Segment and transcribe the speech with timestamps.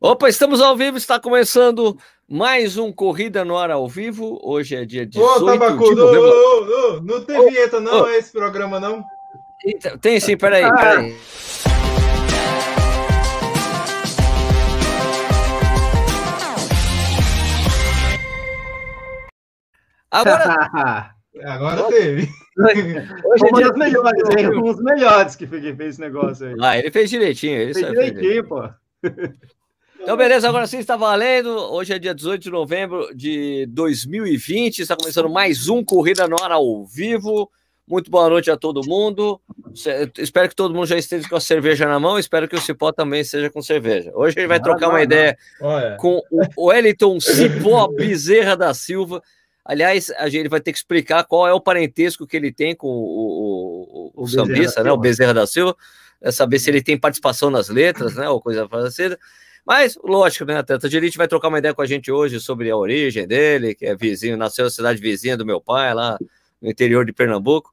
[0.00, 1.96] Opa, estamos ao vivo, está começando
[2.28, 4.40] mais um Corrida no Ar ao vivo.
[4.42, 6.28] Hoje é dia 18 Ô, Tabacudo, de novembro.
[6.30, 9.04] ô, ô, ô, não tem Ô, vinheta não, é esse programa não?
[9.64, 10.72] Eita, Tem sim, peraí, Ah.
[10.74, 11.14] peraí.
[20.10, 22.28] Agora, Agora teve.
[22.58, 23.68] hoje é dia...
[23.68, 24.48] das melhores, hein?
[24.48, 26.54] Um dos melhores que fez fez esse negócio aí.
[26.60, 28.68] Ah, ele fez direitinho, ele Fez direitinho, pô.
[30.02, 31.50] Então, beleza, agora sim está valendo.
[31.50, 34.78] Hoje é dia 18 de novembro de 2020.
[34.80, 37.50] Está começando mais um Corrida no Ar ao vivo.
[37.86, 39.38] Muito boa noite a todo mundo.
[40.16, 42.18] Espero que todo mundo já esteja com a cerveja na mão.
[42.18, 44.10] Espero que o Cipó também esteja com cerveja.
[44.14, 46.22] Hoje a gente vai trocar uma ideia Olha, com
[46.56, 49.22] o Wellington Cipó Bezerra da Silva.
[49.62, 52.88] Aliás, a gente vai ter que explicar qual é o parentesco que ele tem com
[52.88, 54.90] o, o, o, O sambista, né?
[54.90, 54.96] O.
[54.96, 55.76] Bezerra da Silva.
[56.22, 58.28] É saber se ele tem participação nas letras, né?
[58.30, 59.18] Ou coisa parecida.
[59.66, 60.56] Mas, lógico, né?
[60.56, 63.74] Atleta de Elite vai trocar uma ideia com a gente hoje sobre a origem dele,
[63.74, 66.18] que é vizinho, nasceu na cidade vizinha do meu pai, lá
[66.60, 67.72] no interior de Pernambuco.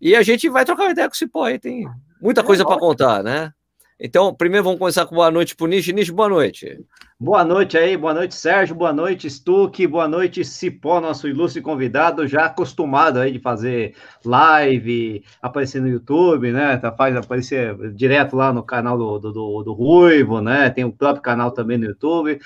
[0.00, 1.86] E a gente vai trocar uma ideia com o Cipó aí, tem
[2.20, 3.52] muita coisa para contar, né?
[3.98, 5.88] Então, primeiro vamos começar com boa noite pro Nish.
[5.88, 6.80] Nish, boa noite.
[7.18, 12.26] Boa noite aí, boa noite, Sérgio, boa noite, Stuck, boa noite, Cipó, nosso ilustre convidado,
[12.26, 16.76] já acostumado aí de fazer live, aparecer no YouTube, né?
[16.76, 20.68] Tá, faz aparecer direto lá no canal do, do, do, do Ruivo, né?
[20.70, 22.40] Tem o próprio canal também no YouTube.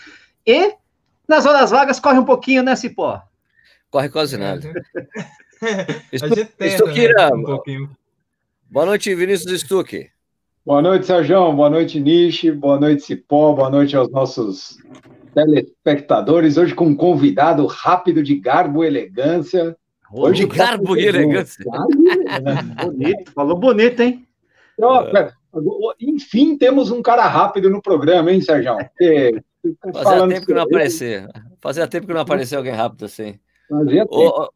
[0.47, 0.75] E
[1.27, 3.23] nas horas vagas corre um pouquinho, né, Cipó?
[3.91, 4.71] Corre quase nada.
[5.65, 7.91] a Estu- Estuqueira, né, um pouquinho.
[8.71, 10.11] Boa noite, Vinícius Stuck.
[10.69, 11.51] Boa noite, Sérgio.
[11.55, 12.53] Boa noite, Nishi.
[12.53, 13.55] Boa noite, Cipó.
[13.55, 14.77] Boa noite aos nossos
[15.35, 16.59] telespectadores.
[16.59, 19.75] Hoje com um convidado rápido de garbo e elegância.
[20.35, 21.65] De garbo e elegância.
[22.85, 24.29] Bonito, falou bonito, hein?
[25.11, 25.33] Pera,
[25.99, 28.77] Enfim, temos um cara rápido no programa, hein, Sérgio?
[28.77, 29.43] Porque,
[29.91, 31.29] Fazia tempo que não aparecia.
[31.63, 33.39] Fazia tempo que não apareceu alguém rápido assim.
[33.71, 34.15] fazia tempo.
[34.15, 34.51] Ô,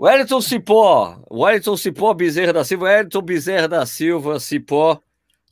[0.00, 1.18] Wellington Cipó.
[1.30, 2.86] Wellington Cipó Bezerra da Silva.
[2.86, 4.98] Wellington Bezerra da Silva, Cipó.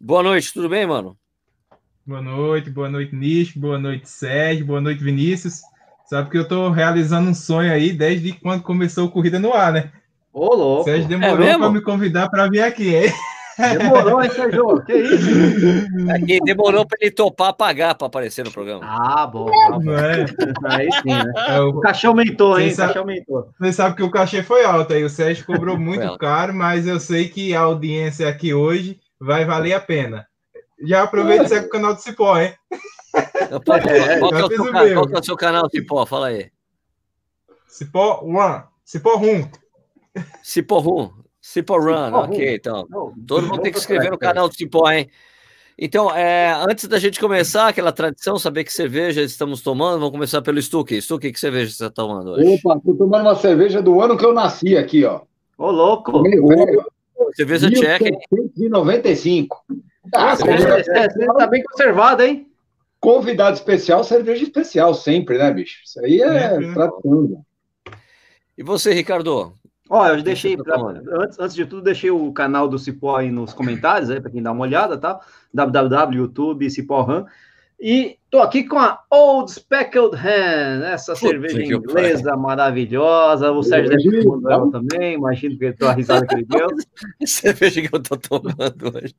[0.01, 1.17] Boa noite, tudo bem, mano?
[2.07, 5.61] Boa noite, boa noite, Nish, boa noite, Sérgio, boa noite, Vinícius.
[6.07, 9.73] Sabe que eu tô realizando um sonho aí desde quando começou o Corrida no Ar,
[9.73, 9.93] né?
[10.33, 10.85] Ô, louco.
[10.85, 11.59] Sérgio É demorou mesmo?
[11.61, 13.13] para me convidar para vir aqui, hein?
[13.77, 14.83] Demorou, hein, Sérgio?
[14.85, 15.29] Que isso?
[16.15, 18.81] Aqui demorou para ele topar pagar para aparecer no programa.
[18.85, 19.51] Ah, bom.
[19.51, 20.25] É?
[20.77, 21.33] Aí sim, né?
[21.49, 22.69] É, O o- caixão aumentou, hein?
[22.69, 23.51] O sabe- caixão aumentou.
[23.59, 26.99] Você sabe que o cachê foi alto aí, o Sérgio cobrou muito caro, mas eu
[27.01, 30.27] sei que a audiência aqui hoje vai valer a pena.
[30.81, 32.55] Já aproveita e segue o canal do Cipó, hein?
[33.51, 36.07] Pô, qual, que é o seu, qual é o seu canal, Cipó?
[36.07, 36.51] Fala aí.
[37.67, 39.49] Cipó One, Cipó Rum.
[40.43, 41.11] Cipó Rum.
[41.41, 42.25] Cipó Run, Cipó Rum.
[42.25, 42.87] ok, então.
[42.89, 45.09] Não, Todo mundo tem que vamos escrever no canal do Cipó, hein?
[45.81, 50.43] Então, é, antes da gente começar, aquela tradição, saber que cerveja estamos tomando, vamos começar
[50.43, 51.01] pelo Stuque.
[51.01, 52.49] Stuque, que cerveja você está tomando hoje?
[52.49, 55.21] Opa, tô tomando uma cerveja do ano que eu nasci aqui, ó.
[55.57, 56.21] Ô, louco.
[56.21, 56.85] Meio velho,
[57.39, 58.19] Cerveja tcheca, hein?
[58.57, 59.65] 1795.
[60.13, 62.51] Ah, cerveja- você você tá bem conservado, hein?
[62.99, 65.81] Convidado especial, cerveja especial, sempre, né, bicho?
[65.85, 66.75] Isso aí é Sempre, né?
[66.75, 67.23] tradição.
[67.29, 67.37] né?
[68.57, 69.53] E você, Ricardo?
[69.89, 71.09] Ó, eu deixei, tá pra- tomando?
[71.23, 74.43] antes, antes de tudo, deixei o canal do Cipó aí nos comentários, aí, para quem
[74.43, 75.21] dá uma olhada, tá?
[75.55, 77.25] www, YouTube, Cipó Ram.
[77.81, 83.53] E tô aqui com a Old Speckled Hand, essa Puta cerveja inglesa maravilhosa.
[83.53, 86.67] O Sérgio deve ter ela também, imagino que a risada que ele deu.
[87.25, 89.15] Cerveja que eu tô tomando hoje?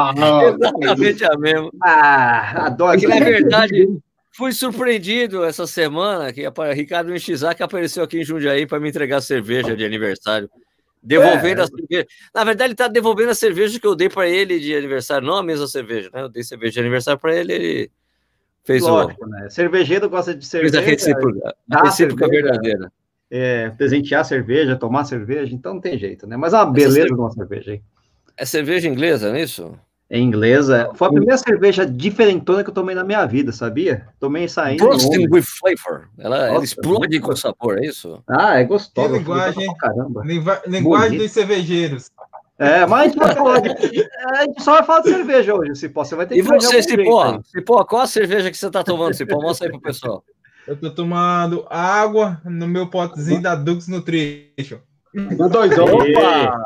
[0.00, 1.70] Ah, Exatamente a mesma.
[1.82, 2.98] Ah, adoro.
[2.98, 3.98] Porque, na verdade,
[4.32, 9.20] fui surpreendido essa semana que a Ricardo Nishizaki apareceu aqui em Jundiaí para me entregar
[9.20, 10.48] cerveja de aniversário.
[11.02, 11.64] Devolvendo É.
[11.64, 12.06] a cerveja.
[12.34, 15.36] Na verdade, ele está devolvendo a cerveja que eu dei para ele de aniversário, não
[15.36, 16.22] a mesma cerveja, né?
[16.22, 17.90] Eu dei cerveja de aniversário para ele, ele
[18.64, 18.88] fez o.
[18.90, 19.48] Lógico, né?
[19.48, 22.42] Cervejeiro gosta de Fez a cerveja, recíproca, a recíproca cerveja.
[22.42, 22.92] verdadeira.
[23.30, 26.36] é, presentear cerveja, tomar cerveja, então não tem jeito, né?
[26.36, 27.82] Mas é uma beleza de uma cerveja, hein?
[28.36, 29.78] É cerveja inglesa, não é isso?
[30.10, 30.90] É inglesa.
[30.94, 34.08] Foi a primeira cerveja diferentona que eu tomei na minha vida, sabia?
[34.18, 34.84] Tomei saindo.
[34.84, 36.08] Bursting with flavor.
[36.18, 38.20] Ela, ela Nossa, explode muito com sabor, é isso?
[38.28, 39.08] Ah, é gostosa.
[39.12, 39.66] Que linguagem,
[40.66, 41.22] Linguagem Bonito.
[41.22, 42.10] dos cervejeiros.
[42.58, 45.76] É, mas a gente, vai falar de, a gente só vai falar de cerveja hoje,
[45.76, 46.04] Cipó.
[46.04, 47.40] Você vai ter E que arranjar você, jeito Cipó?
[47.44, 49.40] Cipó, qual a cerveja que você está tomando, Cipó?
[49.40, 50.24] Mostra aí pro pessoal.
[50.66, 54.78] Eu tô tomando água no meu potezinho da Dux Nutrition.
[55.14, 55.76] Dá dois.
[55.76, 56.56] Opa!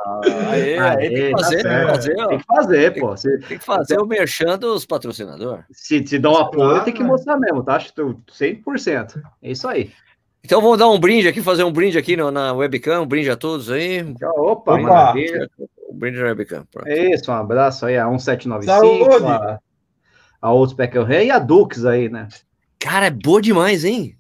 [0.51, 2.27] Aê, aê, tem que Aê, tá fazer, tem que fazer, ó.
[2.29, 3.17] Tem que fazer, pô.
[3.17, 5.65] Se, Tem que fazer o merchan dos patrocinadores.
[5.73, 7.77] se, se dá um apoio, tem que mostrar mesmo, tá?
[7.77, 9.23] Acho que tu- 100%.
[9.43, 9.91] É isso aí.
[10.45, 13.31] Então vamos dar um brinde aqui, fazer um brinde aqui no- na webcam, um brinde
[13.31, 14.03] a todos aí.
[14.37, 14.79] Opa, Opa.
[14.79, 15.49] maravilha.
[15.89, 16.67] Um brinde na webcam.
[16.71, 16.87] pronto.
[16.87, 19.27] É isso, um abraço aí a 1795, Saúde.
[19.27, 19.59] a,
[20.43, 22.29] a Old Speckelheim e a Dux aí, né?
[22.79, 24.17] Cara, é boa demais, hein?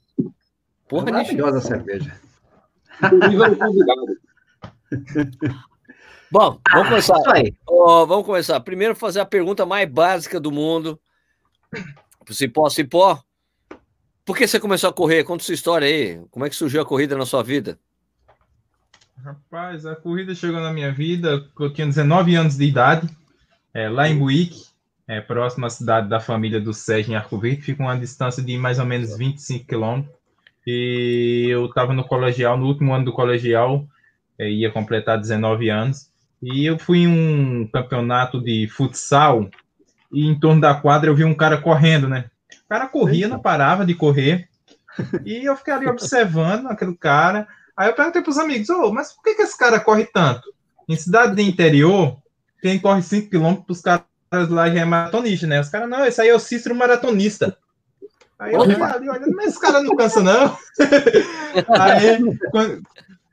[0.88, 2.12] Porra, é maravilhosa a cerveja.
[6.30, 7.16] Bom, vamos começar.
[7.66, 8.60] Oh, vamos começar.
[8.60, 10.98] Primeiro, fazer a pergunta mais básica do mundo.
[12.30, 13.22] Cipó, Cipó,
[14.24, 15.22] por que você começou a correr?
[15.24, 16.20] Conta sua história aí.
[16.30, 17.78] Como é que surgiu a corrida na sua vida?
[19.22, 23.08] Rapaz, a corrida chegou na minha vida, eu tinha 19 anos de idade,
[23.72, 24.66] é, lá em Buíque,
[25.06, 28.58] é, próximo à cidade da família do Sérgio em Arco Verde, fica uma distância de
[28.58, 30.14] mais ou menos 25 quilômetros.
[30.66, 33.86] E eu estava no colegial, no último ano do colegial,
[34.38, 36.10] é, ia completar 19 anos,
[36.42, 39.48] e eu fui em um campeonato de futsal,
[40.12, 42.30] e em torno da quadra eu vi um cara correndo, né?
[42.64, 44.48] O cara corria, não parava de correr,
[45.24, 47.46] e eu fiquei ali observando aquele cara.
[47.76, 50.52] Aí eu perguntei para os amigos, oh, mas por que, que esse cara corre tanto?
[50.88, 52.18] Em cidade de interior,
[52.62, 54.04] quem corre 5 km, os caras
[54.48, 55.60] lá já é maratonista, né?
[55.60, 57.56] Os caras, não, esse aí é o Cícero maratonista.
[58.44, 60.56] Aí eu ali olhando, mas esse cara não cansa, não.
[61.80, 62.18] aí,
[62.50, 62.82] quando,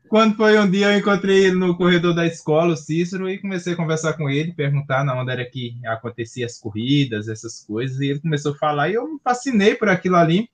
[0.07, 3.73] quando, foi um dia, eu encontrei ele no corredor da escola, o Cícero, e comecei
[3.73, 8.07] a conversar com ele, perguntar na onde era que acontecia as corridas, essas coisas, e
[8.07, 10.49] ele começou a falar, e eu me fascinei por aquilo ali.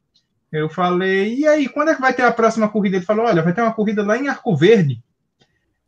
[0.52, 2.96] Eu falei, e aí, quando é que vai ter a próxima corrida?
[2.96, 5.04] Ele falou, olha, vai ter uma corrida lá em Arco Verde,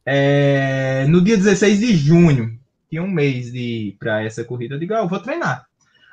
[0.05, 2.59] é, no dia 16 de junho.
[2.87, 3.51] Tinha um mês
[3.97, 4.75] para essa corrida.
[4.75, 5.68] Eu digo, ah, eu vou treinar.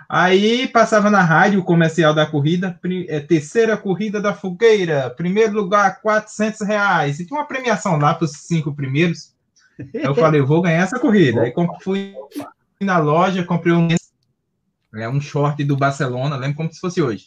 [0.09, 6.01] Aí passava na rádio o comercial da corrida, é, terceira corrida da fogueira, primeiro lugar,
[6.01, 7.19] 400 reais.
[7.19, 9.35] E tinha uma premiação lá para os cinco primeiros.
[9.93, 11.43] Eu falei, eu vou ganhar essa corrida.
[11.43, 12.15] Aí fui
[12.81, 13.89] na loja, comprei um,
[14.95, 17.27] é, um short do Barcelona, lembro como se fosse hoje.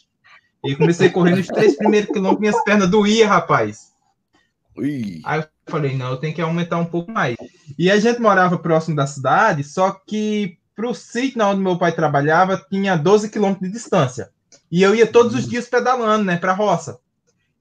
[0.64, 3.92] E comecei a correr nos três primeiros quilômetros, minhas pernas doíam, rapaz.
[4.76, 5.20] Ui.
[5.24, 7.36] Aí eu falei, não, eu tenho que aumentar um pouco mais.
[7.78, 11.92] E a gente morava próximo da cidade, só que para o sítio onde meu pai
[11.92, 14.30] trabalhava tinha 12 quilômetros de distância.
[14.72, 16.98] E eu ia todos os dias pedalando, né, para a roça.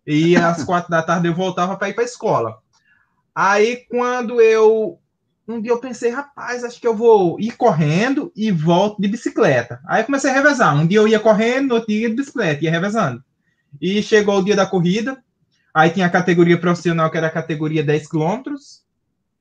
[0.07, 2.59] E às quatro da tarde eu voltava para ir para a escola.
[3.35, 4.99] Aí quando eu
[5.45, 9.81] um dia eu pensei, rapaz, acho que eu vou ir correndo e volto de bicicleta.
[9.87, 10.75] Aí comecei a revezar.
[10.75, 13.23] Um dia eu ia correndo, outro dia de bicicleta, ia revezando.
[13.81, 15.17] E chegou o dia da corrida,
[15.73, 18.83] aí tinha a categoria profissional, que era a categoria 10 quilômetros.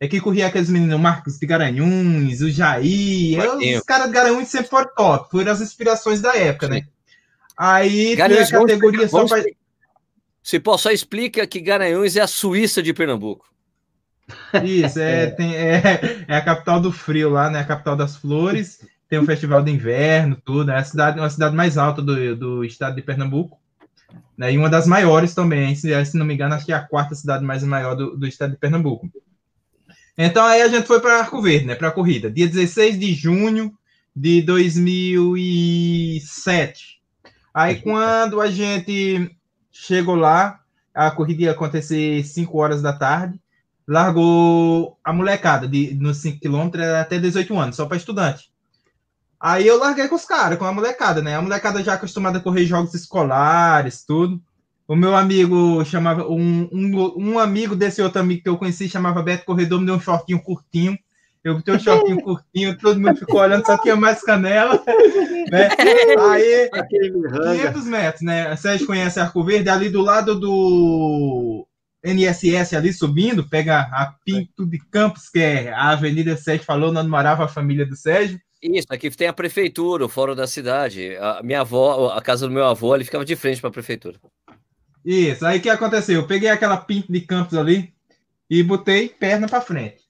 [0.01, 3.39] É que corria aqueles meninos, Marcos de Garanhuns, o Jair.
[3.77, 6.83] Os caras de Garanhuns sempre foram top, foram as inspirações da época, né?
[7.57, 9.45] Aí Garanhuns, tinha a categoria só para.
[10.41, 13.49] Se posso, só explica que Garanhuns é a Suíça de Pernambuco.
[14.63, 15.27] Isso, é, é.
[15.27, 17.59] Tem, é, é, a capital do frio lá, né?
[17.61, 18.87] A capital das flores.
[19.09, 20.71] Tem um festival de inverno, tudo.
[20.71, 23.59] É a cidade, uma cidade mais alta do, do estado de Pernambuco.
[24.37, 24.53] Né?
[24.53, 25.75] E uma das maiores também.
[25.75, 28.27] Se, se não me engano, acho que é a quarta cidade mais maior do, do
[28.27, 29.11] estado de Pernambuco.
[30.19, 31.77] Então aí a gente foi para Arco Verde, né?
[31.77, 32.29] Para a corrida.
[32.29, 33.73] Dia 16 de junho
[34.15, 37.01] de 2007.
[37.55, 39.31] Aí quando a gente
[39.71, 40.59] chegou lá,
[40.93, 43.41] a corrida ia acontecer 5 horas da tarde
[43.89, 48.53] largou a molecada de, nos 5 km até 18 anos, só para estudante.
[49.41, 51.37] Aí eu larguei com os caras, com a molecada, né?
[51.37, 54.43] A molecada já acostumada a correr jogos escolares, tudo.
[54.89, 59.23] O meu amigo chamava, um, um, um amigo desse outro amigo que eu conheci chamava
[59.23, 60.99] Beto Corredor, me deu um shortinho curtinho.
[61.45, 64.83] Eu tenho um shortinho curtinho, todo mundo ficou olhando, só tinha mais canela.
[65.51, 65.71] Né?
[66.31, 66.69] Aí,
[67.57, 68.55] 500 metros, né?
[68.55, 71.67] Vocês conhecem Arco Verde, ali do lado do
[72.05, 77.09] NSS ali subindo, pega a Pinto de Campos, que é a Avenida Sérgio falou, onde
[77.09, 78.39] morava a família do Sérgio.
[78.63, 81.17] Isso, aqui tem a prefeitura, o fórum da cidade.
[81.17, 84.19] A minha avó, a casa do meu avô, ele ficava de frente para a prefeitura.
[85.05, 86.21] Isso, aí o que aconteceu?
[86.21, 87.93] Eu peguei aquela Pinto de Campos ali
[88.51, 90.03] e botei perna para frente.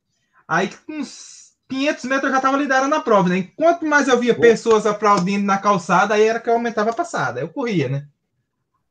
[0.46, 3.48] Aí com uns 500 metros eu já estava liderando a prova, né?
[3.54, 7.40] Quanto mais eu via pessoas aplaudindo na calçada, aí era que eu aumentava a passada.
[7.40, 8.06] Eu corria, né?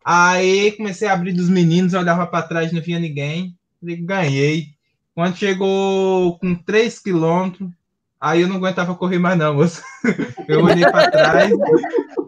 [0.05, 3.57] Aí comecei a abrir dos meninos, olhava para trás, não via ninguém.
[3.81, 4.67] Ganhei.
[5.13, 7.69] Quando chegou com 3 quilômetros,
[8.19, 9.81] aí eu não aguentava correr mais, não, moço.
[10.47, 11.51] Eu olhei para trás.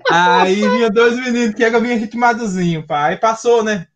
[0.09, 3.05] Aí vinha dois meninos que vinha ritmadozinho, pá.
[3.05, 3.87] Aí passou, né?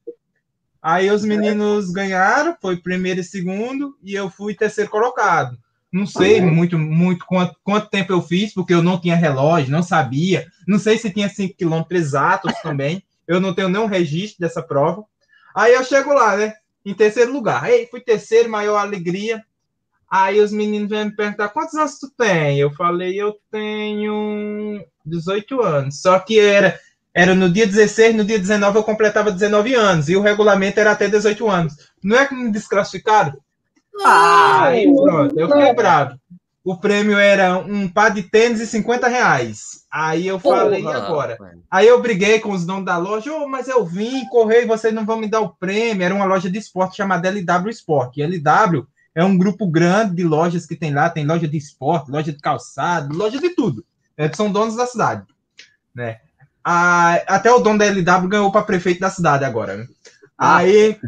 [0.81, 5.57] Aí os meninos ganharam, foi primeiro e segundo, e eu fui terceiro colocado.
[5.91, 9.83] Não sei muito, muito quanto, quanto tempo eu fiz, porque eu não tinha relógio, não
[9.83, 10.47] sabia.
[10.67, 15.03] Não sei se tinha 5 quilômetros exatos também eu não tenho nenhum registro dessa prova.
[15.55, 16.53] Aí eu chego lá, né?
[16.85, 17.63] Em terceiro lugar.
[17.63, 19.43] Aí fui terceiro, maior alegria.
[20.13, 22.59] Aí os meninos vêm me perguntar: quantos anos tu tem?
[22.59, 26.03] Eu falei: eu tenho 18 anos.
[26.03, 26.79] Só que era,
[27.11, 30.09] era no dia 16, no dia 19 eu completava 19 anos.
[30.09, 31.73] E o regulamento era até 18 anos.
[32.03, 33.33] Não é que me desclassificaram?
[34.05, 36.15] Ah, aí pronto, eu fiquei bravo.
[36.63, 39.83] o prêmio era um par de tênis e 50 reais.
[39.91, 41.37] Aí eu falei, Porra, e agora?
[41.71, 44.93] Aí eu briguei com os donos da loja, oh, mas eu vim correr e vocês
[44.93, 46.05] não vão me dar o prêmio.
[46.05, 48.17] Era uma loja de esporte chamada LW Sport.
[48.17, 52.09] E LW é um grupo grande de lojas que tem lá, tem loja de esporte,
[52.09, 53.85] loja de calçado, loja de tudo.
[54.17, 55.25] É, são donos da cidade.
[55.93, 56.19] Né?
[56.63, 59.77] A, até o dono da LW ganhou para prefeito da cidade agora.
[59.77, 59.87] Né?
[60.37, 60.57] Ah.
[60.57, 60.99] Aí,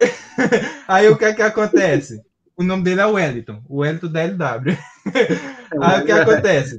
[0.88, 2.22] aí o que é que acontece?
[2.56, 4.76] O nome dele é Wellington, o Wellington da LW.
[5.80, 6.78] aí o que acontece?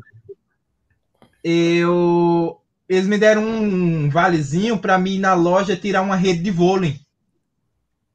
[1.43, 6.51] Eu, eles me deram um valezinho para mim ir na loja tirar uma rede de
[6.51, 6.99] vôlei.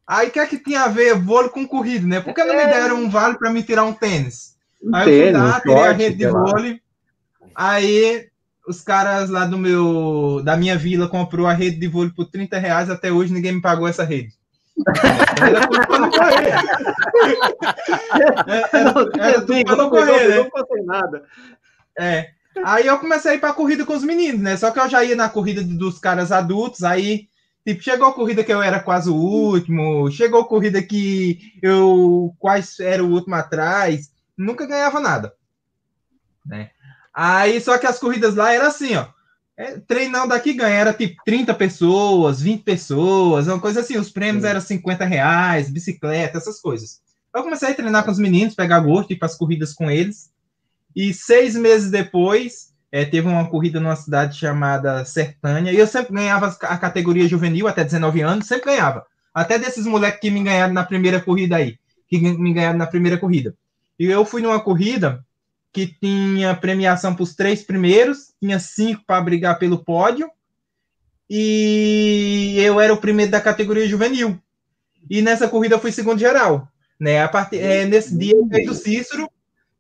[0.07, 2.21] Aí o que é que tinha a ver vôlei com corrida, né?
[2.21, 2.67] Por que não me é.
[2.67, 4.57] deram um vale para me tirar um tênis?
[4.95, 6.81] Aí eu fui lá, tirei a rede de vôlei.
[7.55, 8.29] Aí
[8.69, 12.59] os caras lá do meu da minha vila comprou a rede de vôlei por 30
[12.59, 14.33] reais, até hoje ninguém me pagou essa rede.
[15.41, 16.53] Era tudo para não correr.
[18.73, 20.37] Era, era tudo para não correr, né?
[20.37, 21.25] Não nada.
[21.99, 22.31] É.
[22.65, 24.57] Aí eu comecei a ir para corrida com os meninos, né?
[24.57, 27.29] Só que eu já ia na corrida dos caras adultos, aí
[27.67, 32.33] Tipo, chegou a corrida que eu era quase o último, chegou a corrida que eu
[32.39, 34.09] quase era o último atrás,
[34.39, 35.35] nunca ganhava nada.
[36.45, 36.71] Né?
[37.13, 39.09] Aí, só que as corridas lá era assim, ó.
[39.57, 43.99] É, treinão daqui ganha, era tipo 30 pessoas, 20 pessoas, uma coisa assim.
[43.99, 44.51] Os prêmios Sim.
[44.51, 47.01] eram 50 reais, bicicleta, essas coisas.
[47.35, 50.31] Eu comecei a treinar com os meninos, pegar gosto, ir para as corridas com eles.
[50.95, 52.66] E seis meses depois,
[52.97, 57.69] é, teve uma corrida numa cidade chamada Sertânia, e eu sempre ganhava a categoria juvenil,
[57.69, 59.05] até 19 anos, sempre ganhava.
[59.35, 63.19] Até desses moleques que me ganharam na primeira corrida aí, que me ganharam na primeira
[63.19, 63.55] corrida.
[63.99, 65.23] E eu fui numa corrida
[65.75, 70.31] que tinha premiação para os três primeiros, tinha cinco para brigar pelo pódio,
[71.29, 74.41] e eu era o primeiro da categoria juvenil.
[75.11, 76.67] E nessa corrida eu fui segundo geral.
[76.99, 77.23] Né?
[77.23, 77.55] A part...
[77.55, 79.29] É, nesse dia eu fiz o Cícero,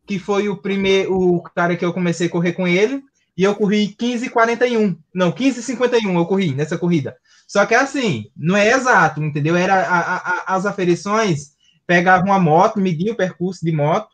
[0.06, 3.02] que foi o primeiro, o cara que eu comecei a correr com ele,
[3.36, 4.96] e eu corri 15,41.
[5.14, 7.16] Não, 15,51 eu corri nessa corrida.
[7.46, 9.56] Só que é assim, não é exato, entendeu?
[9.56, 11.52] Era a, a, as aferições,
[11.86, 14.08] pegava uma moto, media o percurso de moto,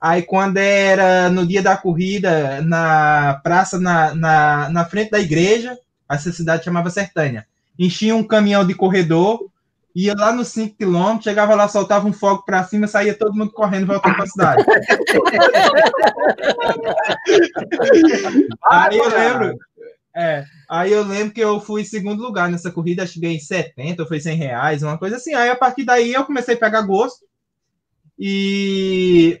[0.00, 5.76] aí quando era no dia da corrida, na praça, na, na, na frente da igreja,
[6.10, 7.46] essa cidade chamava Sertânia,
[7.78, 9.50] enchia um caminhão de corredor,
[9.94, 13.52] ia lá nos 5 km, chegava lá, soltava um fogo para cima, saía todo mundo
[13.52, 14.64] correndo, voltando para a cidade.
[18.68, 19.56] aí eu lembro,
[20.16, 24.04] é, aí eu lembro que eu fui em segundo lugar nessa corrida, cheguei em 70,
[24.06, 25.32] foi 100 reais, uma coisa assim.
[25.32, 27.24] Aí a partir daí eu comecei a pegar gosto
[28.18, 29.40] e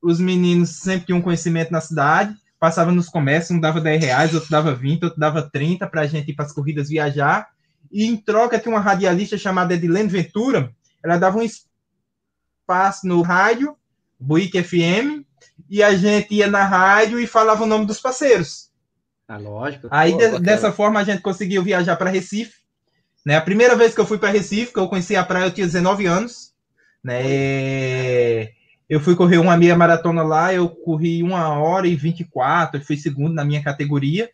[0.00, 4.48] os meninos sempre tinham conhecimento na cidade, passava nos comércios, um dava 10 reais, outro
[4.48, 7.48] dava 20, outro dava 30 para a gente ir para as corridas viajar
[7.90, 13.76] e em troca tinha uma radialista chamada Edilene Ventura, ela dava um espaço no rádio,
[14.18, 15.24] Buick FM,
[15.68, 18.70] e a gente ia na rádio e falava o nome dos parceiros.
[19.26, 19.88] Ah, lógico.
[19.90, 22.58] Aí de, dessa forma a gente conseguiu viajar para Recife.
[23.24, 23.36] Né?
[23.36, 25.66] A primeira vez que eu fui para Recife, que eu conheci a praia, eu tinha
[25.66, 26.54] 19 anos.
[27.04, 28.48] Né?
[28.88, 33.34] Eu fui correr uma meia maratona lá, eu corri uma hora e 24, fui segundo
[33.34, 34.30] na minha categoria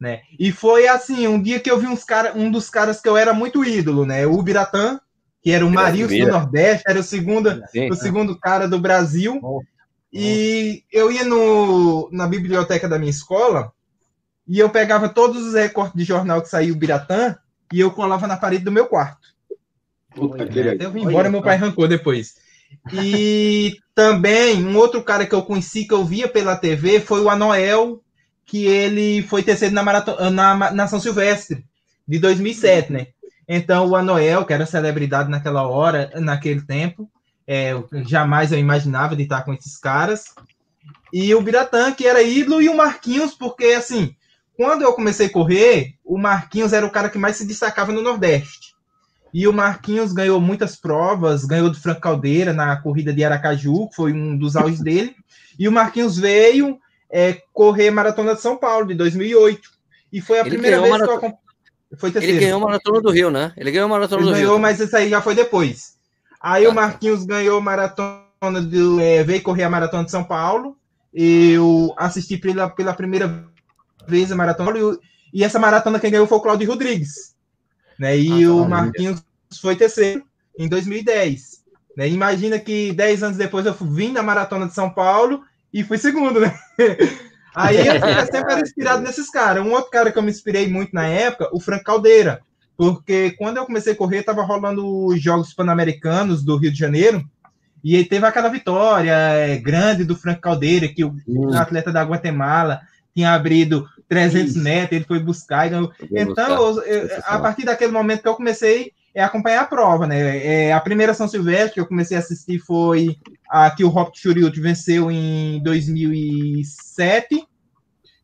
[0.00, 0.20] né?
[0.38, 3.16] E foi assim, um dia que eu vi uns cara, um dos caras que eu
[3.16, 4.26] era muito ídolo, né?
[4.26, 5.00] O Biratã,
[5.42, 9.40] que era o Marius do Nordeste, era o segundo, Sim, o segundo cara do Brasil.
[10.12, 13.72] E eu ia no, na biblioteca da minha escola
[14.46, 17.36] e eu pegava todos os recortes de jornal que saiu o Biratã
[17.72, 19.28] e eu colava na parede do meu quarto.
[20.14, 20.44] Puta,
[20.80, 22.34] eu vim embora, meu pai arrancou depois.
[22.92, 27.28] E também, um outro cara que eu conheci, que eu via pela TV, foi o
[27.28, 28.02] Anoel
[28.48, 31.64] que ele foi terceiro na, maratona, na, na São Silvestre,
[32.06, 33.08] de 2007, né?
[33.46, 37.10] Então, o Anoel, que era celebridade naquela hora, naquele tempo,
[37.46, 37.74] é,
[38.06, 40.34] jamais eu imaginava de estar com esses caras.
[41.12, 44.14] E o Biratã, que era ídolo, e o Marquinhos, porque, assim,
[44.56, 48.02] quando eu comecei a correr, o Marquinhos era o cara que mais se destacava no
[48.02, 48.74] Nordeste.
[49.32, 53.96] E o Marquinhos ganhou muitas provas, ganhou do Franco Caldeira na corrida de Aracaju, que
[53.96, 55.14] foi um dos auges dele.
[55.58, 56.78] E o Marquinhos veio,
[57.10, 59.70] é, correr Maratona de São Paulo, de 2008.
[60.12, 61.38] E foi a ele primeira vez que eu
[61.96, 63.52] foi Ele ganhou a Maratona do Rio, né?
[63.56, 64.62] Ele ganhou a Maratona ele do ganhou, Rio.
[64.62, 65.96] mas isso aí já foi depois.
[66.40, 66.70] Aí tá.
[66.70, 69.02] o Marquinhos ganhou Maratona de.
[69.02, 70.76] É, veio correr a Maratona de São Paulo.
[71.14, 73.46] Eu assisti pela, pela primeira
[74.06, 74.78] vez a maratona.
[74.78, 74.98] E,
[75.40, 77.34] e essa maratona quem ganhou foi o Claudio Rodrigues.
[77.98, 78.18] Né?
[78.18, 79.22] E ah, o tá, Marquinhos
[79.60, 80.22] foi terceiro
[80.58, 81.62] em 2010.
[81.96, 82.08] Né?
[82.08, 86.40] Imagina que 10 anos depois eu vim na maratona de São Paulo e fui segundo,
[86.40, 86.54] né?
[87.54, 89.64] Aí eu sempre era inspirado nesses caras.
[89.64, 92.40] Um outro cara que eu me inspirei muito na época, o Frank Caldeira.
[92.76, 97.24] Porque quando eu comecei a correr, tava rolando os Jogos Pan-Americanos do Rio de Janeiro.
[97.82, 101.52] E aí teve aquela vitória é, grande do Frank Caldeira, que o hum.
[101.54, 102.80] atleta da Guatemala
[103.14, 104.62] tinha abrido 300 Isso.
[104.62, 105.66] metros, ele foi buscar.
[105.66, 110.38] Então, então eu, a partir daquele momento que eu comecei a acompanhar a prova, né?
[110.38, 113.16] É, a primeira São Silvestre que eu comecei a assistir foi
[113.48, 117.46] a que o Rock Churiut venceu em 2007,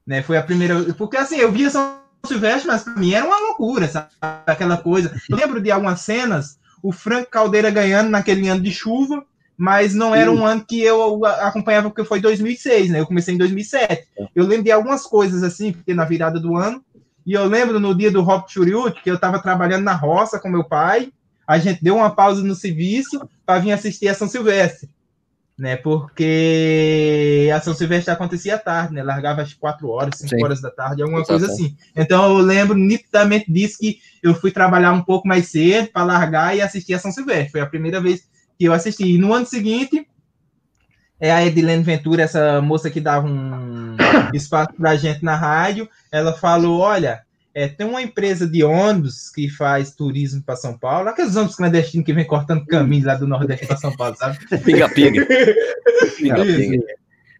[0.06, 0.22] né?
[0.22, 3.88] Foi a primeira, porque assim, eu via São Silvestre, mas para mim era uma loucura,
[3.88, 4.08] sabe?
[4.46, 5.14] Aquela coisa.
[5.28, 9.24] Eu lembro de algumas cenas, o Frank Caldeira ganhando naquele ano de chuva,
[9.56, 13.00] mas não era um ano que eu acompanhava, porque foi 2006, né?
[13.00, 14.08] Eu comecei em 2007.
[14.18, 14.28] É.
[14.34, 16.84] Eu lembro de algumas coisas assim, porque na virada do ano.
[17.26, 20.50] E eu lembro no dia do Rock Churiut, que eu estava trabalhando na roça com
[20.50, 21.10] meu pai.
[21.46, 24.90] A gente deu uma pausa no serviço para vir assistir a São Silvestre
[25.56, 25.76] né?
[25.76, 29.02] Porque a São Silvestre acontecia à tarde, né?
[29.02, 30.44] Largava às quatro horas, cinco Sim.
[30.44, 31.38] horas da tarde, alguma Exato.
[31.38, 31.76] coisa assim.
[31.94, 36.56] Então eu lembro nitidamente disso que eu fui trabalhar um pouco mais cedo para largar
[36.56, 37.52] e assistir a São Silvestre.
[37.52, 38.22] Foi a primeira vez
[38.58, 39.14] que eu assisti.
[39.14, 40.06] E no ano seguinte,
[41.20, 43.96] é a Edilene Ventura, essa moça que dava um
[44.34, 47.23] espaço para a gente na rádio, ela falou: olha,
[47.54, 52.04] é, tem uma empresa de ônibus que faz turismo para São Paulo, aqueles ônibus clandestinos
[52.04, 54.38] que vem cortando caminhos lá do Nordeste para São Paulo, sabe?
[54.64, 55.24] Piga-piga.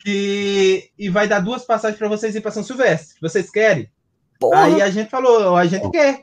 [0.01, 3.17] Que, e vai dar duas passagens para vocês ir para São Silvestre.
[3.21, 3.91] Vocês querem?
[4.39, 4.65] Porra.
[4.65, 6.23] Aí a gente falou, a gente quer.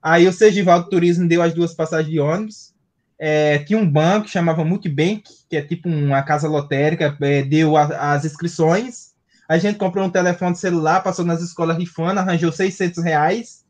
[0.00, 2.72] Aí o Sergival do Turismo deu as duas passagens de ônibus.
[3.18, 7.76] É, tinha um banco que chamava Multibank, que é tipo uma casa lotérica, é, deu
[7.76, 9.11] a, as inscrições
[9.48, 13.64] a gente comprou um telefone celular, passou nas escolas rifando, arranjou 600 reais.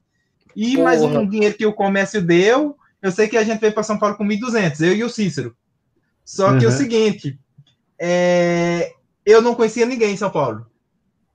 [0.55, 0.85] E Porra.
[0.85, 2.77] mais um dinheiro que o comércio deu.
[3.01, 5.57] Eu sei que a gente veio para São Paulo com 1.200, eu e o Cícero.
[6.25, 6.71] Só que uhum.
[6.71, 7.39] é o seguinte,
[7.99, 8.93] é...
[9.27, 10.67] eu não conhecia ninguém em São Paulo.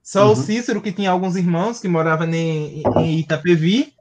[0.02, 0.32] Só uhum.
[0.32, 3.92] o Cícero, que tinha alguns irmãos que moravam em, em Itapevi.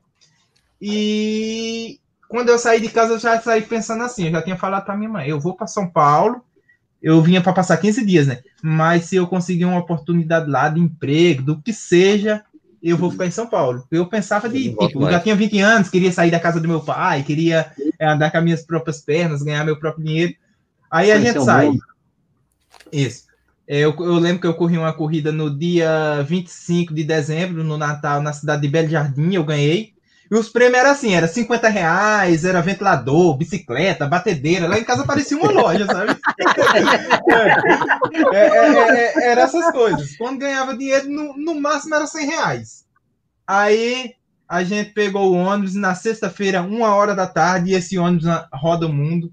[0.82, 4.86] E quando eu saí de casa, eu já saí pensando assim, eu já tinha falado
[4.86, 6.41] para minha mãe, eu vou para São Paulo,
[7.01, 8.39] eu vinha para passar 15 dias, né?
[8.62, 12.44] Mas se eu conseguir uma oportunidade lá de emprego, do que seja,
[12.82, 13.86] eu vou ficar em São Paulo.
[13.92, 16.81] Eu pensava de, tipo, eu já tinha 20 anos, queria sair da casa do meu
[16.81, 20.33] pai, queria é, andar com as minhas próprias pernas, ganhar meu próprio dinheiro.
[20.90, 21.68] Aí a gente sai.
[21.68, 21.83] Mundo.
[22.92, 23.27] Isso.
[23.68, 27.77] É, eu, eu, lembro que eu corri uma corrida no dia 25 de dezembro, no
[27.77, 29.94] Natal, na cidade de Belo Jardim, eu ganhei.
[30.29, 34.68] E os prêmios eram assim, era 50 reais, era ventilador, bicicleta, batedeira.
[34.68, 36.18] Lá em casa parecia uma loja, sabe?
[38.33, 40.16] É, é, é, é, era essas coisas.
[40.18, 42.85] Quando ganhava dinheiro, no, no máximo era 100 reais.
[43.46, 44.13] Aí
[44.48, 48.87] a gente pegou o ônibus na sexta-feira, uma hora da tarde, e esse ônibus roda
[48.87, 49.31] o mundo.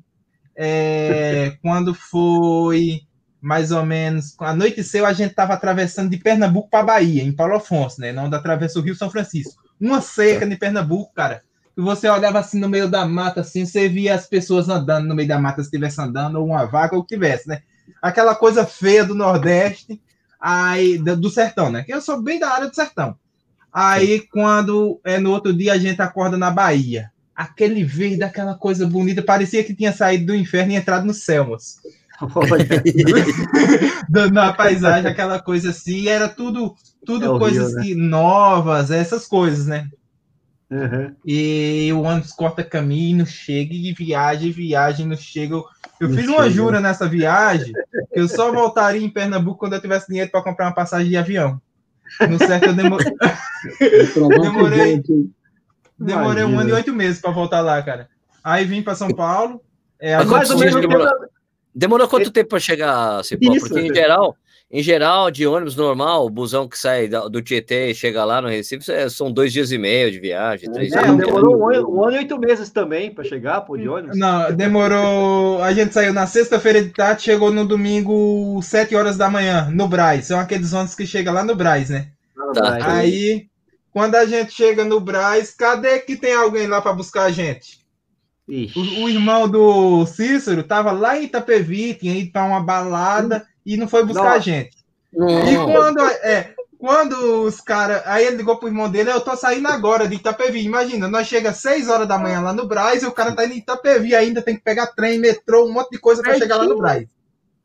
[0.57, 3.00] É, quando foi
[3.40, 8.00] mais ou menos, anoiteceu, a gente estava atravessando de Pernambuco para Bahia, em Paulo Afonso,
[8.00, 8.12] né?
[8.12, 11.42] Não da atravessa o Rio São Francisco uma cerca em Pernambuco, cara.
[11.76, 15.14] E você olhava assim no meio da mata, assim, você via as pessoas andando no
[15.14, 17.62] meio da mata, se estivesse andando, ou uma vaca, ou o que tivesse, né?
[18.00, 20.00] Aquela coisa feia do Nordeste,
[20.40, 21.82] aí, do sertão, né?
[21.82, 23.16] Que eu sou bem da área do sertão.
[23.72, 28.87] Aí, quando é no outro dia a gente acorda na Bahia, aquele verde, aquela coisa
[28.87, 31.78] bonita, parecia que tinha saído do inferno e entrado no céu, moço.
[34.33, 36.74] Na paisagem, aquela coisa assim, era tudo,
[37.05, 37.83] tudo é coisas né?
[37.83, 39.88] que, novas, essas coisas, né?
[40.70, 41.14] Uhum.
[41.24, 45.55] E o ônibus corta caminho, chega e viaja, viagem, não chega.
[45.55, 45.64] Eu,
[46.00, 47.72] eu fiz uma jura nessa viagem
[48.12, 51.16] que eu só voltaria em Pernambuco quando eu tivesse dinheiro para comprar uma passagem de
[51.16, 51.61] avião.
[52.29, 53.03] No certo, eu demor...
[54.40, 55.03] demorei.
[55.98, 58.09] Demorei um ano e oito meses para voltar lá, cara.
[58.42, 59.61] Aí vim para São Paulo.
[60.00, 60.74] É, mais ou menos
[61.74, 63.52] Demorou quanto tempo para chegar, Cipó?
[63.52, 64.37] Isso, Porque em geral,
[64.70, 68.48] em geral, de ônibus normal, o busão que sai do Tietê e chega lá no
[68.48, 71.16] Recife, é, são dois dias e meio de viagem, três é, dias.
[71.16, 74.18] Demorou um ano, um ano, e oito meses também para chegar, pô, de ônibus.
[74.18, 75.62] Não, demorou.
[75.62, 79.87] A gente saiu na sexta-feira de tarde, chegou no domingo, sete horas da manhã, no
[79.87, 80.26] Braz.
[80.26, 82.08] São aqueles ônibus que chegam lá no Braz, né?
[82.54, 82.96] Tá.
[82.96, 83.46] Aí,
[83.92, 87.84] quando a gente chega no Braz, cadê que tem alguém lá para buscar a gente?
[88.46, 93.76] O, o, irmão do Cícero tava lá em Itapevi, tinha ido para uma balada e
[93.76, 94.33] não foi buscar não.
[94.33, 94.85] a gente.
[95.12, 95.48] Não.
[95.48, 98.02] E quando, é, quando os caras.
[98.04, 100.62] Aí ele ligou pro irmão dele, eu tô saindo agora de Itapevi.
[100.62, 103.46] Imagina, nós chega às 6 horas da manhã lá no Braz e o cara tá
[103.46, 106.57] indo em Itapevi ainda, tem que pegar trem, metrô, um monte de coisa para chegar
[106.57, 107.09] lá no Braz.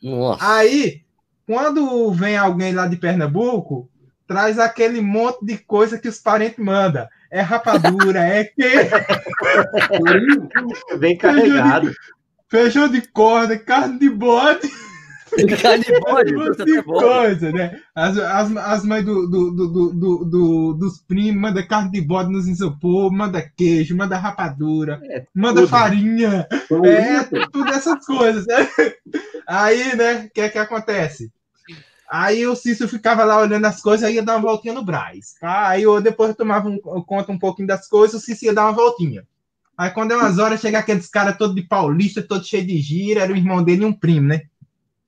[0.02, 0.50] Nossa.
[0.50, 1.02] Aí,
[1.46, 3.90] quando vem alguém lá de Pernambuco,
[4.26, 8.64] traz aquele monte de coisa que os parentes mandam é rapadura, é que.
[10.98, 11.92] Bem carregado.
[12.50, 14.70] Feijão de, feijão de corda, carne de bode.
[15.62, 17.80] Carne de bode, tá coisa, né?
[17.94, 22.32] As, as, as mães do, do, do, do, do, dos primos manda carne de bode
[22.32, 25.70] nos isopor, manda queijo, manda rapadura, é, manda tudo.
[25.70, 26.48] farinha,
[26.84, 28.48] é, tudo essas coisas.
[28.48, 28.68] Né?
[29.48, 31.32] Aí, né, o que é que acontece?
[32.10, 35.36] Aí o Cícero ficava lá olhando as coisas, aí ia dar uma voltinha no Braz.
[35.40, 35.70] Tá?
[35.70, 38.56] Aí eu depois eu tomava um, eu conta um pouquinho das coisas, o Cícero ia
[38.56, 39.28] dar uma voltinha.
[39.78, 43.22] Aí quando é umas horas, chega aqueles caras todo de paulista, todo cheio de gira,
[43.22, 44.42] era o irmão dele e um primo, né?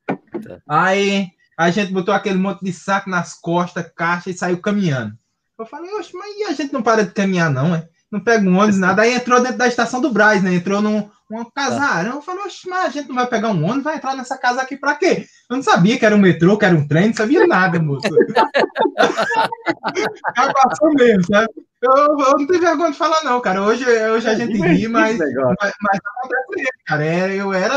[0.08, 0.60] Tá.
[0.68, 5.18] Aí a gente botou aquele monte de saco nas costas, caixa e saiu caminhando.
[5.58, 7.88] Eu falei, oxe, mas a gente não para de caminhar, não, é?
[8.12, 9.04] Não pega um ônibus, nada.
[9.04, 10.54] Aí entrou dentro da estação do Braz, né?
[10.54, 12.16] Entrou num, um casarão.
[12.16, 14.78] Eu falei, mas a gente não vai pegar um ônibus, vai entrar nessa casa aqui
[14.78, 15.26] pra quê?
[15.50, 18.08] Eu não sabia que era um metrô, que era um trem, não sabia nada, moço.
[20.38, 21.50] Já passou mesmo, sabe?
[21.82, 23.64] Eu, eu, não tenho vergonha de falar, não, cara.
[23.64, 27.06] Hoje, hoje a gente ri, mas, mas, mas acontece cara.
[27.06, 27.76] É, eu era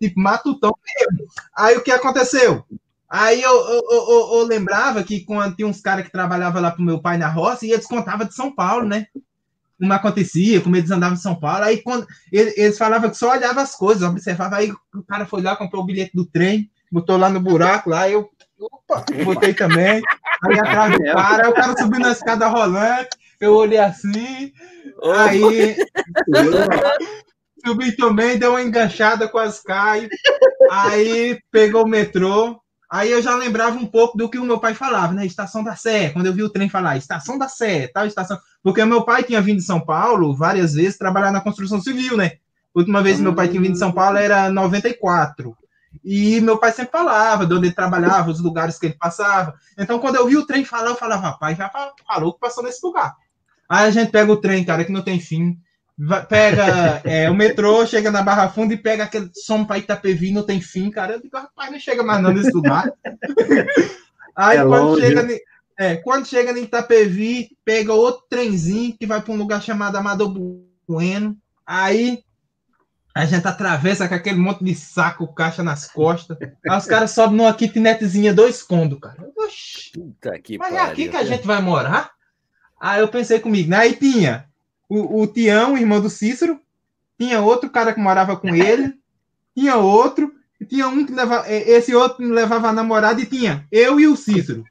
[0.00, 1.26] tipo matutão mesmo.
[1.56, 2.64] Aí o que aconteceu?
[3.08, 6.82] Aí eu, eu, eu, eu lembrava que quando tinha uns caras que trabalhavam lá pro
[6.82, 9.06] meu pai na roça, e eles contavam de São Paulo, né?
[9.82, 11.64] Como acontecia, como eles andavam em São Paulo.
[11.64, 14.58] Aí quando eles falavam que só olhava as coisas, observava.
[14.58, 18.08] Aí o cara foi lá, comprou o bilhete do trem, botou lá no buraco, lá
[18.08, 20.00] eu opa, botei também.
[20.44, 24.52] Aí atrás do cara, o cara subindo na escada rolante, eu olhei assim,
[25.02, 25.76] aí
[27.66, 30.08] subi também, deu uma enganchada, quase cai.
[30.70, 32.61] Aí pegou o metrô,
[32.92, 35.24] Aí eu já lembrava um pouco do que o meu pai falava, né?
[35.24, 38.38] Estação da Sé, quando eu vi o trem falar, Estação da Sé, tal estação.
[38.62, 42.18] Porque o meu pai tinha vindo de São Paulo várias vezes trabalhar na construção civil,
[42.18, 42.32] né?
[42.74, 45.56] A última vez que meu pai tinha vindo de São Paulo era 94.
[46.04, 49.54] E meu pai sempre falava de onde ele trabalhava, os lugares que ele passava.
[49.78, 51.70] Então, quando eu vi o trem falar, eu falava, rapaz, já
[52.06, 53.16] falou que passou nesse lugar.
[53.70, 55.56] Aí a gente pega o trem, cara, que não tem fim
[56.28, 60.42] pega é, o metrô, chega na Barra Funda e pega aquele som para Itapevi, não
[60.42, 61.14] tem fim, cara.
[61.14, 62.90] Eu digo, rapaz, não chega mais não nesse lugar.
[64.34, 65.40] Aí é quando, chega,
[65.78, 70.34] é, quando chega em Itapevi, pega outro trenzinho que vai para um lugar chamado Amador
[70.88, 71.36] Bueno.
[71.66, 72.22] Aí
[73.14, 76.38] a gente atravessa com aquele monte de saco, caixa nas costas.
[76.40, 79.30] Aí os caras sobem numa kitnetzinha dois condos, cara.
[79.36, 82.10] Oxi, Puta que mas é aqui que a gente vai morar?
[82.80, 83.76] Aí eu pensei comigo, né?
[83.76, 84.48] Aí tinha
[84.92, 86.60] o, o Tião, irmão do Cícero,
[87.18, 88.92] tinha outro cara que morava com ele,
[89.56, 90.30] tinha outro,
[90.68, 94.14] tinha um que levava, é, esse outro levava a namorada e tinha eu e o
[94.14, 94.64] Cícero.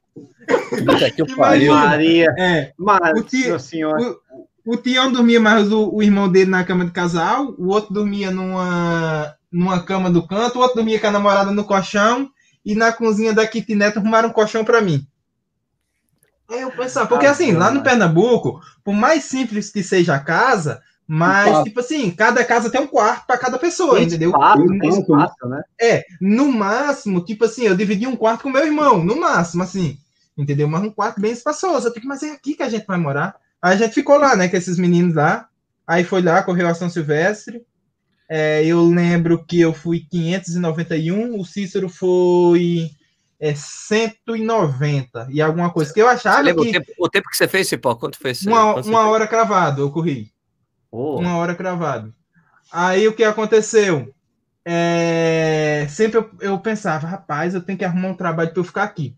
[0.70, 1.74] Puta que pariu.
[1.74, 2.28] Maria.
[2.38, 6.92] É, o, tia, o, o Tião dormia mais o, o, irmão dele na cama de
[6.92, 11.52] casal, o outro dormia numa, numa cama do canto, o outro dormia com a namorada
[11.52, 12.30] no colchão,
[12.64, 15.04] e na cozinha da kitnet arrumaram um colchão para mim.
[16.52, 20.82] Aí eu pensava, porque assim, lá no Pernambuco, por mais simples que seja a casa,
[21.08, 24.30] mas, tipo assim, cada casa tem um quarto para cada pessoa, tem entendeu?
[24.30, 25.62] Espaço, tem espaço, né?
[25.80, 29.98] É, no máximo, tipo assim, eu dividi um quarto com meu irmão, no máximo, assim,
[30.38, 30.68] entendeu?
[30.68, 31.88] Mas um quarto bem espaçoso.
[31.88, 33.36] Eu fico, mas é aqui que a gente vai morar.
[33.62, 35.48] Aí a gente ficou lá, né, com esses meninos lá.
[35.86, 37.62] Aí foi lá, correu a São Silvestre.
[38.30, 42.90] É, eu lembro que eu fui 591, o Cícero foi
[43.42, 45.92] é 190 e alguma coisa.
[45.92, 46.52] Que eu achava que.
[46.52, 47.96] O tempo, o tempo, que você fez, Cipó?
[47.96, 48.34] Quanto foi?
[48.46, 50.32] Uma, uma hora cravado, eu corri.
[50.92, 51.18] Oh.
[51.20, 52.14] Uma hora cravado.
[52.72, 54.14] Aí o que aconteceu?
[54.64, 55.88] É...
[55.90, 59.16] Sempre eu, eu, pensava, rapaz, eu tenho que arrumar um trabalho para eu ficar aqui.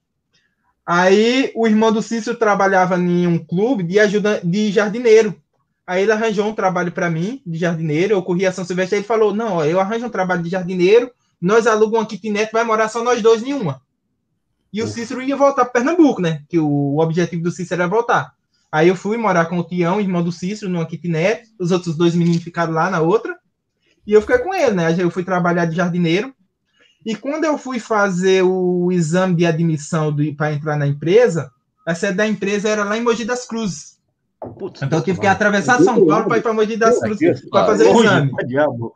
[0.86, 5.36] Aí o irmão do Cícero trabalhava em um clube de ajuda de jardineiro.
[5.86, 8.14] Aí ele arranjou um trabalho para mim de jardineiro.
[8.14, 9.00] Eu corri a São Silvestre.
[9.00, 11.12] Ele falou: Não, ó, eu arranjo um trabalho de jardineiro.
[11.42, 13.82] Nós alugamos uma kitnet, vai morar só nós dois em uma.
[14.74, 16.42] E o Cícero ia voltar para Pernambuco, né?
[16.50, 18.34] Que o objetivo do Cícero era voltar.
[18.72, 21.44] Aí eu fui morar com o Tião, irmão do Cícero, numa kitnet.
[21.60, 23.38] Os outros dois meninos ficaram lá na outra.
[24.06, 24.96] E eu fiquei com ele, né?
[24.98, 26.34] Eu fui trabalhar de jardineiro.
[27.06, 31.52] E quando eu fui fazer o exame de admissão para entrar na empresa,
[31.86, 34.00] a sede da empresa era lá em Mogi das Cruzes.
[34.58, 37.68] Putz, então eu tive que atravessar São Paulo para ir para Mogi das Cruzes para
[37.68, 38.32] fazer o exame.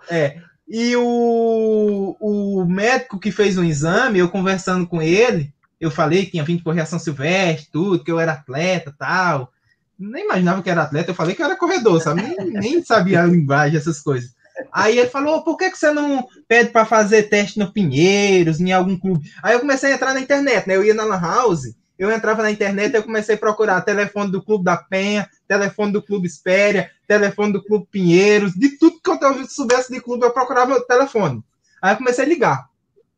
[0.10, 0.42] É.
[0.68, 6.32] E o, o médico que fez o exame, eu conversando com ele, eu falei que
[6.32, 9.52] tinha vindo correr São Silvestre, tudo, que eu era atleta tal.
[9.98, 12.22] Nem imaginava que era atleta, eu falei que eu era corredor, sabe?
[12.22, 14.36] Nem, nem sabia a linguagem, essas coisas.
[14.72, 18.72] Aí ele falou: por que, que você não pede para fazer teste no Pinheiros, em
[18.72, 19.30] algum clube?
[19.42, 20.76] Aí eu comecei a entrar na internet, né?
[20.76, 24.44] Eu ia na Lan House, eu entrava na internet eu comecei a procurar telefone do
[24.44, 29.48] Clube da Penha, telefone do Clube Espéria, telefone do Clube Pinheiros, de tudo que eu
[29.48, 31.44] soubesse de clube, eu procurava o telefone.
[31.82, 32.70] Aí eu comecei a ligar,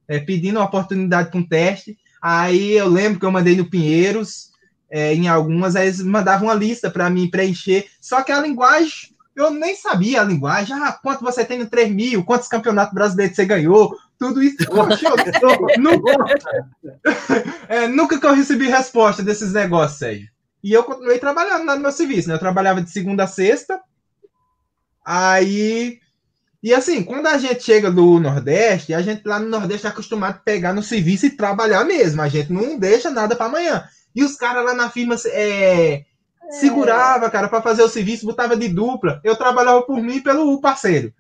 [0.07, 1.97] é, pedindo uma oportunidade para um teste.
[2.21, 4.49] Aí eu lembro que eu mandei no Pinheiros,
[4.89, 7.87] é, em algumas, aí eles mandavam uma lista para mim preencher.
[8.01, 10.75] Só que a linguagem, eu nem sabia a linguagem.
[10.75, 12.23] Ah, quanto você tem no 3 mil?
[12.23, 13.95] Quantos campeonatos brasileiros você ganhou?
[14.19, 14.57] tudo isso.
[14.69, 16.11] Oxe, eu, nunca,
[17.69, 20.29] é, nunca que eu recebi resposta desses negócios, Sérgio.
[20.61, 22.35] E eu continuei trabalhando no meu serviço, né?
[22.35, 23.79] Eu trabalhava de segunda a sexta.
[25.03, 25.99] Aí.
[26.61, 30.35] E assim, quando a gente chega do Nordeste, a gente lá no Nordeste é acostumado
[30.35, 32.21] a pegar no serviço e trabalhar mesmo.
[32.21, 33.85] A gente não deixa nada para amanhã.
[34.13, 36.03] E os caras lá na firma é,
[36.49, 39.21] segurava, cara, para fazer o serviço, botava de dupla.
[39.23, 41.13] Eu trabalhava por mim e pelo parceiro.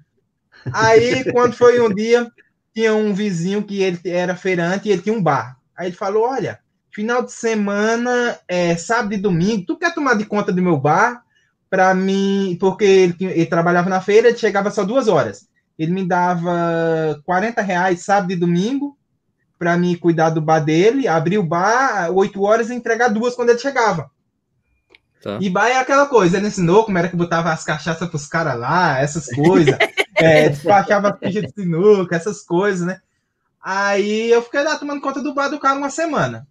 [0.73, 2.29] Aí, quando foi um dia,
[2.73, 5.57] tinha um vizinho que ele era feirante e ele tinha um bar.
[5.77, 6.59] Aí ele falou: Olha,
[6.91, 11.23] final de semana, é, sábado e domingo, tu quer tomar de conta do meu bar?
[11.69, 15.47] Para mim, porque ele, ele, trabalhava na feira, ele chegava só duas horas.
[15.77, 18.97] Ele me dava 40 reais sábado e domingo
[19.59, 23.49] para mim cuidar do bar dele, abrir o bar 8 horas e entregar duas quando
[23.49, 24.09] ele chegava.
[25.21, 25.37] Tá.
[25.41, 28.57] E bar é aquela coisa, ele ensinou como era que botava as cachaças pros caras
[28.57, 29.75] lá, essas coisas.
[30.15, 33.01] é, despachava ficha de sinuca, essas coisas, né?
[33.61, 36.47] Aí eu fiquei lá tomando conta do bar do cara uma semana.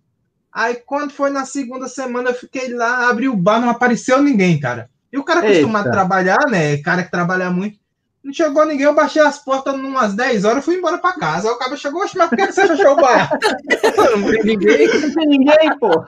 [0.53, 4.61] Aí quando foi na segunda semana, eu fiquei lá, abri o bar, não apareceu ninguém,
[4.61, 4.91] cara.
[5.13, 6.77] E o cara acostumado a trabalhar, né?
[6.79, 7.79] Cara que trabalha muito.
[8.23, 11.49] Não chegou ninguém, eu baixei as portas umas 10 horas, fui embora pra casa.
[11.49, 13.31] Aí o cara chegou, mas por que você fechou o bar?
[14.19, 16.05] não tem ninguém, não tem ninguém, pô.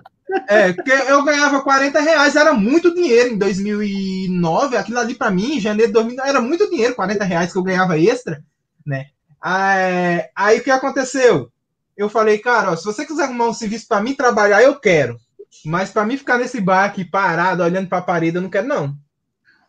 [0.48, 4.76] É, porque eu ganhava 40 reais, era muito dinheiro em 2009.
[4.76, 7.62] Aquilo ali para mim, em janeiro de 2009, era muito dinheiro, 40 reais que eu
[7.62, 8.42] ganhava extra,
[8.86, 9.06] né?
[9.40, 11.50] Aí, aí o que aconteceu?
[11.96, 15.18] Eu falei, cara, ó, se você quiser arrumar um serviço para mim trabalhar, eu quero.
[15.64, 18.66] Mas para mim ficar nesse bar aqui parado, olhando para a parede, eu não quero,
[18.66, 18.96] não.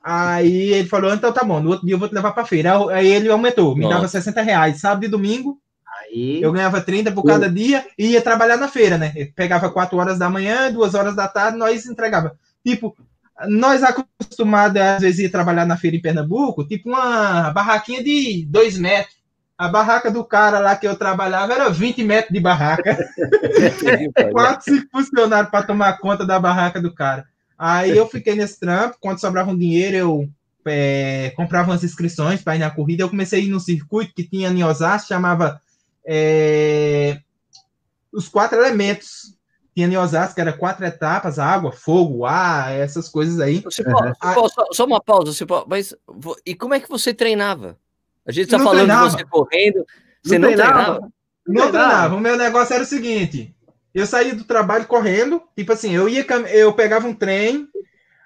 [0.04, 2.74] Aí ele falou, então tá bom, no outro dia eu vou te levar para feira.
[2.92, 3.96] Aí ele aumentou, me Nossa.
[3.96, 5.62] dava 60 reais, sábado e domingo,
[6.12, 6.42] Aí...
[6.42, 9.14] Eu ganhava 30 por cada dia e ia trabalhar na feira, né?
[9.16, 12.38] Eu pegava 4 horas da manhã, 2 horas da tarde, nós entregava.
[12.66, 12.96] Tipo,
[13.48, 18.78] nós acostumados, às vezes, ir trabalhar na feira em Pernambuco, tipo uma barraquinha de 2
[18.78, 19.21] metros.
[19.62, 22.98] A barraca do cara lá que eu trabalhava era 20 metros de barraca.
[24.34, 27.28] Quatro, cinco funcionários para tomar conta da barraca do cara.
[27.56, 30.30] Aí eu fiquei nesse trampo, quando sobrava um dinheiro, eu
[30.66, 33.04] é, comprava umas inscrições para ir na corrida.
[33.04, 35.62] Eu comecei a ir no circuito que tinha em Osasco, chamava
[36.04, 37.20] é,
[38.12, 39.38] os quatro elementos.
[39.76, 43.62] Tinha em Osasco, que era quatro etapas, água, fogo, ar, essas coisas aí.
[43.62, 44.50] Pode, uhum.
[44.50, 45.94] só, só, uma pausa, você pode, mas
[46.44, 47.78] e como é que você treinava?
[48.26, 49.10] A gente está falando treinava.
[49.10, 49.86] de você correndo,
[50.24, 50.84] você não, não treinava?
[50.84, 51.14] treinava?
[51.48, 52.16] Não treinava.
[52.16, 53.56] O meu negócio era o seguinte:
[53.94, 57.68] eu saía do trabalho correndo, tipo assim, eu ia, eu pegava um trem,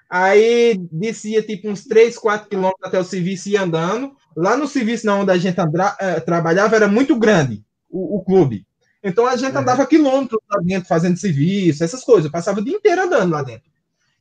[0.08, 4.14] aí descia tipo uns 3, 4 quilômetros até o serviço e ia andando.
[4.36, 8.66] Lá no serviço onde a gente andra, uh, trabalhava era muito grande o, o clube.
[9.02, 9.60] Então a gente uhum.
[9.60, 12.26] andava quilômetros lá dentro fazendo serviço, essas coisas.
[12.26, 13.70] Eu passava o dia inteiro andando lá dentro.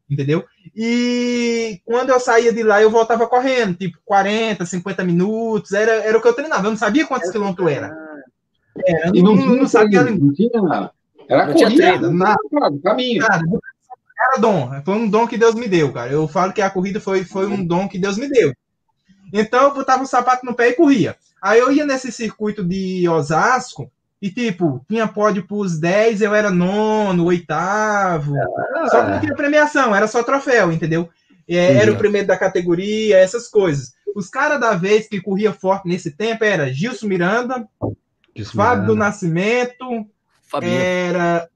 [0.10, 0.46] Entendeu?
[0.76, 5.72] E quando eu saía de lá, eu voltava correndo, tipo 40, 50 minutos.
[5.72, 6.68] Era, era o que eu treinava.
[6.68, 7.96] Eu não sabia quantos quilômetros era.
[8.86, 10.04] É, e não, não, não sabia.
[10.04, 10.50] Não tinha,
[11.28, 12.40] era não corrida, tinha nada,
[12.84, 13.22] caminho.
[13.22, 13.44] Nada,
[14.18, 14.70] era dom.
[14.84, 16.12] Foi um dom que Deus me deu, cara.
[16.12, 18.54] Eu falo que a corrida foi, foi um dom que Deus me deu.
[19.34, 21.16] Então eu botava um sapato no pé e corria.
[21.42, 23.92] Aí eu ia nesse circuito de Osasco
[24.26, 28.34] e, tipo, tinha pódio pros 10, eu era nono, oitavo.
[28.76, 28.88] Ah.
[28.90, 31.08] Só que não tinha premiação, era só troféu, entendeu?
[31.48, 33.94] É, era o primeiro da categoria, essas coisas.
[34.16, 37.68] Os caras da vez que corria forte nesse tempo era Gilson Miranda,
[38.36, 38.88] Gilson Fábio Miranda.
[38.88, 39.86] do Nascimento,
[40.42, 40.74] Fabinho.
[40.74, 41.48] era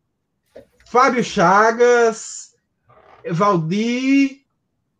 [0.86, 2.54] Fábio Chagas,
[3.32, 4.42] Valdir,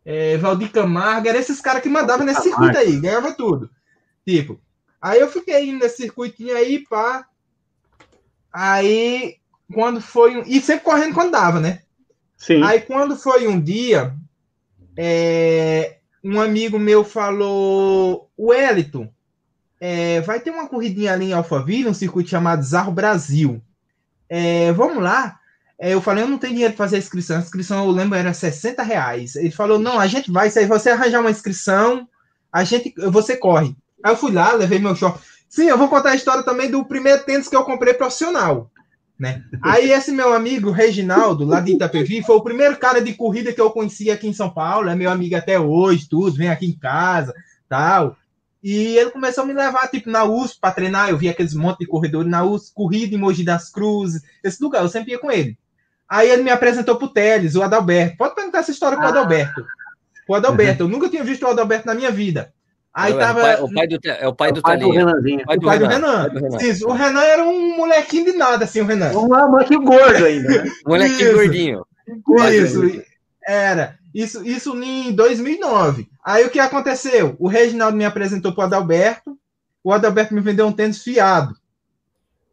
[0.04, 3.70] é, Valdir Camargo, eram esses caras que mandavam nesse circuito aí, ganhava tudo.
[4.26, 4.60] Tipo,
[5.00, 7.26] Aí eu fiquei nesse circuitinho aí, pá.
[8.52, 9.36] Aí,
[9.72, 10.42] quando foi um.
[10.46, 11.80] E sempre correndo quando dava, né?
[12.36, 12.62] Sim.
[12.62, 14.14] Aí, quando foi um dia,
[14.96, 15.98] é...
[16.22, 19.08] um amigo meu falou: Wellington,
[19.80, 20.20] é...
[20.22, 23.62] vai ter uma corridinha ali em Alphaville, um circuito chamado Zarro Brasil.
[24.28, 24.72] É...
[24.72, 25.40] Vamos lá.
[25.82, 27.38] É, eu falei, eu não tenho dinheiro para fazer a inscrição.
[27.38, 29.34] A inscrição, eu lembro, era 60 reais.
[29.34, 32.06] Ele falou, não, a gente vai, se você arranjar uma inscrição,
[32.52, 33.74] a gente, você corre.
[34.04, 35.18] Aí eu fui lá, levei meu short.
[35.50, 38.70] Sim, eu vou contar a história também do primeiro tênis que eu comprei profissional.
[39.18, 39.42] Né?
[39.60, 43.60] Aí esse meu amigo Reginaldo, lá de Itapevi, foi o primeiro cara de corrida que
[43.60, 46.78] eu conheci aqui em São Paulo, é meu amigo até hoje, tudo, vem aqui em
[46.78, 47.34] casa,
[47.68, 48.16] tal.
[48.62, 51.80] E ele começou a me levar, tipo, na USP para treinar, eu vi aqueles montes
[51.80, 55.30] de corredores na USP, corrida em Mogi das Cruzes, esse lugar, eu sempre ia com
[55.30, 55.58] ele.
[56.08, 58.16] Aí ele me apresentou pro Teles, o Adalberto.
[58.16, 59.10] Pode perguntar essa história pro ah.
[59.10, 59.66] Adalberto.
[60.28, 62.52] O Adalberto, eu nunca tinha visto o Adalberto na minha vida.
[62.92, 63.48] Aí tava.
[63.48, 65.42] É o pai, do, é o pai do, o pai do Renanzinho.
[65.42, 66.28] O pai do, o pai do Renan.
[66.28, 66.58] Renan.
[66.60, 69.12] Isso, o Renan era um molequinho de nada, assim, o Renan.
[69.12, 70.64] Um molequinho gordo ainda.
[70.64, 70.70] Né?
[70.84, 71.86] molequinho gordinho.
[72.52, 73.02] Isso,
[73.46, 73.98] era.
[74.12, 76.08] Isso, isso em 2009.
[76.24, 77.36] Aí o que aconteceu?
[77.38, 79.38] O Reginaldo me apresentou para o Adalberto.
[79.84, 81.54] O Adalberto me vendeu um tênis fiado.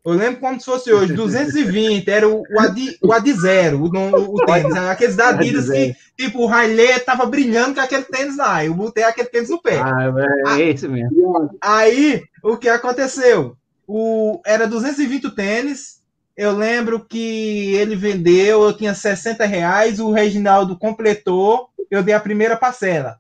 [0.08, 3.90] Eu lembro como se fosse hoje, 220, era o, o, Adi, o Adi Zero, o,
[3.90, 4.74] o, o tênis.
[4.74, 8.64] Aqueles da Adidas que, tipo, o Hailey tava brilhando com aquele tênis lá.
[8.64, 9.82] Eu botei aquele tênis no pé.
[9.82, 11.50] Ah, é esse mesmo.
[11.60, 13.58] Aí, o que aconteceu?
[13.86, 16.02] O, era 220 o tênis.
[16.38, 22.20] Eu lembro que ele vendeu, eu tinha 60 reais, o Reginaldo completou, eu dei a
[22.22, 23.20] primeira parcela.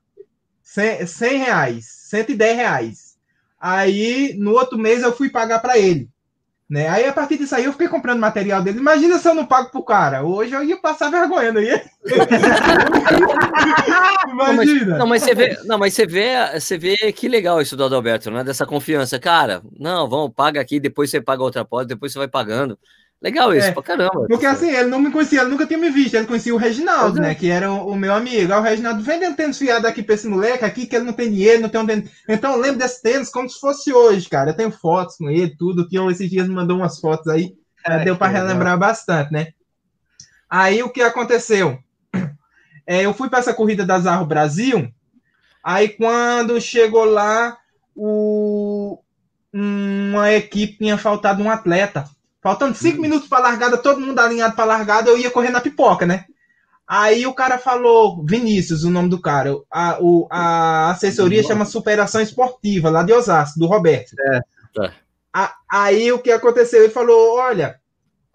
[0.63, 3.17] 100, 100 reais, 110 reais.
[3.60, 6.08] Aí, no outro mês, eu fui pagar para ele.
[6.69, 6.89] Né?
[6.89, 8.80] Aí, a partir disso aí, eu fiquei comprando material dele.
[8.80, 10.23] Imagina se eu não pago pro cara.
[10.23, 11.82] Hoje eu ia passar vergonha, não ia?
[14.30, 14.97] Imagina.
[14.97, 17.77] Não, mas, não, mas, você vê, não, mas você vê, você vê que legal isso
[17.77, 18.43] do Adalberto, né?
[18.43, 19.17] Dessa confiança.
[19.17, 22.77] Cara, não, vamos, paga aqui, depois você paga outra porta, depois você vai pagando.
[23.19, 24.27] Legal isso, é, pra caramba.
[24.27, 26.13] Porque assim, ele não me conhecia, ele nunca tinha me visto.
[26.13, 27.34] Ele conhecia o Reginaldo, né?
[27.34, 28.53] Que era o, o, meu amigo.
[28.53, 31.32] Aí o Reginaldo vendendo tênis fiado aqui pra esse moleque aqui, que ele não tem
[31.32, 32.12] dinheiro, não tem onde.
[32.30, 34.51] Então eu lembro desse tênis como se fosse hoje, cara.
[34.51, 35.82] Eu tenho fotos com ele, tudo.
[35.82, 37.56] O Tião esses dias me mandou umas fotos aí.
[37.84, 38.80] É, deu para relembrar legal.
[38.80, 39.47] bastante, né?
[40.47, 41.80] Aí o que aconteceu?
[42.86, 44.89] É, eu fui para essa corrida da Zarro Brasil.
[45.63, 47.58] Aí quando chegou lá,
[47.95, 48.99] o,
[49.51, 52.06] uma equipe tinha faltado um atleta.
[52.48, 53.02] Faltando cinco hum.
[53.02, 56.24] minutos para largada, todo mundo alinhado para largada, eu ia correr na pipoca, né?
[56.88, 62.22] Aí o cara falou, Vinícius, o nome do cara, a, o, a assessoria chama Superação
[62.22, 64.16] Esportiva, lá de Osasco, do Roberto.
[64.18, 64.42] É,
[64.74, 64.94] tá.
[65.34, 66.86] a, aí o que aconteceu?
[66.86, 67.82] Ele falou: Olha,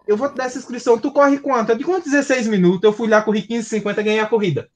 [0.05, 1.71] eu vou te dar essa inscrição, tu corre quanto?
[1.71, 4.69] Eu digo 16 minutos, eu fui lá, corri 15, 50, ganhei a corrida.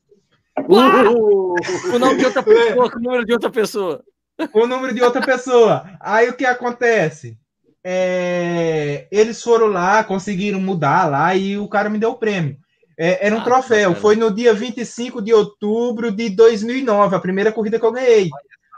[0.68, 4.04] Uh, o nome de outra pessoa, o número de outra pessoa.
[4.52, 5.88] O número de outra pessoa.
[6.00, 7.38] Aí o que acontece?
[7.84, 12.58] É, eles foram lá, conseguiram mudar lá e o cara me deu o prêmio.
[12.98, 13.94] É, era um ah, troféu.
[13.94, 18.30] Foi no dia 25 de outubro de 2009, a primeira corrida que eu ganhei.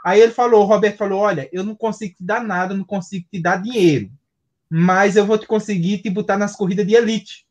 [0.04, 3.26] Aí ele falou, o Roberto falou: Olha, eu não consigo te dar nada, não consigo
[3.30, 4.10] te dar dinheiro,
[4.68, 7.46] mas eu vou te conseguir te botar nas corridas de elite.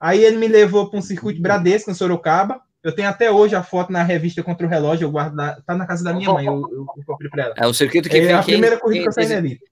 [0.00, 2.60] Aí ele me levou para um circuito Bradesco em Sorocaba.
[2.82, 5.76] Eu tenho até hoje a foto na revista Contra o Relógio, eu guardo lá, tá
[5.76, 7.54] na casa da minha mãe, eu, eu, eu comprei para ela.
[7.56, 9.62] É o circuito que é vem a primeira corrida que eu saí na elite.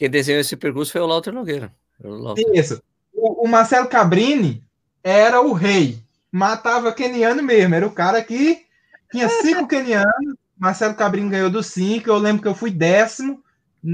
[0.00, 1.70] Quem desenhou esse percurso foi o Lauter Nogueira.
[2.02, 2.82] O Isso.
[3.12, 4.64] O, o, Marcelo Cabrini
[5.04, 5.98] era o rei.
[6.32, 7.74] Matava keniano mesmo.
[7.74, 8.62] Era o cara que
[9.12, 10.36] tinha cinco kenianos.
[10.58, 12.08] Marcelo Cabrini ganhou dos cinco.
[12.08, 13.42] Eu lembro que eu fui décimo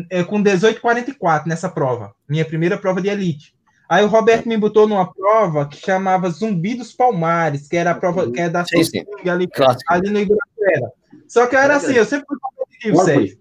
[0.09, 2.15] é, com 18,44 nessa prova.
[2.29, 3.53] Minha primeira prova de elite.
[3.89, 7.95] Aí o Roberto me botou numa prova que chamava Zumbi dos Palmares, que era a
[7.97, 9.05] prova que é da sim, sim.
[9.29, 9.49] ali,
[9.89, 10.93] ali no Ibirapuera.
[11.27, 13.39] Só que eu era assim, eu sempre fui competitivo, Sérgio.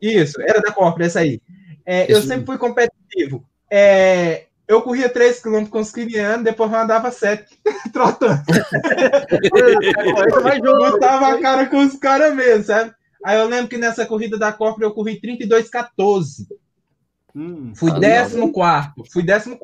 [0.00, 1.40] Isso, era da Corpora, essa aí.
[1.86, 3.44] É, eu sempre fui competitivo.
[3.70, 7.58] É, eu corria 3 km com os crianças, depois eu andava 7
[7.92, 8.42] trotando.
[10.64, 12.92] eu tava a cara com os caras mesmo, sabe?
[13.24, 16.46] Aí eu lembro que nessa corrida da Copa eu corri 32,14.
[17.34, 18.36] Hum, fui 14.
[19.10, 19.58] Fui 14.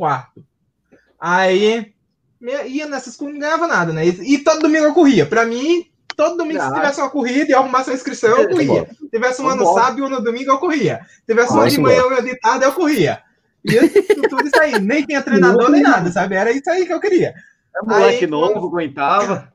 [1.18, 1.92] Aí
[2.40, 4.06] ia nessas não ganhava nada, né?
[4.06, 5.26] E, e todo domingo eu corria.
[5.26, 5.89] Pra mim,
[6.20, 8.86] todo domingo, se tivesse uma corrida e arrumasse uma inscrição, eu corria.
[8.86, 11.00] Se tivesse uma no sábado ou no domingo, eu corria.
[11.20, 13.22] Se tivesse uma de manhã ou de tarde, eu corria.
[13.64, 13.88] E eu,
[14.28, 14.78] tudo isso aí.
[14.78, 16.34] Nem tinha treinador nem nada, sabe?
[16.34, 17.34] Era isso aí que eu queria.
[17.74, 18.66] É moleque aí, novo, quando...
[18.66, 19.50] aguentava.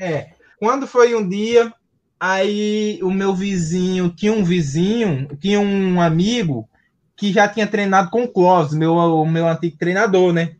[0.00, 0.30] É.
[0.58, 1.72] Quando foi um dia,
[2.18, 6.68] aí o meu vizinho, tinha um vizinho, tinha um amigo
[7.16, 10.56] que já tinha treinado com o Clóvis, meu, o meu antigo treinador, né?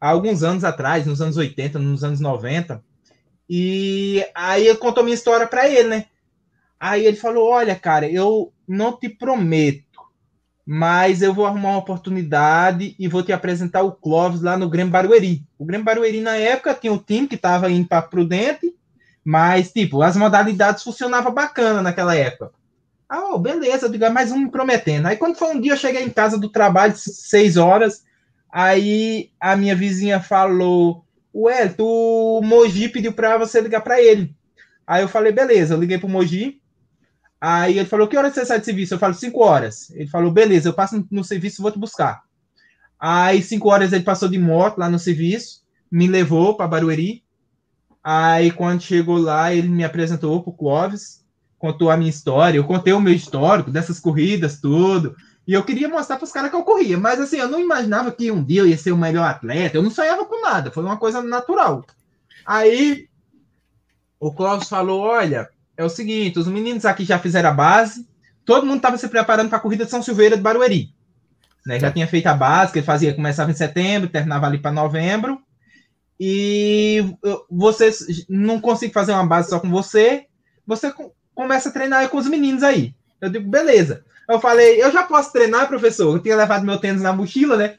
[0.00, 2.82] Há alguns anos atrás, nos anos 80, nos anos 90.
[3.54, 6.06] E aí eu contou minha história para ele, né?
[6.80, 10.00] Aí ele falou: Olha, cara, eu não te prometo,
[10.64, 14.90] mas eu vou arrumar uma oportunidade e vou te apresentar o Clóvis lá no Grêmio
[14.90, 15.44] Barueri.
[15.58, 18.74] O Grêmio Barueri, na época, tinha um time que estava indo para Prudente,
[19.22, 22.52] mas, tipo, as modalidades funcionavam bacana naquela época.
[23.06, 25.04] Ah, oh, beleza, eu digo, ah, mais um me prometendo.
[25.08, 28.02] Aí, quando foi um dia, eu cheguei em casa do trabalho, seis horas,
[28.50, 34.34] aí a minha vizinha falou Ué, tu Moji pediu para você ligar para ele.
[34.86, 36.60] Aí eu falei, beleza, eu liguei pro Moji.
[37.40, 38.94] Aí ele falou, que hora você sai de serviço?
[38.94, 39.90] Eu falo, 5 horas.
[39.90, 42.22] Ele falou, beleza, eu passo no serviço e vou te buscar.
[43.04, 47.24] Aí, 5 horas, ele passou de moto lá no serviço, me levou para Barueri.
[48.04, 51.24] Aí, quando chegou lá, ele me apresentou pro Clóvis,
[51.58, 55.16] contou a minha história, eu contei o meu histórico dessas corridas, tudo.
[55.46, 56.96] E eu queria mostrar para os caras que eu corria.
[56.96, 59.76] Mas assim, eu não imaginava que um dia eu ia ser o melhor atleta.
[59.76, 60.70] Eu não sonhava com nada.
[60.70, 61.84] Foi uma coisa natural.
[62.46, 63.08] Aí
[64.20, 68.06] o Klaus falou: olha, é o seguinte, os meninos aqui já fizeram a base.
[68.44, 70.94] Todo mundo estava se preparando para a corrida de São Silveira de Barueri.
[71.66, 71.78] Né?
[71.78, 75.40] Já tinha feito a base, que ele fazia, começava em setembro, terminava ali para novembro.
[76.18, 77.16] E
[77.50, 80.26] vocês não consigo fazer uma base só com você.
[80.66, 80.92] Você
[81.34, 82.94] começa a treinar com os meninos aí.
[83.20, 84.04] Eu digo, beleza.
[84.28, 86.14] Eu falei, eu já posso treinar, professor?
[86.14, 87.76] Eu tinha levado meu tênis na mochila, né?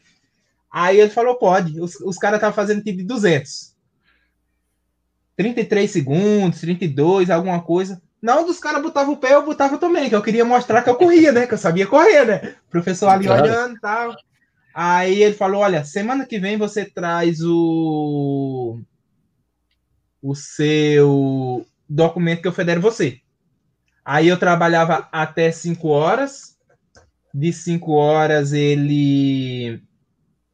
[0.71, 1.79] Aí ele falou, pode.
[1.79, 3.73] Os, os caras estavam fazendo tipo de 200.
[5.35, 8.01] 33 segundos, 32, alguma coisa.
[8.21, 10.95] Não, dos caras botava o pé, eu botava também, que eu queria mostrar que eu
[10.95, 11.45] corria, né?
[11.45, 12.55] Que eu sabia correr, né?
[12.67, 13.43] O professor ali claro.
[13.43, 14.15] olhando e tal.
[14.73, 18.79] Aí ele falou: olha, semana que vem você traz o.
[20.21, 23.19] o seu documento que eu federo você.
[24.05, 26.55] Aí eu trabalhava até 5 horas.
[27.33, 29.81] De 5 horas ele.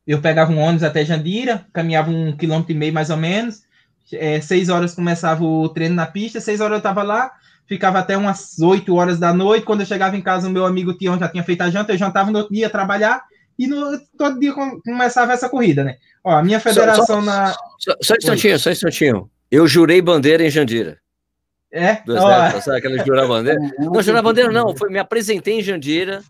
[0.06, 3.64] Eu pegava um ônibus até Jandira, caminhava um quilômetro e meio mais ou menos.
[4.12, 7.32] É, seis horas começava o treino na pista, seis horas eu estava lá,
[7.68, 9.66] ficava até umas 8 horas da noite.
[9.66, 11.98] Quando eu chegava em casa, o meu amigo Tião já tinha feito a janta, eu
[11.98, 13.22] jantava no outro dia trabalhar
[13.58, 15.98] e no, todo dia começava essa corrida, né?
[16.24, 17.54] Ó, a minha federação só, só, na.
[17.78, 19.30] Só, só um instantinho, só um instantinho.
[19.52, 20.98] Eu jurei bandeira em Jandira.
[21.72, 22.02] É?
[22.04, 23.60] Do exército, sabe aquela jurar bandeira?
[23.80, 26.24] Não, jurar bandeira não, foi, me apresentei em Jandira.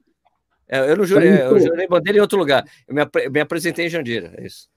[0.68, 2.64] É, eu não jurei, eu jurei bandeira em outro lugar.
[2.88, 4.68] Eu me, me apresentei em Jandira, é isso.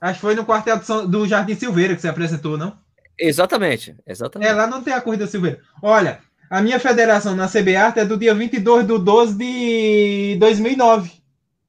[0.00, 2.76] Acho que foi no quartel do Jardim Silveira que você apresentou, não?
[3.18, 4.48] Exatamente, exatamente.
[4.48, 5.60] É, lá não tem a corrida Silveira.
[5.82, 11.10] Olha, a minha federação na CBA é do dia 22 de 12 de 2009.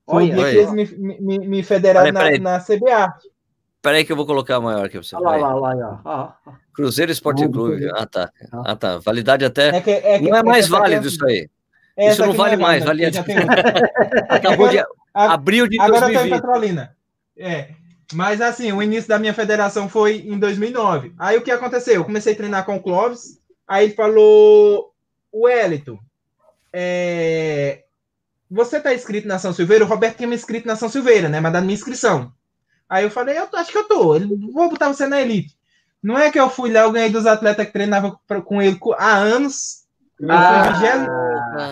[0.09, 2.39] Foi o dia que eles me, me, me federaram peraí, peraí.
[2.39, 3.13] na, na CBA.
[3.81, 5.15] Peraí que eu vou colocar maior aqui pra você.
[5.15, 6.60] Olha lá, lá, lá, lá.
[6.73, 7.89] Cruzeiro Esporte Clube.
[7.93, 8.31] Ah, tá.
[8.51, 8.97] Ah, tá.
[8.99, 9.77] Validade até.
[9.77, 11.49] É que, é que, não é mais válido isso aí.
[11.97, 12.83] Isso não vale mais.
[12.83, 13.11] Valia...
[14.29, 14.83] Acabou de.
[15.13, 16.15] Abril de Agora 2020.
[16.15, 16.95] Agora tá em Petrolina.
[17.37, 17.69] É.
[18.13, 21.13] Mas assim, o início da minha federação foi em 2009.
[21.17, 21.95] Aí o que aconteceu?
[21.95, 23.39] Eu comecei a treinar com o Clóvis.
[23.67, 24.93] Aí ele falou:
[25.33, 25.99] Wellington,
[26.73, 27.83] é...
[28.49, 29.85] você está inscrito na São Silveira?
[29.85, 31.39] O Roberto tinha me inscrito na São Silveira, né?
[31.39, 32.31] Mas da minha inscrição.
[32.89, 34.15] Aí eu falei: Eu acho que eu tô.
[34.15, 35.55] Ele, vou botar você na elite.
[36.01, 39.15] Não é que eu fui lá, eu ganhei dos atletas que treinavam com ele há
[39.15, 39.81] anos.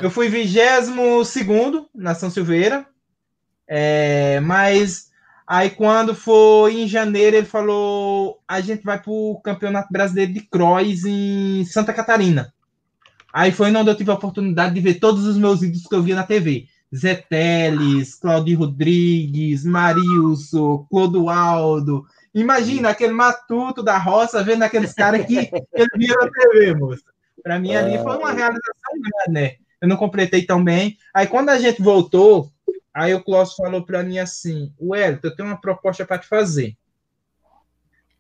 [0.02, 0.12] Eu ah.
[0.12, 2.86] fui vigésimo segundo na São Silveira.
[3.68, 5.10] É, mas
[5.50, 10.42] Aí quando foi em janeiro, ele falou: a gente vai para o Campeonato Brasileiro de
[10.42, 12.54] Cross em Santa Catarina.
[13.34, 16.04] Aí foi onde eu tive a oportunidade de ver todos os meus vídeos que eu
[16.04, 16.68] via na TV.
[16.96, 22.06] Zé Teles, Claudio Rodrigues, Marilson, Clodoaldo.
[22.34, 27.04] Imagina aquele matuto da roça vendo aqueles caras que ele via na TV, moço.
[27.42, 28.94] Para mim ali foi uma realização
[29.30, 29.56] né?
[29.82, 30.98] Eu não completei tão bem.
[31.14, 32.52] Aí quando a gente voltou,
[32.94, 36.76] Aí o Klaus falou para mim assim: Wellington, eu tenho uma proposta para te fazer.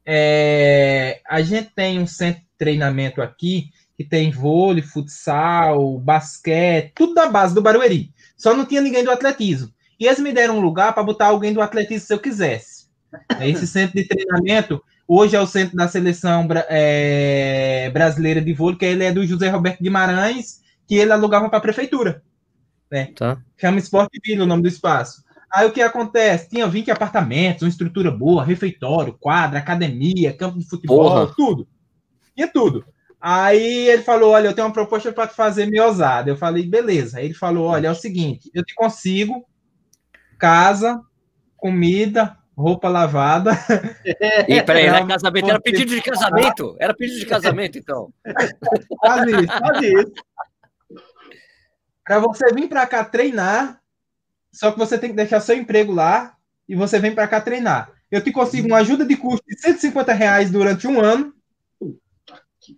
[0.05, 7.13] É, a gente tem um centro de treinamento aqui que tem vôlei, futsal, basquete, tudo
[7.13, 8.13] da base do Barueri.
[8.37, 9.69] Só não tinha ninguém do atletismo.
[9.99, 12.78] E eles me deram um lugar para botar alguém do atletismo se eu quisesse.
[13.41, 18.85] Esse centro de treinamento hoje é o centro da seleção é, brasileira de vôlei, que
[18.85, 22.21] ele é do José Roberto Guimarães, que ele alugava para a prefeitura
[22.89, 23.11] né?
[23.15, 23.41] Tá.
[23.57, 25.23] Chama Sport Vila o nome do espaço.
[25.51, 26.49] Aí o que acontece?
[26.49, 31.33] Tinha 20 apartamentos, uma estrutura boa, refeitório, quadra, academia, campo de futebol, Porra.
[31.35, 31.67] tudo.
[32.35, 32.85] Tinha tudo.
[33.19, 36.29] Aí ele falou: Olha, eu tenho uma proposta para fazer miosada.
[36.29, 37.17] Eu falei: Beleza.
[37.17, 39.45] Aí ele falou: Olha, é o seguinte, eu te consigo
[40.37, 41.01] casa,
[41.57, 43.51] comida, roupa lavada.
[44.47, 46.75] E peraí, era casamento, era pedido de casamento?
[46.79, 48.13] Era pedido de casamento, então.
[48.99, 50.13] Quase isso, quase isso
[52.09, 53.79] para você vir para cá treinar,
[54.51, 56.35] só que você tem que deixar seu emprego lá
[56.67, 57.91] e você vem para cá treinar.
[58.09, 61.31] Eu te consigo uma ajuda de custo de 150 reais durante um ano.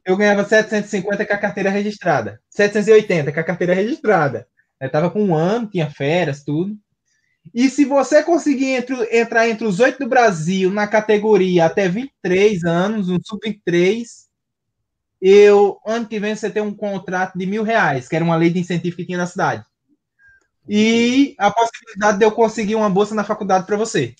[0.03, 2.41] Eu ganhava 750 com a carteira registrada.
[2.49, 4.45] 780 com a carteira registrada.
[4.81, 6.75] Eu estava com um ano, tinha férias, tudo.
[7.53, 12.63] E se você conseguir entre, entrar entre os oito do Brasil na categoria até 23
[12.63, 14.05] anos, um sub-23,
[15.21, 18.49] eu, ano que vem, você tem um contrato de mil reais, que era uma lei
[18.49, 19.65] de incentivo que tinha na cidade.
[20.67, 24.15] E a possibilidade de eu conseguir uma bolsa na faculdade para você.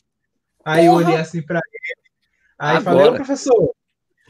[0.66, 1.02] Aí Porra.
[1.02, 2.10] eu olhei assim para ele,
[2.58, 2.98] aí Agora.
[2.98, 3.74] falei, professor,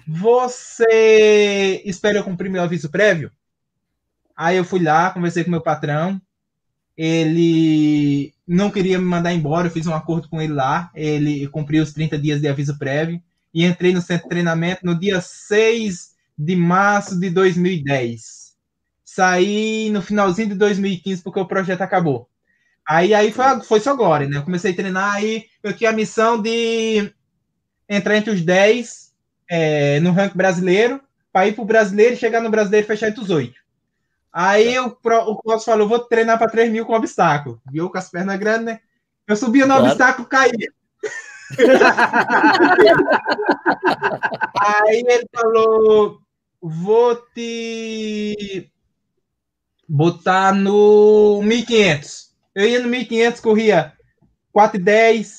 [0.08, 3.32] você espera eu cumprir meu aviso prévio?
[4.36, 6.22] Aí eu fui lá, conversei com meu patrão,
[6.96, 11.82] ele não queria me mandar embora, eu fiz um acordo com ele lá, ele cumpriu
[11.82, 13.22] os 30 dias de aviso prévio,
[13.54, 18.52] e entrei no centro de treinamento no dia 6 de março de 2010.
[19.06, 22.28] Saí no finalzinho de 2015 porque o projeto acabou.
[22.86, 24.38] Aí, aí foi, foi só glória, né?
[24.38, 27.10] Eu comecei a treinar, aí eu tinha a missão de
[27.88, 29.14] entrar entre os 10
[29.50, 31.00] é, no ranking brasileiro,
[31.32, 33.61] para ir para o brasileiro, chegar no brasileiro e fechar entre os 8.
[34.32, 37.60] Aí o, o Clóvis falou: vou treinar para 3 mil com obstáculo.
[37.70, 38.80] Viu com as pernas grandes, né?
[39.28, 39.88] Eu subia no claro.
[39.88, 40.72] obstáculo, caía.
[44.60, 46.22] Aí ele falou:
[46.62, 48.70] vou te
[49.88, 52.32] botar no 1500.
[52.56, 53.94] Eu ia no 1500, corria
[54.54, 55.38] 4 e 10,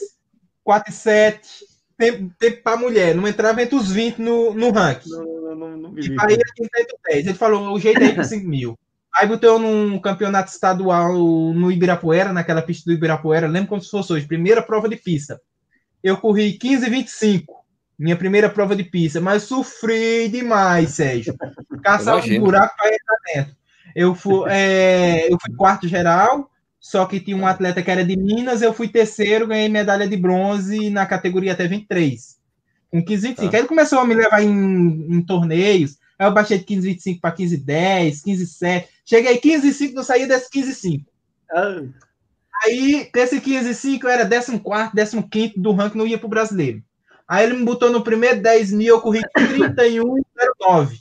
[0.65, 1.65] 4 e 7,
[1.97, 5.11] tempo, tempo para mulher, não entrava entre os 20 no, no ranking.
[5.11, 7.27] Não, não, não, e aí ele entre 10.
[7.27, 8.79] Ele falou, o jeito é ir para 5 mil.
[9.15, 11.13] Aí botou num campeonato estadual
[11.53, 15.41] no Ibirapuera, naquela pista do Ibirapuera, lembro como se fosse hoje, primeira prova de pista.
[16.03, 17.65] Eu corri 15 e 25,
[17.99, 21.37] minha primeira prova de pista, mas sofri demais, Sérgio.
[21.85, 23.57] Caçar um buraco para entrar dentro.
[23.95, 26.51] Eu fui, é, eu fui quarto geral,
[26.81, 30.17] só que tinha um atleta que era de Minas, eu fui terceiro, ganhei medalha de
[30.17, 32.39] bronze na categoria até 23.
[32.91, 33.51] Com 15 25.
[33.51, 33.57] Tá.
[33.57, 35.99] Aí ele começou a me levar em, em torneios.
[36.19, 38.89] Aí eu baixei de 15 25 para 15 10, 15 7.
[39.05, 41.11] Cheguei 15 5, não saía desse 15 5.
[41.53, 41.83] Ah.
[42.65, 44.61] Aí, desse 15 5, eu era 14,
[45.31, 46.83] 15 do ranking, não ia pro brasileiro.
[47.27, 51.01] Aí ele me botou no primeiro 10 mil, eu corri 31,09.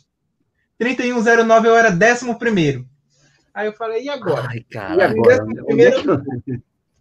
[0.79, 2.87] 31,09 eu era 11.
[3.53, 4.47] Aí eu falei, e agora?
[4.49, 5.45] Ai, cara, e agora?
[5.65, 6.23] Primeiro...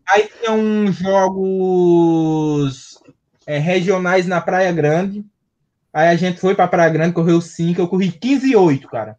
[0.08, 2.98] Aí tinha uns jogos
[3.46, 5.24] é, regionais na Praia Grande.
[5.92, 9.16] Aí a gente foi para Praia Grande, correu 5, eu corri 15 e 8, cara.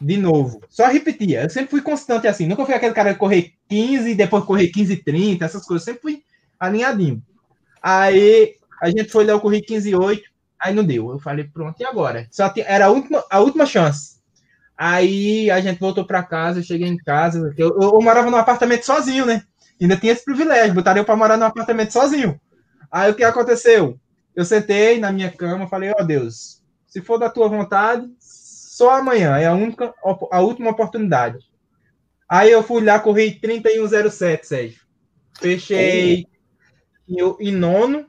[0.00, 0.60] De novo.
[0.68, 1.42] Só repetia.
[1.42, 2.46] Eu sempre fui constante assim.
[2.46, 5.86] Nunca fui aquele cara que correr 15 e depois correr 15 e 30, essas coisas.
[5.86, 6.24] Eu sempre fui
[6.58, 7.22] alinhadinho.
[7.82, 10.22] Aí a gente foi lá, eu corri 15 e 8.
[10.60, 11.10] Aí não deu.
[11.10, 12.26] Eu falei, pronto, e agora?
[12.30, 14.14] Só tinha, era a última, a última chance.
[14.76, 17.54] Aí a gente voltou para casa, eu cheguei em casa.
[17.56, 19.42] Eu, eu, eu, morava num apartamento sozinho, né?
[19.80, 22.40] Ainda tinha esse privilégio, botaria eu para morar num apartamento sozinho.
[22.90, 23.98] Aí o que aconteceu?
[24.34, 28.08] Eu sentei na minha cama, falei: Ó oh, Deus, se for da tua vontade,
[28.74, 29.94] só amanhã é a única,
[30.32, 31.38] a última oportunidade.
[32.28, 34.80] Aí eu fui lá, corri 3107, Sérgio.
[35.38, 36.26] Fechei
[37.08, 38.04] em, em nono.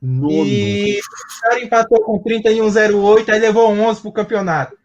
[0.00, 0.46] Nono.
[0.46, 4.78] E o cara empatou com 3108, aí levou 11 para o campeonato.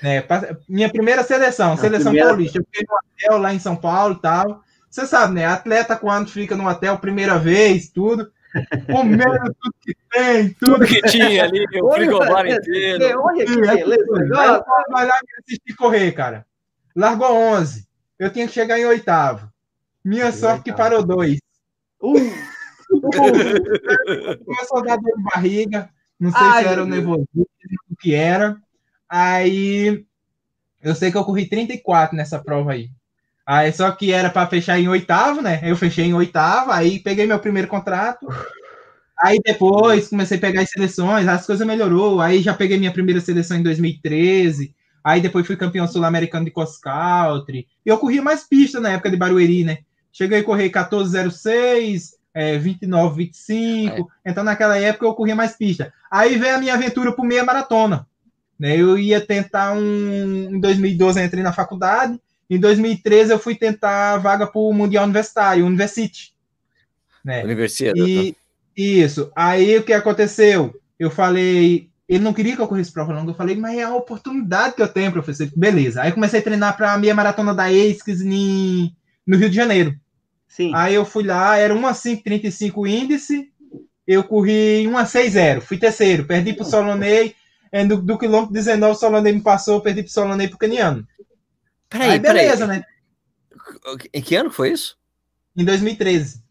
[0.00, 0.24] É,
[0.68, 2.28] minha primeira seleção, seleção primeira...
[2.28, 2.58] paulista.
[2.60, 4.62] Eu fiquei no hotel lá em São Paulo e tal.
[4.88, 5.46] Você sabe, né?
[5.46, 8.30] Atleta, quando fica no hotel primeira vez, tudo.
[8.90, 13.20] Comendo tudo que tem, tudo, tudo que tinha ali, o frigobar inteiro.
[13.22, 14.64] Olha que beleza.
[14.90, 16.46] Vai lá e assistir correr, cara.
[16.94, 17.86] Largou 11.
[18.18, 19.50] Eu tinha que chegar em oitavo.
[20.04, 21.38] Minha sorte que parou dois.
[22.00, 22.16] Uh.
[22.92, 24.44] Uh.
[24.44, 25.90] Começou a dar dor de barriga.
[26.18, 27.46] Não sei Ai, se era o nervosismo,
[27.90, 28.60] o que era.
[29.08, 30.04] Aí
[30.82, 32.90] eu sei que eu corri 34 nessa prova aí.
[33.52, 35.58] Aí só que era para fechar em oitavo, né?
[35.64, 38.24] Eu fechei em oitavo, aí peguei meu primeiro contrato.
[39.20, 42.20] Aí depois comecei a pegar as seleções, as coisas melhorou.
[42.20, 44.72] Aí já peguei minha primeira seleção em 2013.
[45.02, 47.66] Aí depois fui campeão sul-americano de cross country.
[47.84, 49.78] E eu corria mais pista na época de Barueri, né?
[50.12, 54.12] Cheguei a correr 1406, é, 2925.
[54.24, 54.30] É.
[54.30, 55.92] Então naquela época eu corria mais pista.
[56.08, 58.06] Aí veio a minha aventura por meia maratona.
[58.56, 58.76] Né?
[58.76, 60.54] Eu ia tentar um.
[60.54, 62.16] Em 2012 eu entrei na faculdade.
[62.50, 66.34] Em 2013 eu fui tentar a vaga para o Mundial Universitário, University.
[67.24, 67.44] Né?
[67.44, 68.00] Universidade.
[68.00, 68.36] E,
[68.76, 69.30] isso.
[69.36, 70.74] Aí o que aconteceu?
[70.98, 73.30] Eu falei, ele não queria que eu corresse prova longa.
[73.30, 75.48] Eu falei, mas é a oportunidade que eu tenho, professor.
[75.54, 76.02] Beleza.
[76.02, 79.94] Aí comecei a treinar para a minha maratona da ASICS no Rio de Janeiro.
[80.48, 80.72] Sim.
[80.74, 83.48] Aí eu fui lá, era 1,535 índice.
[84.04, 85.60] Eu corri 1,60.
[85.60, 86.24] Fui terceiro.
[86.24, 87.36] Perdi para o Solonei.
[87.70, 91.06] É, do, do quilômetro 19, o Solonei me passou, perdi pro Solonei pro Caniano.
[91.90, 92.78] Peraí, Aí, beleza, peraí.
[92.78, 92.84] né?
[94.14, 94.96] Em que ano foi isso?
[95.56, 96.42] Em 2013.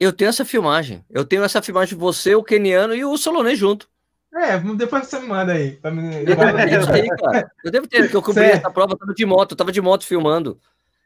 [0.00, 1.04] Eu tenho essa filmagem.
[1.10, 3.88] Eu tenho essa filmagem de você, o Keniano e o Solonei junto.
[4.34, 5.78] É, depois você me manda aí.
[5.84, 6.16] Me...
[6.18, 6.36] Eu,
[6.66, 7.50] devo ter, cara.
[7.64, 9.80] eu devo ter, porque eu cobri essa prova, eu tava de moto, eu tava de
[9.80, 10.58] moto filmando.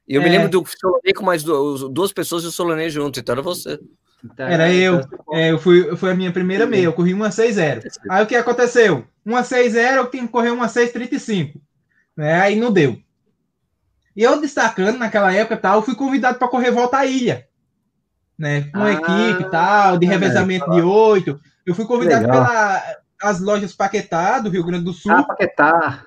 [0.09, 0.25] E eu é.
[0.25, 3.79] me lembro do Solonei com mais duas pessoas e o Solonei junto, então era você.
[4.25, 4.97] Então, Era eu.
[5.01, 7.85] Então, é, eu fui, foi a minha primeira meia, eu corri uma 6-0.
[8.11, 9.05] Aí o que aconteceu?
[9.25, 11.55] Uma 6-0, eu tinha que correr uma 6-35.
[12.17, 12.41] Né?
[12.41, 12.99] Aí não deu.
[14.17, 17.47] E eu destacando naquela época tal, eu fui convidado para correr volta à ilha.
[18.39, 18.63] Né?
[18.73, 21.41] Com ah, equipe tal, de revezamento é, de oito.
[21.65, 22.27] Eu fui convidado
[23.19, 25.13] pelas lojas Paquetá, do Rio Grande do Sul.
[25.13, 26.05] Ah, Paquetá.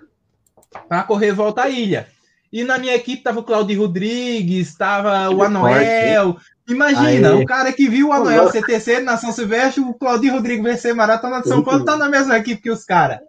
[0.90, 2.08] Para correr volta à ilha.
[2.52, 6.38] E na minha equipe tava o Claudio Rodrigues, estava o Anoel,
[6.68, 7.44] Imagina, Aí.
[7.44, 10.96] o cara que viu o Anoel ser terceiro na São Silvestre, o Claudio Rodrigo vencer
[10.96, 13.20] Maratona de São Paulo, tá na mesma equipe que os caras.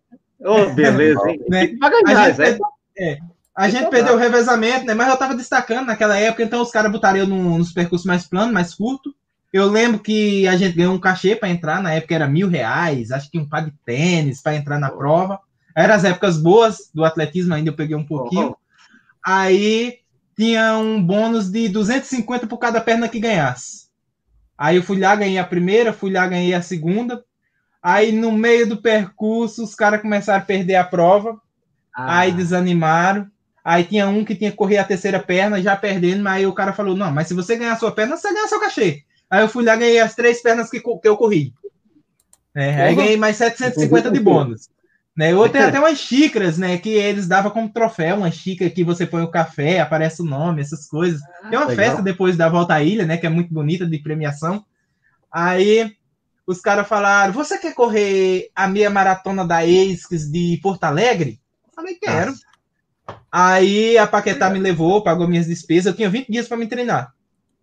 [0.44, 1.40] Oh, beleza, hein?
[1.48, 1.70] né?
[2.06, 2.60] A gente, perde...
[2.98, 3.18] é.
[3.56, 4.94] A gente perdeu o revezamento, né?
[4.94, 8.52] Mas eu tava destacando naquela época, então os caras botariam no, nos percursos mais planos,
[8.52, 9.14] mais curto.
[9.52, 13.12] Eu lembro que a gente ganhou um cachê para entrar, na época era mil reais,
[13.12, 15.38] acho que um par de tênis para entrar na prova.
[15.76, 18.56] Eram as épocas boas do atletismo, ainda eu peguei um pouquinho.
[19.24, 19.98] Aí
[20.36, 23.84] tinha um bônus de 250 por cada perna que ganhasse.
[24.58, 27.24] Aí eu fui lá, ganhei a primeira, fui lá, ganhei a segunda.
[27.84, 31.38] Aí no meio do percurso, os caras começaram a perder a prova.
[31.94, 32.20] Ah.
[32.20, 33.26] Aí desanimaram.
[33.62, 36.54] Aí tinha um que tinha que correr a terceira perna, já perdendo, mas aí o
[36.54, 39.02] cara falou: Não, mas se você ganhar a sua perna, você ganha seu cachê.
[39.28, 41.52] Aí eu fui lá ganhei as três pernas que, que eu corri.
[42.54, 44.70] É, aí ganhei mais 750 de bônus.
[45.14, 45.32] Né?
[45.32, 46.78] Eu tenho até umas xícaras, né?
[46.78, 50.62] Que eles davam como troféu, uma xícara que você põe o café, aparece o nome,
[50.62, 51.20] essas coisas.
[51.50, 51.84] Tem uma Legal.
[51.84, 53.18] festa depois da volta à ilha, né?
[53.18, 54.64] Que é muito bonita de premiação.
[55.30, 55.94] Aí
[56.46, 61.40] os caras falaram: Você quer correr a meia maratona da ASICS de Porto Alegre?
[61.66, 62.30] Eu falei, quero.
[62.30, 62.54] Nossa.
[63.30, 65.86] Aí a Paquetá me levou, pagou minhas despesas.
[65.86, 67.12] Eu tinha 20 dias para me treinar.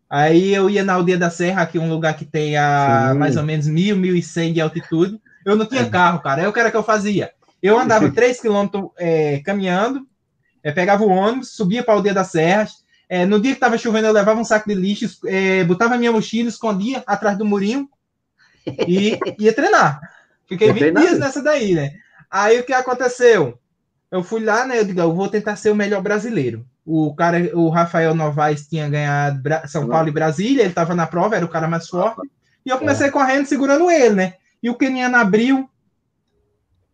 [0.10, 3.18] Aí eu ia na Aldeia da Serra, que é um lugar que tem a Sim.
[3.18, 5.22] mais ou menos 1.000, 1.100 de altitude.
[5.46, 5.90] Eu não tinha é.
[5.90, 6.42] carro, cara.
[6.42, 7.32] Aí o que era que eu fazia?
[7.64, 10.06] Eu andava 3 quilômetros é, caminhando,
[10.62, 12.82] é, pegava o ônibus, subia para a Aldeia das Serras.
[13.08, 16.12] É, no dia que estava chovendo, eu levava um saco de lixo, é, botava minha
[16.12, 17.90] mochila, escondia atrás do murinho
[18.88, 20.00] e ia treinar.
[20.48, 21.94] Fiquei 20 dias nessa daí, né?
[22.30, 23.58] Aí o que aconteceu?
[24.12, 24.80] Eu fui lá, né?
[24.80, 26.66] Eu digo, eu vou tentar ser o melhor brasileiro.
[26.86, 31.36] O cara, o Rafael Novaes tinha ganhado São Paulo e Brasília, ele estava na prova,
[31.36, 32.30] era o cara mais forte.
[32.66, 33.12] E eu comecei é.
[33.12, 34.34] correndo, segurando ele, né?
[34.62, 35.70] E o Keniano abriu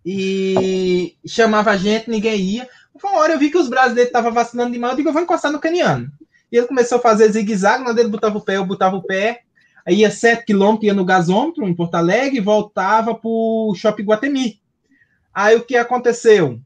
[0.05, 2.69] e chamava a gente, ninguém ia.
[2.93, 5.51] Uma hora eu vi que os brasileiros estavam vacinando demais, eu digo, eu vou encostar
[5.51, 6.11] no Keniano.
[6.51, 9.41] E ele começou a fazer zigue-zague, quando ele botava o pé, eu botava o pé.
[9.87, 14.03] Aí ia 7 quilômetros, ia no gasômetro, em Porto Alegre, e voltava para o Shopping
[14.03, 14.59] Guatemi.
[15.33, 16.59] Aí o que aconteceu?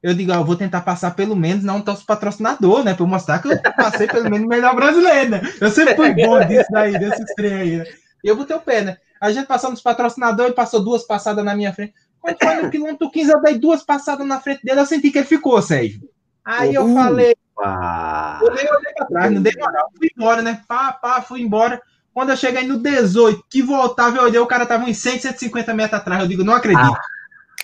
[0.00, 2.94] Eu digo, eu vou tentar passar pelo menos, não os patrocinador, né?
[2.94, 5.40] Para mostrar que eu passei pelo menos melhor brasileiro, né?
[5.60, 7.84] Eu sempre fui bom disso daí, desse trem aí, né?
[8.22, 8.96] E eu botei o pé, né?
[9.20, 11.94] A gente passou nos patrocinadores, ele passou duas passadas na minha frente.
[12.20, 15.18] Quando foi no quilômetro 15, eu dei duas passadas na frente dele, eu senti que
[15.18, 16.08] ele ficou, Sérgio.
[16.44, 20.62] Aí eu falei, eu olhei pra trás, não dei moral, fui embora, né?
[20.68, 21.82] Pá, pá, fui embora.
[22.18, 25.72] Quando eu cheguei no 18, que voltava, eu olhei, o cara tava uns 100, 150
[25.72, 26.20] metros atrás.
[26.20, 26.92] Eu digo, não acredito.
[26.92, 27.00] Ah,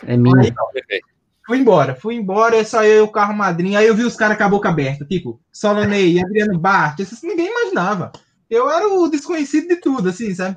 [0.06, 0.40] é minha.
[0.40, 0.52] Aí,
[1.44, 3.80] Fui embora, fui embora, só eu e o carro madrinha.
[3.80, 7.50] Aí eu vi os caras com a boca aberta, tipo, Solonei, Adriano Bart, esses ninguém
[7.50, 8.12] imaginava.
[8.48, 10.56] Eu era o desconhecido de tudo, assim, sabe?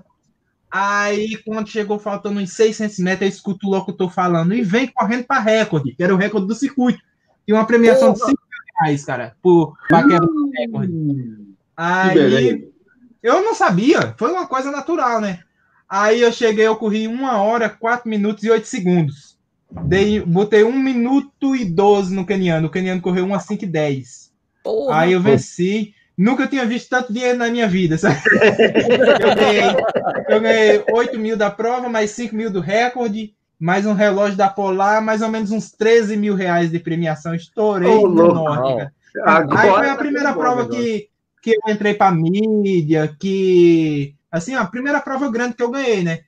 [0.69, 5.23] Aí, quando chegou faltando uns 600 metros, eu escuto o locutor falando e vem correndo
[5.23, 6.99] para recorde, que era o recorde do circuito.
[7.47, 8.25] E uma premiação Porra.
[8.25, 8.41] de 5
[8.79, 10.93] reais, cara, por paquera do recorde.
[11.75, 12.76] Aí,
[13.27, 15.39] eu não sabia, foi uma coisa natural, né?
[15.89, 19.37] Aí eu cheguei, eu corri uma hora, 4 minutos e 8 segundos.
[19.69, 22.67] Dei, botei 1 minuto e 12 no Keniano.
[22.67, 24.31] O Keniano correu 1 a 5 e 10.
[24.63, 25.93] Porra, Aí eu venci.
[26.17, 27.97] Nunca tinha visto tanto dinheiro na minha vida.
[27.97, 28.19] Sabe?
[29.21, 29.63] Eu, ganhei,
[30.29, 34.49] eu ganhei 8 mil da prova, mais 5 mil do recorde, mais um relógio da
[34.49, 37.35] Polar, mais ou menos uns 13 mil reais de premiação.
[37.35, 38.89] Estourei oh, no norte.
[39.25, 41.07] Aí foi a primeira prova que,
[41.47, 44.13] que eu entrei para mídia, que.
[44.29, 46.19] Assim, a primeira prova grande que eu ganhei, né?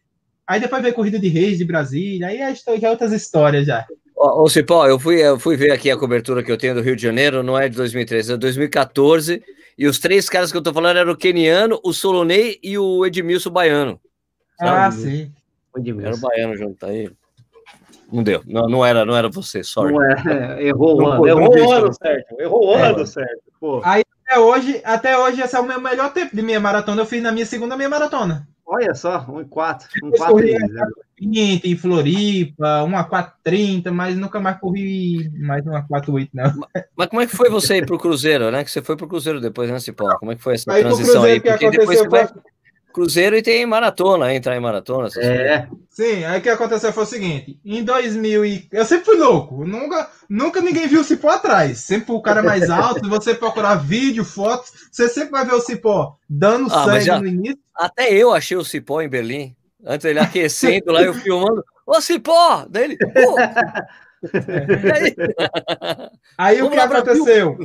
[0.48, 3.86] Aí depois veio Corrida de Reis de Brasília, aí é, é outras histórias já.
[4.16, 6.96] Ô, Cipó, eu fui, eu fui ver aqui a cobertura que eu tenho do Rio
[6.96, 9.44] de Janeiro, não é de 2013, é de 2014,
[9.78, 13.06] e os três caras que eu tô falando eram o Keniano, o Solonei e o
[13.06, 14.00] Edmilson Baiano.
[14.58, 14.72] Sabe?
[14.72, 15.32] Ah, sim.
[15.74, 17.10] O era o Baiano junto, tá aí.
[18.12, 19.94] Não deu, não, não, era, não era você, sorry.
[19.94, 23.44] Não é, errou o ano, errou o ano certo, errou o ano certo.
[23.60, 23.82] Pô.
[23.84, 27.06] Aí até hoje, até hoje, esse é o meu melhor tempo de meia maratona, eu
[27.06, 28.48] fiz na minha segunda meia maratona.
[28.64, 29.88] Olha só, 1,4.
[30.04, 36.54] 1,4 em Floripa, 1 a 4,30, mas nunca mais corri mais 1 a 4,8, não.
[36.96, 38.64] Mas como é que foi você ir para o Cruzeiro, né?
[38.64, 40.16] Que você foi para o Cruzeiro depois, né, Cipó?
[40.20, 41.42] Como é que foi essa aí, transição aí?
[41.42, 42.30] Porque depois você vai...
[42.92, 45.10] Cruzeiro e tem maratona, entrar em maratona.
[45.18, 45.68] É.
[45.90, 48.68] Sim, aí o que aconteceu foi o seguinte: em 2000 e...
[48.72, 51.80] eu sempre fui louco, nunca, nunca ninguém viu o Cipó atrás.
[51.80, 56.18] Sempre o cara mais alto, você procurar vídeo, fotos, você sempre vai ver o Cipó
[56.28, 57.60] dando ah, sangue já, no início.
[57.76, 59.56] Até eu achei o Cipó em Berlim.
[59.86, 61.64] Antes ele aquecendo lá, eu filmando.
[61.86, 62.66] Ô Cipó!
[62.70, 62.98] Daí ele.
[64.94, 65.16] aí?
[66.38, 67.58] aí o que aconteceu?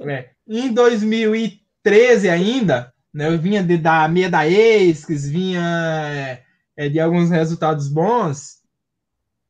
[0.00, 3.28] É, em 2013 ainda né?
[3.28, 6.40] Eu vinha de, da meia da Esques, vinha
[6.76, 8.60] é, de alguns resultados bons.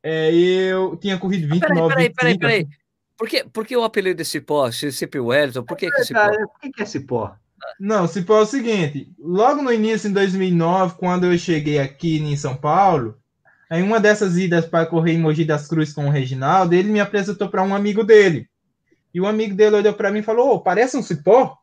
[0.03, 2.67] É, eu tinha corrido 29 Peraí, peraí, peraí, peraí.
[3.17, 4.71] Por que, por que o apelido desse Cipó?
[4.71, 6.27] Cip Wellington, por que, é, que Cipó?
[6.27, 7.35] Por que, é Cipó?
[7.79, 12.35] Não, Cipó é o seguinte: logo no início, em 2009, quando eu cheguei aqui em
[12.35, 13.15] São Paulo,
[13.69, 16.99] em uma dessas idas para correr em Mogi das Cruzes com o Reginaldo, ele me
[16.99, 18.49] apresentou para um amigo dele.
[19.13, 21.57] E o amigo dele olhou para mim e falou: oh, parece um cipó.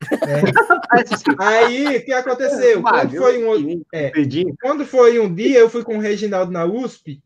[0.00, 0.42] É.
[1.42, 2.82] Aí, o que aconteceu?
[2.82, 4.12] Quando foi, um, é,
[4.60, 7.22] quando foi um dia, eu fui com o Reginaldo na USP.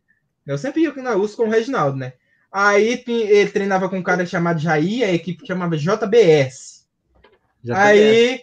[0.47, 2.15] Eu sempre ia na USP com o Reginaldo, né?
[2.51, 6.85] Aí ele treinava com um cara chamado Jair, a equipe chamava JBS.
[7.63, 7.79] JBS.
[7.79, 8.41] Aí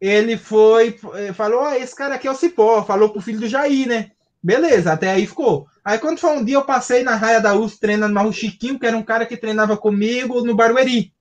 [0.00, 3.48] ele foi, eh, falou: oh, esse cara aqui é o Cipó, falou pro filho do
[3.48, 4.12] Jair, né?
[4.40, 5.66] Beleza, até aí ficou.
[5.84, 8.78] Aí quando foi um dia, eu passei na raia da USP treinando mais o Chiquinho,
[8.78, 11.12] que era um cara que treinava comigo no Barueri.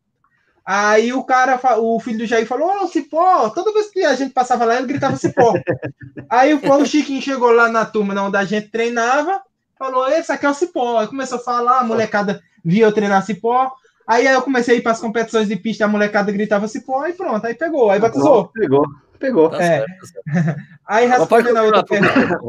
[0.70, 4.14] Aí o cara, o filho do Jair falou, ô, oh, Cipó, toda vez que a
[4.16, 5.54] gente passava lá, ele gritava Cipó.
[6.30, 9.42] Aí o Chiquinho chegou lá na turma onde a gente treinava,
[9.80, 11.00] falou, esse aqui é o Cipó.
[11.00, 13.72] Aí começou a falar, a molecada via eu treinar Cipó.
[14.06, 17.14] Aí eu comecei a ir para as competições de pista, a molecada gritava Cipó e
[17.14, 18.52] pronto, aí pegou, aí batizou.
[18.54, 18.86] Pegou,
[19.18, 19.50] pegou.
[19.50, 19.68] Tá é.
[19.68, 19.88] certo,
[20.34, 20.56] tá
[20.86, 22.40] Aí respondendo a outra pergunta,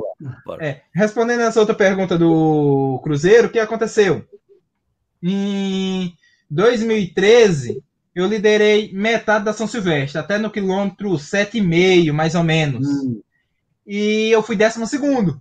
[0.58, 4.24] é, respondendo essa outra pergunta do Cruzeiro, o que aconteceu?
[5.22, 6.12] Em
[6.50, 7.80] 2013,
[8.18, 12.84] eu liderei metade da São Silvestre, até no quilômetro 7,5, mais ou menos.
[12.84, 13.20] Hum.
[13.86, 15.40] E eu fui décimo segundo.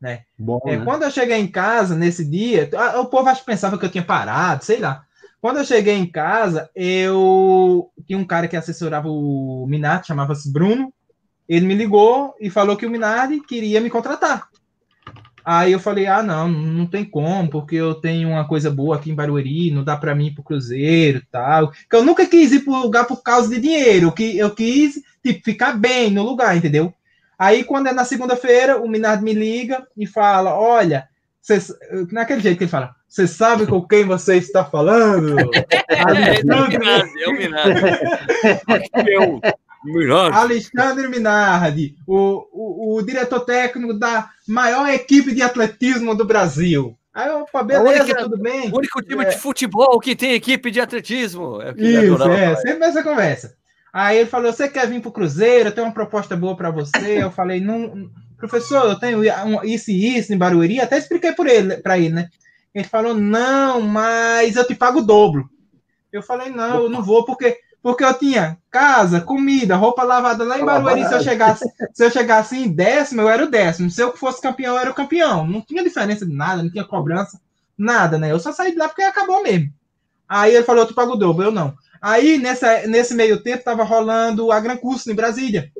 [0.00, 0.22] Né?
[0.38, 0.84] Bom, é, né?
[0.84, 2.70] Quando eu cheguei em casa, nesse dia,
[3.00, 5.04] o povo acho que pensava que eu tinha parado, sei lá.
[5.40, 10.94] Quando eu cheguei em casa, eu tinha um cara que assessorava o Minardi, chamava-se Bruno.
[11.48, 14.48] Ele me ligou e falou que o Minardi queria me contratar.
[15.50, 19.10] Aí eu falei, ah, não, não tem como, porque eu tenho uma coisa boa aqui
[19.10, 21.72] em Barueri, não dá para mim ir pro Cruzeiro tal.
[21.88, 25.42] Que eu nunca quis ir pro lugar por causa de dinheiro, que eu quis tipo,
[25.42, 26.92] ficar bem no lugar, entendeu?
[27.38, 31.08] Aí quando é na segunda-feira, o Minardi me liga e fala, olha,
[31.40, 31.72] cês...
[32.12, 35.34] naquele jeito que ele fala, você sabe com quem você está falando?
[35.88, 37.80] é, é o Minardi.
[39.10, 39.40] Eu.
[39.84, 40.36] Minardi.
[40.36, 46.98] Alexandre Minardi, o, o, o, diretor técnico da maior equipe de atletismo do Brasil.
[47.14, 48.70] Aí eu, falei, beleza, única, tudo bem.
[48.70, 49.28] O único time é.
[49.28, 51.60] de futebol que tem equipe de atletismo.
[51.62, 53.56] É Isso, é, sempre essa conversa.
[53.92, 55.68] Aí ele falou: Você quer vir para o Cruzeiro?
[55.68, 57.22] Eu tenho uma proposta boa para você.
[57.22, 59.22] Eu falei: Não, professor, eu tenho
[59.64, 60.80] isso e isso em Barueri.
[60.80, 62.28] Até expliquei para ele, para ele, né?
[62.74, 65.48] Ele falou: Não, mas eu te pago o dobro.
[66.12, 70.58] Eu falei: Não, eu não vou, porque porque eu tinha casa, comida, roupa lavada lá
[70.58, 71.06] em Barueri.
[71.06, 73.90] Se eu chegasse, se eu chegasse em décimo, eu era o décimo.
[73.90, 75.46] Se eu fosse campeão, eu era o campeão.
[75.46, 77.40] Não tinha diferença de nada, não tinha cobrança,
[77.76, 78.30] nada, né?
[78.32, 79.72] Eu só saí de lá porque acabou mesmo.
[80.28, 81.74] Aí ele falou: Tu paga o dobro, eu não.
[82.00, 85.70] Aí, nessa, nesse meio tempo, tava rolando a Gran Curso em Brasília.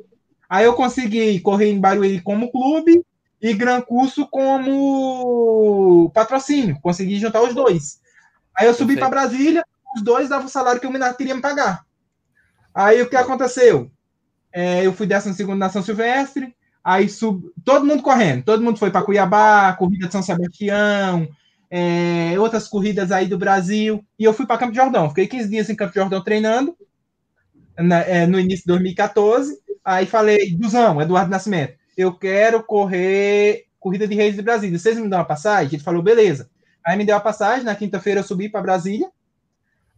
[0.49, 3.05] Aí eu consegui correr em Barueri como clube
[3.41, 6.79] e Gran Curso como patrocínio.
[6.81, 7.99] Consegui juntar os dois.
[8.55, 9.63] Aí eu subi para Brasília,
[9.95, 11.85] os dois davam o salário que o Minar queria me pagar.
[12.79, 13.91] Aí o que aconteceu?
[14.53, 17.51] É, eu fui décimo segundo na São Silvestre, aí sub...
[17.65, 21.27] todo mundo correndo, todo mundo foi para Cuiabá, corrida de São Sebastião,
[21.69, 25.09] é, outras corridas aí do Brasil, e eu fui para Campo de Jordão.
[25.09, 26.73] Fiquei 15 dias em Campo de Jordão treinando,
[27.77, 29.59] na, é, no início de 2014.
[29.83, 34.79] Aí falei, Duzão, Eduardo Nascimento, eu quero correr corrida de reis de Brasília.
[34.79, 35.73] Vocês me dão uma passagem?
[35.73, 36.49] Ele falou, beleza.
[36.85, 39.11] Aí me deu a passagem, na quinta-feira eu subi para Brasília.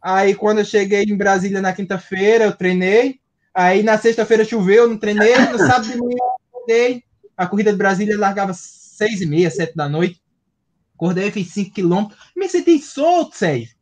[0.02, 3.20] Aí quando eu cheguei em Brasília na quinta-feira, eu treinei.
[3.54, 5.36] Aí na sexta-feira choveu, eu não treinei.
[5.52, 7.04] No sábado de manhã eu acordei.
[7.38, 10.22] A corrida de Brasília largava seis e meia, sete da noite.
[10.96, 12.20] Acordei, fiz 5 quilômetros.
[12.36, 13.76] Me senti solto, Sérgio.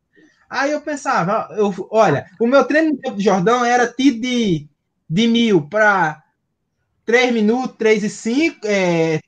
[0.49, 4.67] Aí eu pensava, eu, olha, o meu treino no de Jordão era tido de,
[5.07, 6.23] de mil para
[7.05, 9.19] 3 minutos, 3 e 5, é,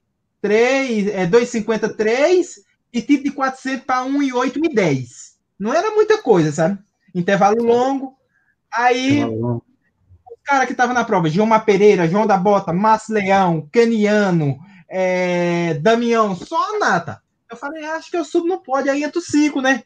[0.42, 2.46] 3, é, 2,53
[2.94, 5.21] e tido de 400 para 1 e 8 e 10.
[5.62, 6.80] Não era muita coisa, sabe?
[7.14, 8.18] Intervalo longo.
[8.74, 9.62] Aí, o
[10.44, 14.58] cara que estava na prova, João Pereira, João da Bota, Márcio Leão, Caniano,
[14.90, 17.22] é, Damião, só a nata.
[17.48, 19.84] Eu falei, acho que eu subo no pódio, aí entro cinco, né?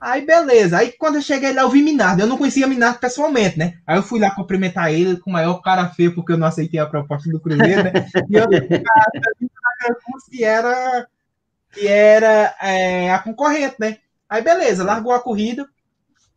[0.00, 0.78] Aí beleza.
[0.78, 2.22] Aí quando eu cheguei lá, eu vi Minardo.
[2.22, 3.74] Eu não conhecia Minardo pessoalmente, né?
[3.86, 6.80] Aí eu fui lá cumprimentar ele com o maior cara feio, porque eu não aceitei
[6.80, 7.92] a proposta do Cruzeiro, né?
[8.28, 8.48] E eu
[10.28, 11.06] que era,
[11.70, 13.98] que era é, a concorrente, né?
[14.30, 15.68] Aí beleza, largou a corrida.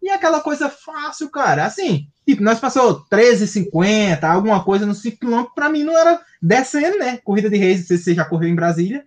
[0.01, 1.63] E aquela coisa fácil, cara.
[1.63, 6.97] Assim, tipo, nós passou 13,50, alguma coisa no 5 km, pra mim não era descendo,
[6.97, 7.17] né?
[7.23, 9.05] Corrida de reis, você já correu em Brasília.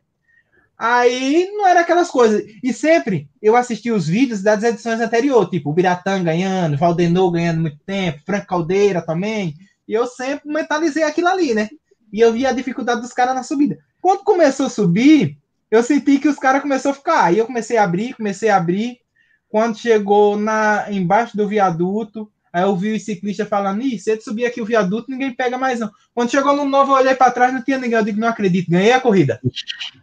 [0.78, 2.44] Aí não era aquelas coisas.
[2.62, 7.60] E sempre eu assisti os vídeos das edições anteriores, tipo o Biratã ganhando, Valdenor ganhando
[7.60, 9.54] muito tempo, Franco Caldeira também.
[9.88, 11.68] E eu sempre mentalizei aquilo ali, né?
[12.12, 13.78] E eu vi a dificuldade dos caras na subida.
[14.00, 15.38] Quando começou a subir,
[15.70, 17.24] eu senti que os caras começaram a ficar.
[17.24, 18.98] Aí eu comecei a abrir, comecei a abrir.
[19.48, 24.22] Quando chegou na embaixo do viaduto, Aí eu vi os ciclistas falando, Ih, se ele
[24.22, 25.90] subir aqui o viaduto, ninguém pega mais não.
[26.14, 27.98] Quando chegou no novo, eu olhei para trás, não tinha ninguém.
[27.98, 29.38] Eu digo, não acredito, ganhei a corrida.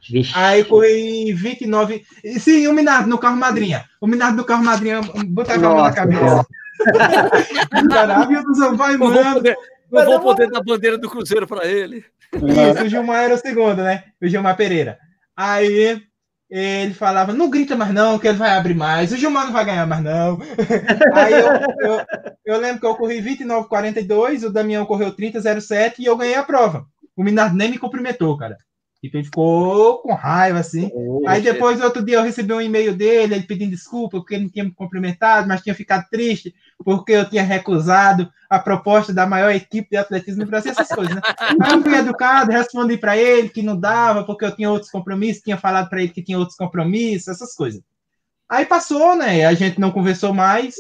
[0.08, 0.32] Vixe.
[0.36, 2.06] Aí corri 29.
[2.38, 3.86] Sim, o Minardo no carro madrinha.
[4.00, 6.46] O Minardo no carro madrinha, botar a mão na cabeça.
[7.90, 9.16] Caralho, vai, mano.
[9.16, 9.58] Não vou poder,
[9.92, 12.06] não vou poder dar bandeira do Cruzeiro para ele.
[12.34, 14.04] Isso, o Gilmar era o segundo, né?
[14.22, 15.00] O Gilmar Pereira.
[15.36, 16.02] Aí
[16.50, 19.66] ele falava, não grita mais não, que ele vai abrir mais, o Gilmar não vai
[19.66, 20.38] ganhar mais não.
[21.16, 21.48] Aí eu,
[21.80, 22.06] eu,
[22.46, 26.86] eu, lembro que eu corri 29,42, o Damião correu 30,07 e eu ganhei a prova.
[27.16, 28.58] O Minardo nem me cumprimentou, cara.
[29.04, 30.90] Tipo, ele ficou com raiva, assim.
[30.94, 34.44] Oh, Aí depois, outro dia, eu recebi um e-mail dele, ele pedindo desculpa porque ele
[34.44, 39.28] não tinha me cumprimentado, mas tinha ficado triste porque eu tinha recusado a proposta da
[39.28, 41.22] maior equipe de atletismo do Brasil, essas coisas, né?
[41.62, 45.44] Aí eu fui educado, respondi para ele que não dava, porque eu tinha outros compromissos,
[45.44, 47.82] tinha falado para ele que tinha outros compromissos, essas coisas.
[48.48, 49.44] Aí passou, né?
[49.44, 50.76] A gente não conversou mais.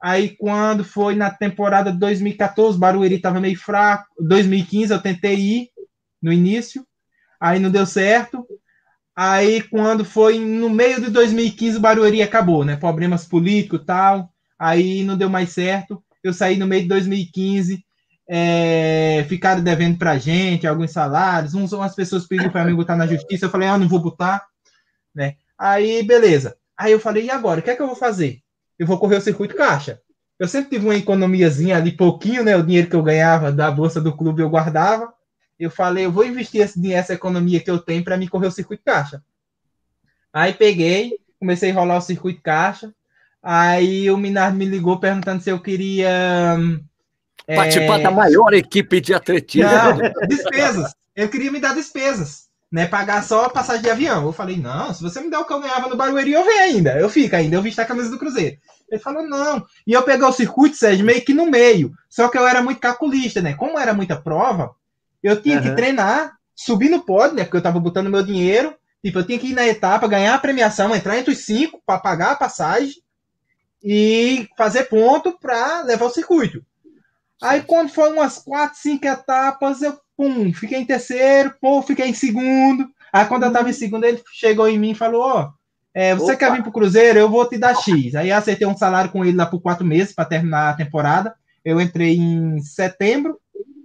[0.00, 4.06] Aí quando foi na temporada de 2014, Barueri estava meio fraco.
[4.20, 5.70] 2015 eu tentei ir
[6.22, 6.86] no início
[7.40, 8.46] aí não deu certo.
[9.16, 12.76] Aí, quando foi no meio de 2015, o Barueri acabou, né?
[12.76, 14.32] Problemas políticos e tal.
[14.58, 16.02] Aí não deu mais certo.
[16.22, 17.84] Eu saí no meio de 2015.
[18.28, 21.54] É, ficaram devendo pra gente alguns salários.
[21.54, 23.46] Uns, umas pessoas pediram para mim botar na justiça.
[23.46, 24.46] Eu falei, ah, não vou botar.
[25.14, 25.34] Né?
[25.58, 26.56] Aí, beleza.
[26.76, 27.60] Aí eu falei, e agora?
[27.60, 28.40] O que é que eu vou fazer?
[28.78, 30.00] Eu vou correr o circuito caixa.
[30.38, 32.56] Eu sempre tive uma economiazinha ali, pouquinho, né?
[32.56, 35.12] O dinheiro que eu ganhava da bolsa do clube eu guardava
[35.60, 38.50] eu falei, eu vou investir esse, essa economia que eu tenho para me correr o
[38.50, 39.22] circuito caixa.
[40.32, 42.92] Aí peguei, comecei a enrolar o circuito caixa.
[43.42, 46.56] Aí o Minardi me ligou perguntando se eu queria.
[47.46, 48.02] Participar é...
[48.04, 49.70] da maior equipe de atletismo.
[49.70, 50.94] Não, despesas.
[51.14, 52.48] Eu queria me dar despesas.
[52.72, 54.24] Né, pagar só a passagem de avião.
[54.24, 56.60] Eu falei, não, se você me der o que eu ganhava no Barueri, eu venho
[56.60, 56.96] ainda.
[56.96, 58.58] Eu fico ainda, eu visto a camisa do Cruzeiro.
[58.88, 59.66] Ele falou, não.
[59.84, 61.92] E eu peguei o circuito, Sérgio, meio que no meio.
[62.08, 63.54] Só que eu era muito calculista, né?
[63.54, 64.70] Como era muita prova,
[65.22, 65.62] eu tinha uhum.
[65.62, 67.44] que treinar, subir no pódio, né?
[67.44, 68.74] Porque eu tava botando meu dinheiro.
[69.02, 71.98] Tipo, eu tinha que ir na etapa, ganhar a premiação, entrar entre os cinco para
[71.98, 73.02] pagar a passagem
[73.82, 76.62] e fazer ponto para levar o circuito.
[77.42, 82.14] Aí quando foi umas quatro, cinco etapas, eu pum, fiquei em terceiro, pô, fiquei em
[82.14, 82.86] segundo.
[83.10, 85.52] Aí quando eu tava em segundo, ele chegou em mim e falou: Ó, oh,
[85.94, 86.36] é, você Opa.
[86.36, 87.18] quer vir pro Cruzeiro?
[87.18, 88.14] Eu vou te dar X.
[88.14, 91.34] Aí acertei um salário com ele lá por quatro meses para terminar a temporada.
[91.64, 93.39] Eu entrei em setembro,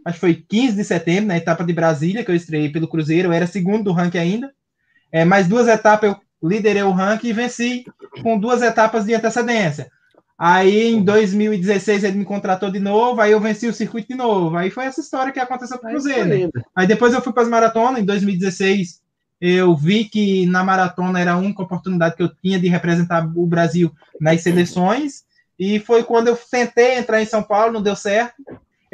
[0.05, 3.29] acho que foi 15 de setembro, na etapa de Brasília, que eu estreiei pelo Cruzeiro,
[3.29, 4.51] eu era segundo do ranking ainda.
[5.11, 7.85] É, mais duas etapas eu liderei o ranking e venci
[8.21, 9.89] com duas etapas de antecedência.
[10.37, 14.55] Aí em 2016 ele me contratou de novo, aí eu venci o circuito de novo.
[14.55, 16.27] Aí foi essa história que aconteceu com o Cruzeiro.
[16.27, 16.49] Né?
[16.75, 19.03] Aí depois eu fui para as maratonas, em 2016
[19.39, 23.45] eu vi que na maratona era a única oportunidade que eu tinha de representar o
[23.45, 25.23] Brasil nas seleções.
[25.57, 28.35] E foi quando eu tentei entrar em São Paulo, não deu certo.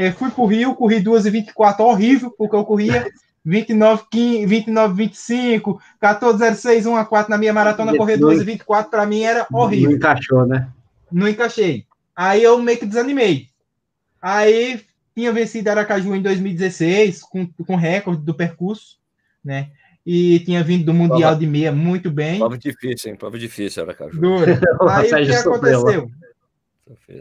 [0.01, 3.07] É, fui pro Rio, corri 2 e 24, horrível, porque eu corria
[3.45, 8.43] 29, 15, 29, 25, 14, 06, 1 a 4 na minha maratona, correr 2 e
[8.43, 9.91] 24 para mim era horrível.
[9.91, 10.69] Não encaixou, né?
[11.11, 11.85] Não encaixei.
[12.15, 13.49] Aí eu meio que desanimei.
[14.19, 14.81] Aí
[15.15, 18.97] tinha vencido Aracaju em 2016, com, com recorde do percurso,
[19.45, 19.69] né?
[20.03, 22.39] E tinha vindo do Mundial prova, de Meia muito bem.
[22.39, 23.17] Prova difícil, hein?
[23.17, 24.19] Prova difícil, Aracaju.
[24.19, 24.59] Dura.
[24.89, 26.11] Aí o que aconteceu?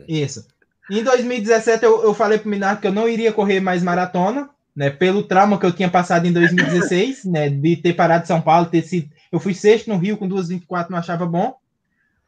[0.09, 0.49] Isso.
[0.91, 4.51] Em 2017, eu, eu falei para o Minardo que eu não iria correr mais maratona,
[4.75, 4.91] né?
[4.91, 7.49] Pelo trauma que eu tinha passado em 2016, né?
[7.49, 9.09] De ter parado de São Paulo, ter sido.
[9.31, 11.55] Eu fui sexto no Rio com 2,24, não achava bom.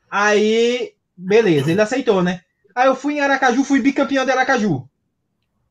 [0.09, 2.41] Aí, beleza, ele aceitou, né?
[2.73, 4.89] Aí eu fui em Aracaju, fui bicampeão de Aracaju.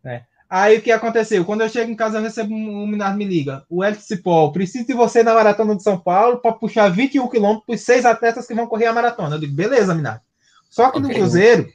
[0.03, 0.23] Né?
[0.49, 1.45] Aí o que aconteceu?
[1.45, 3.63] Quando eu chego em casa, eu recebo um, um Minardo me liga.
[3.69, 7.65] O Elton Cipol, preciso de você na maratona de São Paulo para puxar 21 quilômetros
[7.65, 9.35] para os seis atletas que vão correr a maratona.
[9.35, 10.21] Eu digo, beleza, Minardo.
[10.69, 11.09] Só que okay.
[11.09, 11.69] no Cruzeiro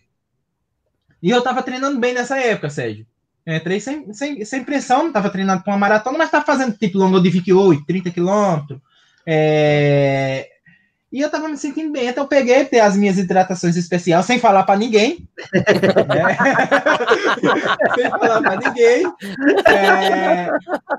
[1.23, 3.07] e eu tava treinando bem nessa época, Sérgio.
[3.45, 6.99] Eu entrei sem, sem, sem pressão, tava treinando para uma maratona, mas tava fazendo tipo
[6.99, 8.81] longo de 28, 30 quilômetros.
[9.25, 10.49] É...
[11.13, 14.41] E eu tava me sentindo bem, então eu peguei ter as minhas hidratações especiais, sem
[14.41, 15.29] falar para ninguém.
[15.55, 16.37] né?
[17.95, 19.07] sem falar para ninguém.
[19.67, 20.51] É...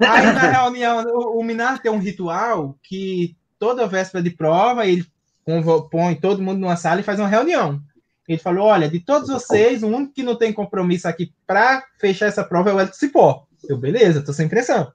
[0.08, 5.06] Aí na reunião, o, o Minar tem um ritual que toda véspera de prova ele
[5.92, 7.82] põe todo mundo numa sala e faz uma reunião.
[8.28, 12.26] Ele falou: olha, de todos vocês, o único que não tem compromisso aqui para fechar
[12.26, 13.48] essa prova é o Elton Cipó.
[13.68, 14.92] Eu, beleza, tô sem pressão.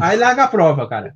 [0.00, 1.14] Aí larga a prova, cara.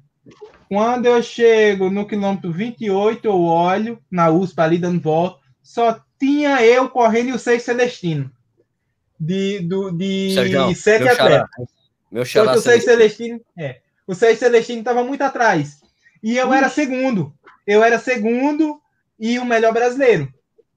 [0.69, 6.65] Quando eu chego no quilômetro 28, eu olho na USP ali dando volta, só tinha
[6.65, 8.31] eu correndo e o seis Celestino.
[9.19, 11.69] De, do, de Sérgio, sete atletas.
[12.11, 15.81] Meu xará o seis Celestino, é, o seis Celestino estava muito atrás.
[16.23, 17.33] E eu era segundo.
[17.67, 18.81] Eu era segundo
[19.19, 20.34] e o melhor brasileiro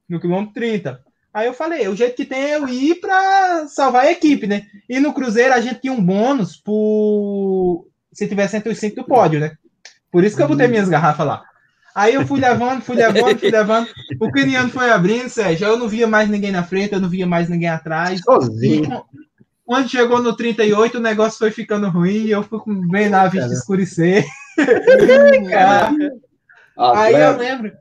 [0.10, 1.00] no quilômetro 30.
[1.34, 4.64] Aí eu falei, o jeito que tem é eu ir para salvar a equipe, né?
[4.90, 9.52] E no Cruzeiro a gente tinha um bônus por se tiver 105 do pódio, né?
[10.12, 11.44] Por isso que eu botei minhas garrafas lá.
[11.94, 13.88] Aí eu fui levando, fui levando, fui levando.
[14.20, 15.68] O Keniano foi abrindo, Sérgio.
[15.68, 18.22] Eu não via mais ninguém na frente, eu não via mais ninguém atrás.
[18.22, 19.04] Sozinho.
[19.66, 23.52] quando chegou no 38, o negócio foi ficando ruim e eu fui bem na vista
[23.52, 24.26] escurecer.
[26.78, 27.72] Aí eu lembro,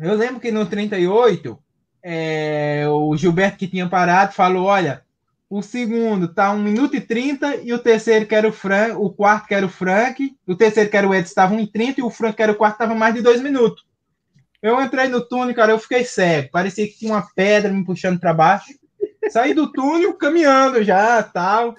[0.00, 1.58] eu lembro que no 38,
[2.02, 5.02] é, o Gilberto que tinha parado falou: olha,
[5.48, 9.10] o segundo tá 1 minuto e 30 e o terceiro que era o Frank, o
[9.10, 12.00] quarto que era o Frank, o terceiro que era o Edson estava 1 e 30
[12.00, 13.84] e o Frank que era o quarto estava mais de dois minutos.
[14.62, 18.18] Eu entrei no túnel, cara, eu fiquei cego, parecia que tinha uma pedra me puxando
[18.18, 18.74] para baixo.
[19.28, 21.74] Saí do túnel caminhando já, tal.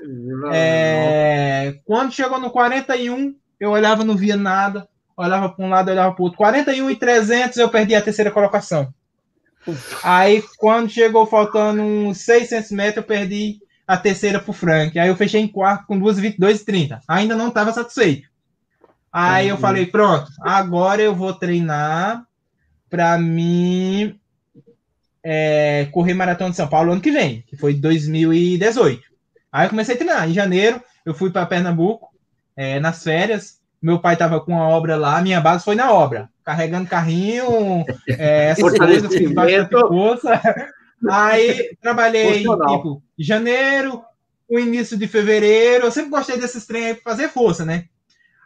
[0.53, 1.80] É...
[1.86, 4.88] Quando chegou no 41, eu olhava, não via nada.
[5.18, 6.38] Olhava para um lado, olhava para o outro.
[6.38, 8.93] 41 e 300, eu perdi a terceira colocação.
[10.03, 14.97] Aí, quando chegou faltando uns 600 metros, eu perdi a terceira para o Frank.
[14.99, 17.01] Aí eu fechei em quarto com 2,22 e 30.
[17.07, 18.30] Ainda não estava satisfeito.
[19.11, 22.24] Aí eu falei, pronto, agora eu vou treinar
[22.89, 24.20] para mim
[25.24, 29.01] é, correr Maratona de São Paulo ano que vem, que foi 2018.
[29.51, 30.30] Aí eu comecei a treinar.
[30.30, 32.13] Em janeiro, eu fui para Pernambuco,
[32.55, 33.59] é, nas férias.
[33.88, 38.49] Meu pai estava com a obra lá, minha base foi na obra, carregando carrinho, é,
[38.49, 40.41] essas coisas, fiz bastante força.
[41.09, 44.03] Aí trabalhei, tipo, janeiro,
[44.49, 45.85] o início de fevereiro.
[45.85, 47.85] Eu sempre gostei desses treinos para fazer força, né?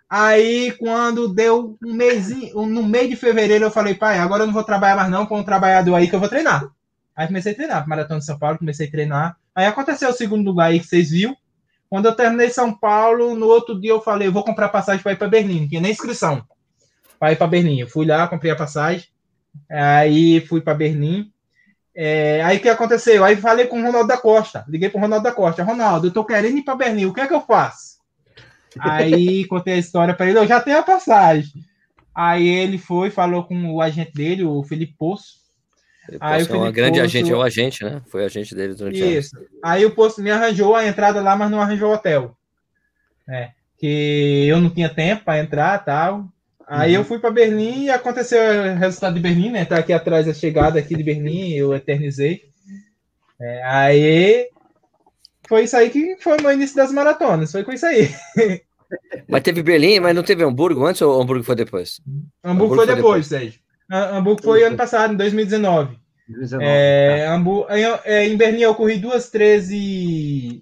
[0.08, 4.54] Aí, quando deu um mês, no meio de fevereiro, eu falei, pai, agora eu não
[4.54, 6.70] vou trabalhar mais não, com um trabalhador aí que eu vou treinar.
[7.16, 9.38] Aí comecei a treinar, Maratona de São Paulo, comecei a treinar.
[9.56, 11.36] Aí aconteceu o segundo lugar aí que vocês viram.
[11.92, 15.12] Quando eu terminei São Paulo, no outro dia eu falei, eu vou comprar passagem para
[15.12, 16.42] ir para Berlim, não tinha nem inscrição
[17.20, 17.82] para ir para Berlim.
[17.82, 19.10] Eu fui lá, comprei a passagem,
[19.70, 21.30] aí fui para Berlim.
[21.94, 23.26] É, aí o que aconteceu?
[23.26, 26.12] Aí falei com o Ronaldo da Costa, liguei para o Ronaldo da Costa, Ronaldo, eu
[26.12, 27.98] estou querendo ir para Berlim, o que é que eu faço?
[28.80, 31.62] Aí contei a história para ele, eu já tenho a passagem.
[32.16, 35.41] Aí ele foi, falou com o agente dele, o Felipe Poço.
[36.20, 37.04] Aí é uma grande Poço...
[37.04, 38.02] agente, é o agente, né?
[38.08, 39.38] Foi agente dele durante Isso.
[39.38, 39.50] Anos.
[39.64, 42.36] Aí o Poço me arranjou a entrada lá, mas não arranjou o hotel.
[43.30, 46.26] É, que eu não tinha tempo para entrar tal.
[46.68, 47.02] Aí uhum.
[47.02, 49.66] eu fui para Berlim e aconteceu o resultado de Berlim, né?
[49.66, 52.44] Tá aqui atrás a chegada aqui de Berlim, eu eternizei.
[53.40, 54.48] É, aí
[55.48, 58.10] foi isso aí que foi o meu início das maratonas, foi com isso aí.
[59.28, 62.02] Mas teve Berlim, mas não teve Hamburgo antes ou Hamburgo foi depois?
[62.44, 63.60] Hamburgo, Hamburgo foi, depois, Sérgio.
[63.92, 66.00] Hamburgo foi ano passado, em 2019.
[66.28, 67.34] 2019 é, tá.
[67.34, 70.62] Hamburgo, é, em Berlim eu corri 2:13:42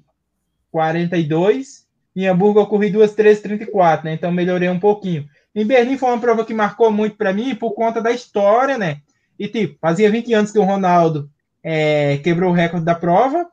[0.72, 4.14] 42 em Hamburgo eu corri 2:13:34, né?
[4.14, 5.28] Então melhorei um pouquinho.
[5.56, 9.02] Em Berlim foi uma prova que marcou muito para mim por conta da história, né?
[9.38, 11.30] E tipo, fazia 20 anos que o Ronaldo
[11.64, 13.48] é, quebrou o recorde da prova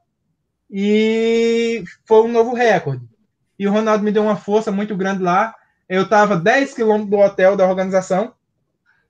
[0.70, 3.04] e foi um novo recorde.
[3.58, 5.54] E o Ronaldo me deu uma força muito grande lá.
[5.88, 8.32] Eu estava 10 quilômetros do hotel da organização,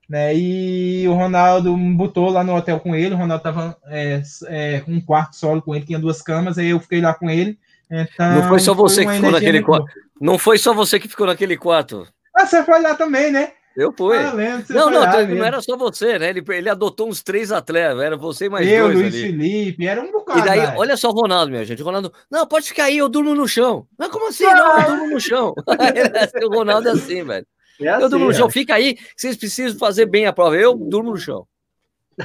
[0.09, 0.35] né?
[0.35, 3.13] E o Ronaldo me botou lá no hotel com ele.
[3.13, 6.69] O Ronaldo estava é, é, com um quarto solo com ele, tinha duas camas, aí
[6.69, 7.57] eu fiquei lá com ele.
[7.89, 9.87] Então, não foi só você que ficou naquele quarto.
[10.19, 12.07] Não foi só você que ficou naquele quarto.
[12.35, 13.51] Ah, você foi lá também, né?
[13.77, 14.17] Eu fui.
[14.17, 14.33] Ah,
[14.69, 16.29] não, não, lá, não era só você, né?
[16.29, 18.95] Ele, ele adotou uns três atletas, era você e mais eu, dois.
[18.95, 19.23] Eu, Luiz ali.
[19.23, 20.39] Felipe, era um bocado.
[20.39, 20.73] E daí, né?
[20.75, 21.83] olha só o Ronaldo, minha gente.
[21.83, 23.85] O Ronaldo, não, pode ficar aí, eu durmo no chão.
[23.97, 24.45] Não, como assim?
[24.45, 25.53] Não, eu durmo no chão.
[26.43, 27.45] o Ronaldo é assim, velho.
[27.81, 30.55] É assim, eu durmo no chão, fica aí, vocês precisam fazer bem a prova.
[30.55, 31.47] Eu durmo no chão.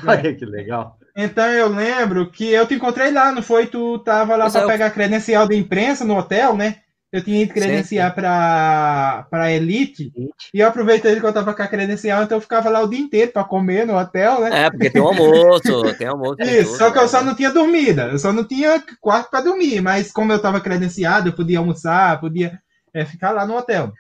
[0.06, 0.98] Olha que legal.
[1.14, 3.66] Então eu lembro que eu te encontrei lá, não foi?
[3.66, 6.82] Tu tava lá para pegar credencial da imprensa no hotel, né?
[7.12, 10.10] eu tinha ido credenciar para a Elite,
[10.52, 12.98] e eu aproveitei que eu estava com a credencial, então eu ficava lá o dia
[12.98, 14.64] inteiro para comer no hotel, né?
[14.64, 16.40] É, porque tem um almoço, tem almoço.
[16.40, 17.04] Isso, tudo, só que né?
[17.04, 20.36] eu só não tinha dormida, eu só não tinha quarto para dormir, mas como eu
[20.36, 22.58] estava credenciado, eu podia almoçar, podia
[22.94, 23.92] é, ficar lá no hotel.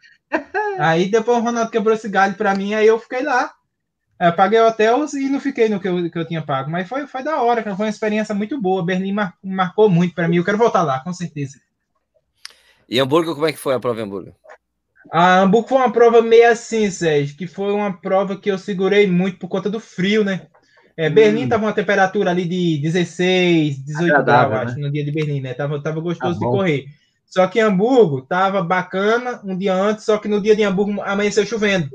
[0.78, 3.52] Aí depois o Ronaldo quebrou esse galho para mim, aí eu fiquei lá.
[4.20, 6.88] Eu é, paguei hotel e não fiquei no que eu, que eu tinha pago, mas
[6.88, 8.84] foi, foi da hora, foi uma experiência muito boa.
[8.84, 11.58] Berlim mar, marcou muito para mim, eu quero voltar lá, com certeza.
[12.88, 14.32] E Hamburgo, como é que foi a prova em Hamburgo?
[15.10, 19.06] A Hamburgo foi uma prova meio assim, Sérgio, que foi uma prova que eu segurei
[19.06, 20.46] muito por conta do frio, né?
[20.96, 21.14] É, hum.
[21.14, 24.82] Berlim tava uma temperatura ali de 16, 18 graus, acho, né?
[24.82, 25.54] no dia de Berlim, né?
[25.54, 26.84] Tava, tava gostoso tá de correr.
[27.32, 31.46] Só que Hamburgo tava bacana um dia antes, só que no dia de Hamburgo amanheceu
[31.46, 31.88] chovendo.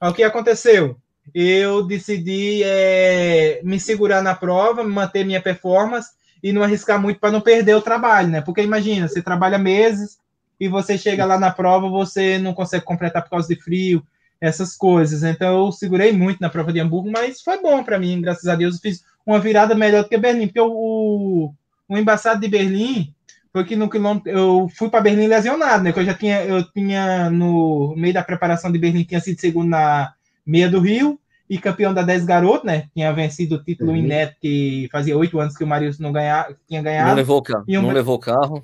[0.00, 0.96] O que aconteceu?
[1.34, 6.10] Eu decidi é, me segurar na prova, manter minha performance
[6.40, 8.40] e não arriscar muito para não perder o trabalho, né?
[8.40, 10.18] Porque imagina, você trabalha meses,
[10.60, 14.06] e você chega lá na prova, você não consegue completar por causa de frio,
[14.40, 15.24] essas coisas.
[15.24, 18.54] Então eu segurei muito na prova de Hamburgo, mas foi bom para mim, graças a
[18.54, 18.76] Deus.
[18.76, 21.52] Eu fiz uma virada melhor do que Berlim, porque o,
[21.88, 23.12] o embaçado de Berlim
[23.56, 25.90] foi que no quilômetro eu fui para Berlim lesionado, né?
[25.90, 29.70] Que eu já tinha, eu tinha no meio da preparação de Berlim tinha sido segundo
[29.70, 30.12] na
[30.44, 32.90] meia do Rio e campeão da 10 garoto, né?
[32.92, 33.96] Tinha vencido o título uhum.
[33.96, 37.08] inédito que fazia oito anos que o Marius não ganha, tinha ganhado.
[37.08, 37.64] Não levou, carro.
[37.66, 37.80] Um...
[37.80, 38.62] não levou carro.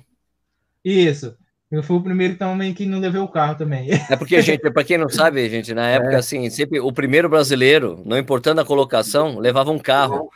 [0.85, 1.35] Isso.
[1.73, 3.89] Eu fui o primeiro também que não levei o carro também.
[4.07, 6.17] É porque, gente, para quem não sabe, gente, na época, é.
[6.17, 10.29] assim, sempre o primeiro brasileiro, não importando a colocação, levava um carro.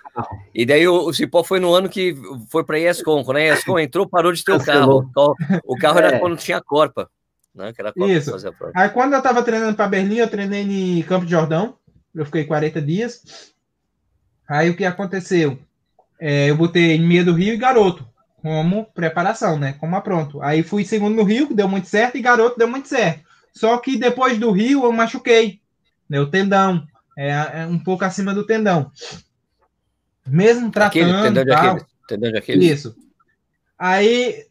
[0.54, 2.16] E daí o, o Cipó foi no ano que
[2.50, 3.24] foi para a ESCOM.
[3.24, 5.12] Quando a ESCOM entrou, parou de ter o carro.
[5.64, 6.20] O carro era é.
[6.20, 7.08] quando tinha Corpa.
[7.54, 7.72] Né?
[7.72, 8.34] Que era Corpa Isso.
[8.74, 11.76] Aí quando eu estava treinando para Berlim, eu treinei em Campo de Jordão.
[12.16, 13.54] Eu fiquei 40 dias.
[14.50, 15.60] Aí o que aconteceu?
[16.20, 18.04] É, eu botei em meia do Rio e garoto
[18.48, 19.74] como preparação, né?
[19.74, 20.42] Como pronto.
[20.42, 23.22] Aí fui segundo no Rio, que deu muito certo, e garoto deu muito certo.
[23.52, 25.60] Só que depois do Rio eu machuquei,
[26.10, 26.18] né?
[26.22, 26.88] O tendão,
[27.18, 28.90] é, é um pouco acima do tendão.
[30.26, 31.04] Mesmo tratando.
[31.04, 31.88] Aquele, tendão de tal.
[32.08, 32.72] Tendão de Aquiles.
[32.72, 32.96] Isso.
[33.78, 34.46] Aí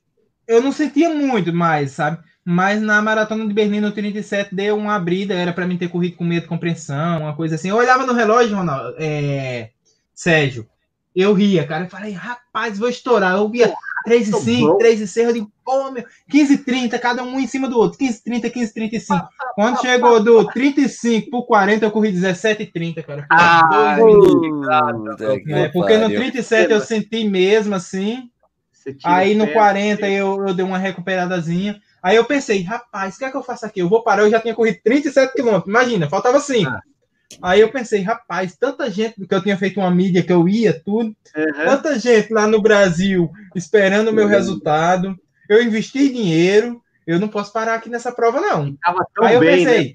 [0.47, 2.18] eu não sentia muito mais, sabe?
[2.44, 6.16] Mas na maratona de Berlim no 37 deu uma abrida, era para mim ter corrido
[6.16, 7.70] com medo de compreensão, uma coisa assim.
[7.70, 9.70] Eu olhava no relógio, Ronaldo, é,
[10.14, 10.68] Sérgio,
[11.16, 11.84] eu ria, cara.
[11.84, 13.32] Eu falei, rapaz, vou estourar.
[13.36, 13.72] Eu via
[14.07, 17.40] 3 e 5, 3 e 6, eu digo, pô, meu, 15 e 30, cada um
[17.40, 17.98] em cima do outro.
[17.98, 19.28] 15 e 30, 15 e 35.
[19.54, 23.26] Quando chegou do 35 pro 40, eu corri 17 e 30, cara.
[23.28, 23.96] Ah,
[25.48, 28.30] é, porque no 37 eu senti mesmo assim.
[29.04, 31.80] Aí no 40 eu, eu dei uma recuperadazinha.
[32.00, 33.80] Aí eu pensei, rapaz, o que é que eu faço aqui?
[33.80, 35.68] Eu vou parar, eu já tinha corrido 37 quilômetros.
[35.68, 36.70] Imagina, faltava 5.
[36.70, 36.80] Ah.
[37.43, 40.72] Aí eu pensei, rapaz, tanta gente que eu tinha feito uma mídia que eu ia,
[40.72, 41.64] tudo, uhum.
[41.64, 44.31] tanta gente lá no Brasil esperando o meu uhum.
[44.31, 45.16] resultado.
[45.49, 48.77] Eu investi dinheiro, eu não posso parar aqui nessa prova, não.
[49.20, 49.95] Aí eu bem, pensei, né,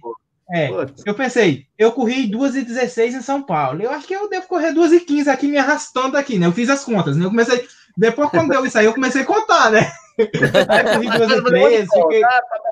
[0.54, 0.70] é,
[1.06, 3.82] eu pensei, eu corri 2h16 em São Paulo.
[3.82, 6.46] Eu acho que eu devo correr 2h15 aqui me arrastando aqui, né?
[6.46, 7.26] Eu fiz as contas, né?
[7.26, 7.66] Eu comecei.
[7.98, 9.92] Depois, quando deu isso aí, eu comecei a contar, né?
[10.20, 12.22] Aí corri 2h13, fiquei,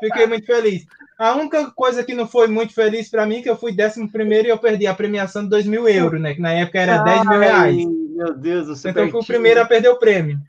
[0.01, 0.86] fiquei muito feliz.
[1.20, 4.09] A única coisa que não foi muito feliz para mim é que eu fui décimo
[4.09, 6.34] primeiro e eu perdi a premiação de 2 mil euros, né?
[6.34, 7.86] Que na época era ai, 10 mil reais.
[8.15, 8.91] Meu Deus do céu.
[8.91, 10.39] Então eu fui o primeiro a perder o prêmio.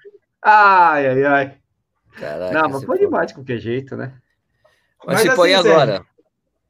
[0.40, 1.54] Ai, ai, ai.
[2.16, 4.12] Caraca, não, mas foi demais de qualquer jeito, né?
[5.04, 6.06] Mas, mas se assim, agora.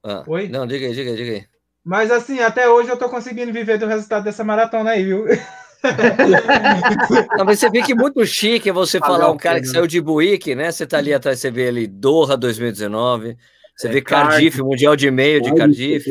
[0.03, 0.49] Ah, Oi?
[0.49, 1.45] Não, diga aí, diga aí, diga aí.
[1.85, 5.27] Mas assim, até hoje eu tô conseguindo viver do resultado dessa maratona aí, viu?
[7.37, 10.55] Não, mas você vê que muito chique você falar um cara que saiu de Buíque,
[10.55, 10.71] né?
[10.71, 13.37] Você tá ali atrás, você vê ali Doha 2019,
[13.77, 16.11] você é, vê Cardiff, Cardiff, Mundial de Meio de Cardiff.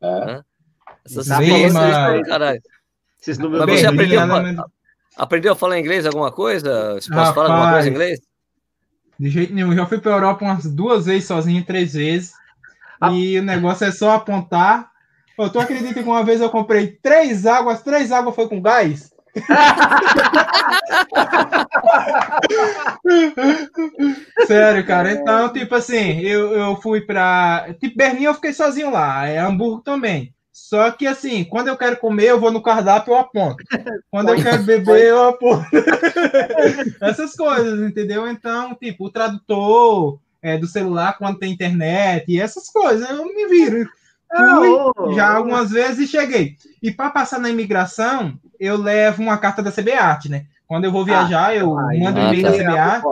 [0.00, 0.24] É.
[0.24, 0.42] Né?
[1.04, 2.60] Essas coisas, caralho.
[3.20, 4.20] Esses números Mas você aprendeu,
[5.16, 6.94] aprendeu a falar inglês alguma coisa?
[6.94, 8.20] Você pode falar alguma coisa em inglês?
[9.18, 9.74] De jeito nenhum.
[9.74, 12.32] Já fui para a Europa umas duas vezes sozinho, três vezes.
[13.00, 13.10] Ah.
[13.10, 14.90] E o negócio é só apontar.
[15.36, 19.10] Eu tô acreditando que uma vez eu comprei três águas, três águas foi com gás.
[24.46, 25.12] Sério, cara.
[25.12, 27.74] Então, tipo assim, eu, eu fui pra.
[27.80, 29.26] Tipo, Berlim eu fiquei sozinho lá.
[29.26, 30.34] É Hamburgo também.
[30.52, 33.62] Só que assim, quando eu quero comer, eu vou no cardápio, eu aponto.
[34.10, 35.64] Quando eu quero beber, eu aponto.
[37.00, 38.28] Essas coisas, entendeu?
[38.28, 43.46] Então, tipo, o tradutor é, do celular quando tem internet e essas coisas, eu me
[43.46, 43.88] viro.
[44.30, 46.56] Fui já algumas vezes e cheguei.
[46.82, 50.46] E para passar na imigração, eu levo uma carta da CBAT, né?
[50.66, 53.02] Quando eu vou viajar, ah, eu ah, mando um e-mail da CBAT.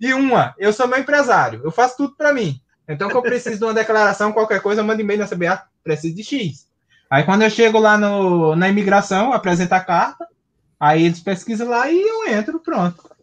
[0.00, 2.60] E uma, eu sou meu empresário, eu faço tudo para mim.
[2.88, 6.14] Então, que eu preciso de uma declaração, qualquer coisa, eu mando e-mail na CBAT, preciso
[6.14, 6.66] de X.
[7.10, 10.26] Aí, quando eu chego lá no, na imigração, apresento a carta,
[10.78, 13.15] aí eles pesquisam lá e eu entro, pronto.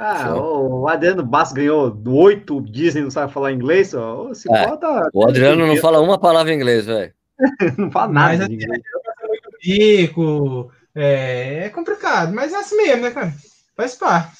[0.00, 3.92] Ah, o Adriano Bass ganhou oito Disney, não sabe falar inglês.
[3.94, 7.12] Ó, se é, bota, o Adriano não fala uma palavra em inglês, velho.
[7.76, 8.38] não fala nada.
[8.38, 8.80] Mas, de inglês.
[8.80, 9.28] É
[9.60, 13.34] rico, é, é, complicado, mas é assim mesmo, né, cara?
[13.76, 14.38] Faz parte.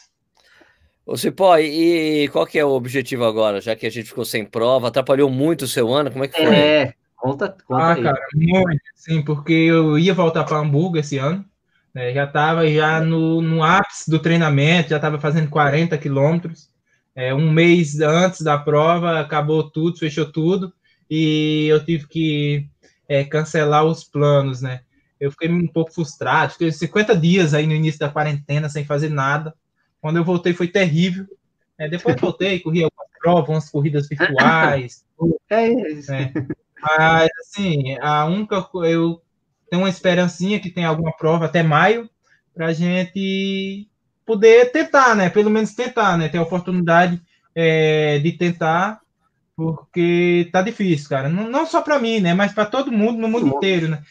[1.04, 3.60] Ô Cipó, e qual que é o objetivo agora?
[3.60, 6.36] Já que a gente ficou sem prova, atrapalhou muito o seu ano, como é que
[6.36, 6.54] foi?
[6.54, 8.02] É, conta, conta Ah, aí.
[8.02, 11.44] cara, muito, sim, porque eu ia voltar para Hamburgo esse ano,
[11.98, 16.70] né, já estava já no, no ápice do treinamento, já estava fazendo 40 quilômetros,
[17.12, 20.72] é, um mês antes da prova, acabou tudo, fechou tudo,
[21.10, 22.68] e eu tive que
[23.08, 24.82] é, cancelar os planos, né?
[25.18, 29.08] Eu fiquei um pouco frustrado, fiquei 50 dias aí no início da quarentena sem fazer
[29.08, 29.52] nada.
[30.00, 31.26] Quando eu voltei foi terrível.
[31.76, 35.04] É, depois voltei, corri algumas provas, umas corridas virtuais.
[35.50, 36.12] é isso.
[36.12, 36.32] É.
[36.80, 39.20] Mas, assim, a única eu
[39.70, 42.08] tenho uma esperancinha que tem alguma prova até maio
[42.54, 43.88] para a gente
[44.26, 45.30] poder tentar, né?
[45.30, 46.28] Pelo menos tentar, né?
[46.28, 47.20] Ter a oportunidade
[47.54, 49.00] é, de tentar,
[49.56, 51.28] porque tá difícil, cara.
[51.28, 52.34] Não, não só para mim, né?
[52.34, 54.02] Mas para todo mundo no mundo inteiro, né?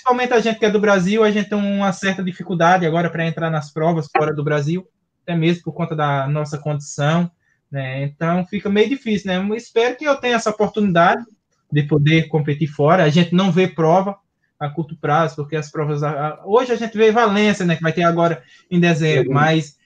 [0.00, 3.26] principalmente a gente que é do Brasil, a gente tem uma certa dificuldade agora para
[3.26, 4.86] entrar nas provas fora do Brasil,
[5.22, 7.30] até mesmo por conta da nossa condição,
[7.70, 8.04] né?
[8.04, 9.36] Então fica meio difícil, né?
[9.36, 11.22] Eu espero que eu tenha essa oportunidade
[11.70, 13.04] de poder competir fora.
[13.04, 14.16] A gente não vê prova
[14.60, 16.02] a curto prazo, porque as provas
[16.44, 17.74] hoje a gente vê Valência, né?
[17.74, 19.34] Que vai ter agora em dezembro, uhum.
[19.34, 19.78] mas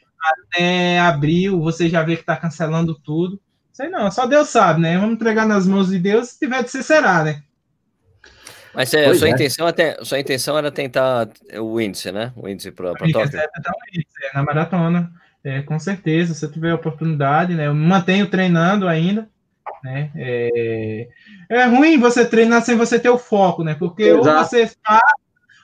[0.50, 3.40] até abril você já vê que está cancelando tudo.
[3.72, 4.98] Sei não, só Deus sabe, né?
[4.98, 7.42] Vamos entregar nas mãos de Deus, se tiver de ser, será, né?
[8.74, 9.30] Mas é, sua, é.
[9.30, 11.28] Intenção até, sua intenção era tentar
[11.60, 12.32] o índice, né?
[12.34, 13.20] O índice para Tóquio.
[13.20, 15.12] É tentar o índice, é, na maratona.
[15.44, 17.66] É, com certeza, se eu tiver oportunidade, né?
[17.66, 19.28] Eu mantenho treinando ainda,
[19.84, 20.10] né?
[20.16, 21.08] É,
[21.50, 23.74] é ruim você treinar sem você ter o foco, né?
[23.74, 24.28] Porque Exato.
[24.28, 25.12] ou você faz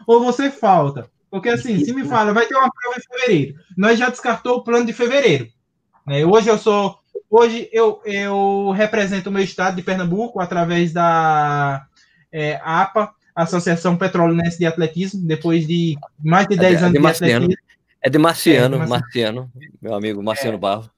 [0.07, 1.11] ou você falta.
[1.31, 3.55] Porque assim, se me fala, vai ter uma prova em fevereiro.
[3.77, 5.49] Nós já descartou o plano de fevereiro.
[6.07, 6.25] Né?
[6.25, 6.99] Hoje eu sou.
[7.31, 11.87] Hoje eu, eu represento o meu estado de Pernambuco através da
[12.33, 17.01] é, APA, Associação Petrolinense de Atletismo, depois de mais de 10 é de, anos de,
[17.01, 17.55] de atletismo.
[18.03, 20.91] É de Marciano, é, Marciano, meu amigo Marciano é, Barro.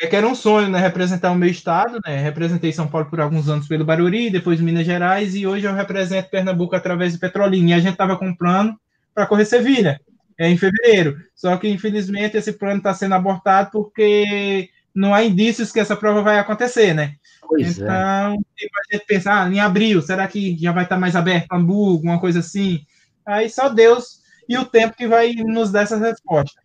[0.00, 0.78] É que era um sonho, né?
[0.80, 2.20] Representar o meu estado, né?
[2.20, 6.30] Representei São Paulo por alguns anos pelo Baruri, depois Minas Gerais, e hoje eu represento
[6.30, 7.70] Pernambuco através do Petrolina.
[7.70, 8.78] E a gente estava com um plano
[9.14, 10.00] para correr Sevilha,
[10.36, 11.16] é, em fevereiro.
[11.34, 16.22] Só que, infelizmente, esse plano está sendo abortado porque não há indícios que essa prova
[16.22, 17.14] vai acontecer, né?
[17.40, 17.82] Pois é.
[17.82, 18.36] então, é.
[18.56, 21.92] tipo, a gente pensa, ah, em abril, será que já vai estar mais aberto Hamburgo,
[21.92, 22.84] alguma coisa assim?
[23.24, 26.60] Aí só Deus e o tempo que vai nos dar essa resposta.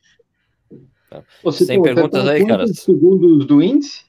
[1.43, 2.67] Você, Sem perguntas tá aí, cara.
[2.67, 4.03] segundos do índice?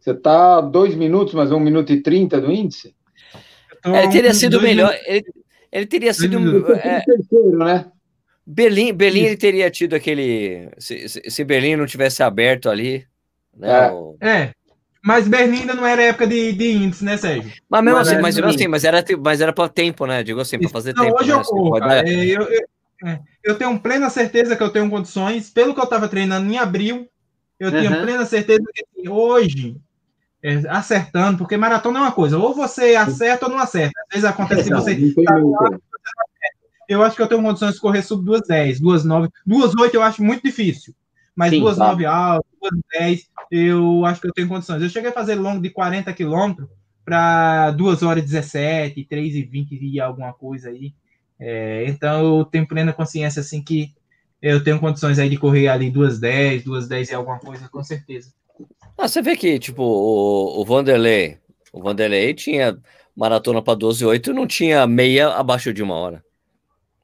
[0.00, 2.94] Você está dois minutos, mas um minuto e trinta do índice?
[3.84, 4.94] É, teria sido melhor.
[5.06, 5.24] Ele,
[5.70, 6.36] ele, teria sido.
[6.74, 7.86] É, terceiro, né?
[8.46, 10.68] Berlim, Berlim ele teria tido aquele.
[10.78, 13.06] Se, se Berlim não tivesse aberto ali.
[13.56, 13.90] Né, é.
[13.90, 14.16] O...
[14.20, 14.52] é.
[15.02, 17.52] Mas Berlim ainda não era época de, de índice, né, Sérgio?
[17.68, 20.22] Mas mesmo assim, mas, assim mas era, mas era para tempo, né?
[20.22, 21.16] Digo assim, para fazer não, tempo.
[21.20, 21.34] Hoje né?
[21.34, 21.94] eu, corro, pode...
[21.94, 22.66] é, eu, eu,
[23.02, 25.50] é, eu, tenho plena certeza que eu tenho condições.
[25.50, 27.08] Pelo que eu estava treinando em abril,
[27.58, 27.80] eu uhum.
[27.80, 29.76] tenho plena certeza que assim, hoje,
[30.42, 33.98] é, acertando, porque maratona é uma coisa, ou você acerta ou não acerta.
[34.02, 35.14] Às vezes acontece não, você.
[35.24, 35.78] Tá
[36.88, 40.42] eu acho que eu tenho condições de correr sub 2,10, 2,9, 2,8 eu acho muito
[40.42, 40.94] difícil.
[41.34, 42.14] Mas 2,9 tá.
[42.14, 42.46] alto,
[43.00, 44.82] 2,10, eu acho que eu tenho condições.
[44.82, 46.68] Eu cheguei a fazer longo de 40 quilômetros
[47.04, 50.94] para 2 horas e 17, 3 e 20 e alguma coisa aí.
[51.46, 53.92] É, então eu tenho plena consciência assim que
[54.40, 58.32] eu tenho condições aí de correr ali 2,10, 2,10 e alguma coisa, com certeza.
[58.96, 61.36] Ah, você vê que, tipo, o, o Vanderlei,
[61.70, 62.78] o Vanderlei tinha
[63.14, 66.24] maratona para 12,8 e não tinha meia abaixo de uma hora.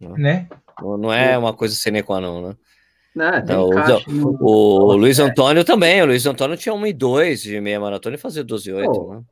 [0.00, 0.48] Né?
[0.80, 2.56] Não, não é uma coisa sine qua non, né?
[3.14, 3.66] Não, então,
[4.08, 7.78] o, o, o, Luiz Antônio também, o Luiz Antônio tinha 1 e 2 de meia
[7.78, 9.22] maratona e fazia 12 e 8, oh, né?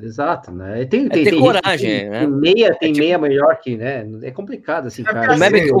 [0.00, 0.84] Exato, né?
[0.86, 2.20] Tem, é tem, é ter coragem, tem, né?
[2.20, 3.04] Tem meia, tem é tipo...
[3.04, 4.06] meia melhor que, né?
[4.22, 5.34] É complicado, assim, cara.
[5.34, 5.80] O Mavic, o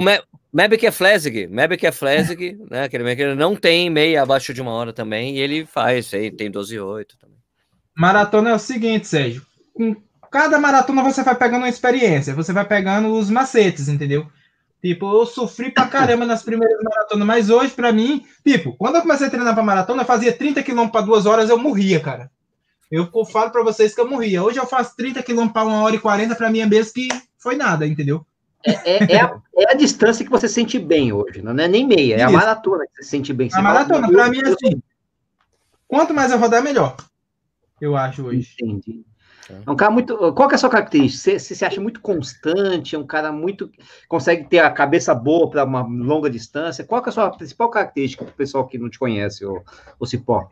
[0.52, 2.84] Mavic é Flesig, Mavic é Flesig, né?
[2.84, 6.50] Aquele ele não tem meia abaixo de uma hora também, e ele faz, aí tem
[6.50, 7.36] 12 e 8 também.
[7.96, 9.42] Maratona é o seguinte, Sérgio,
[9.72, 9.94] com
[10.30, 14.26] cada maratona você vai pegando uma experiência, você vai pegando os macetes, entendeu?
[14.84, 19.00] Tipo, eu sofri pra caramba nas primeiras maratonas, mas hoje, pra mim, tipo, quando eu
[19.00, 22.30] comecei a treinar pra maratona, eu fazia 30 km para duas horas, eu morria, cara.
[22.94, 24.40] Eu falo para vocês que eu morria.
[24.40, 27.08] Hoje eu faço 30 km para uma hora e 40, para mim é mesmo que
[27.36, 28.24] foi nada, entendeu?
[28.64, 31.86] É, é, é, a, é, a, distância que você sente bem hoje, não é nem
[31.86, 32.28] meia, é Isso.
[32.28, 33.50] a maratona que você sente bem.
[33.50, 34.82] Você a maratona, para mim, é assim.
[35.88, 36.96] Quanto mais eu rodar, melhor.
[37.80, 38.54] Eu acho hoje.
[38.62, 39.04] Entendi.
[39.66, 40.16] É um cara muito.
[40.32, 41.38] Qual que é a sua característica?
[41.38, 42.94] Você, se acha muito constante?
[42.94, 43.70] É um cara muito.
[44.08, 46.84] consegue ter a cabeça boa para uma longa distância?
[46.84, 49.62] Qual que é a sua principal característica para o pessoal que não te conhece, o,
[49.98, 50.48] o Cipó?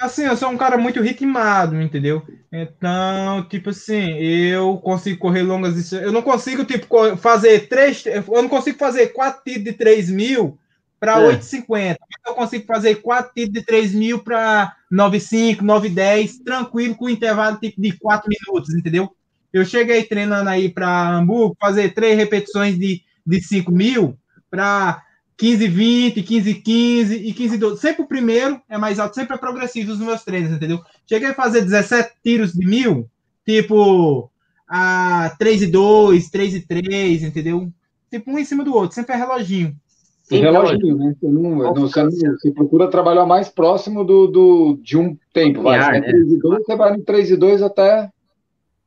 [0.00, 2.26] Assim, eu sou um cara muito ritmado, entendeu?
[2.50, 6.02] Então, tipo assim, eu consigo correr longas distâncias.
[6.02, 8.04] Eu não consigo, tipo, fazer três.
[8.06, 10.58] Eu não consigo fazer quatro tiros de 3 mil
[10.98, 11.36] para é.
[11.36, 11.96] 8,50.
[12.26, 17.80] Eu consigo fazer quatro tiros de 3 mil para 9,5, 9,10, tranquilo, com intervalo tipo
[17.80, 19.14] de 4 minutos, entendeu?
[19.52, 24.16] Eu cheguei treinando aí para Hamburgo, fazer três repetições de, de 5 mil
[24.50, 25.02] para
[25.40, 27.80] 15, 20, 15, 15 e 15, 12.
[27.80, 30.80] Sempre o primeiro é mais alto, sempre é progressivo os meus treinos, entendeu?
[31.06, 33.08] Cheguei a fazer 17 tiros de mil,
[33.46, 34.30] tipo
[34.68, 37.72] a 3 e 2, 3 e 3, entendeu?
[38.10, 39.74] Tipo um em cima do outro, sempre é reloginho.
[40.24, 41.16] Sim, reloginho, né?
[41.18, 45.62] Você, não, não, você, não, você, procura trabalhar mais próximo do, do, de um tempo.
[45.62, 45.78] Vai.
[45.78, 46.02] Ar, né?
[46.02, 48.10] 3 e 2, você vai no 3 e 2 até.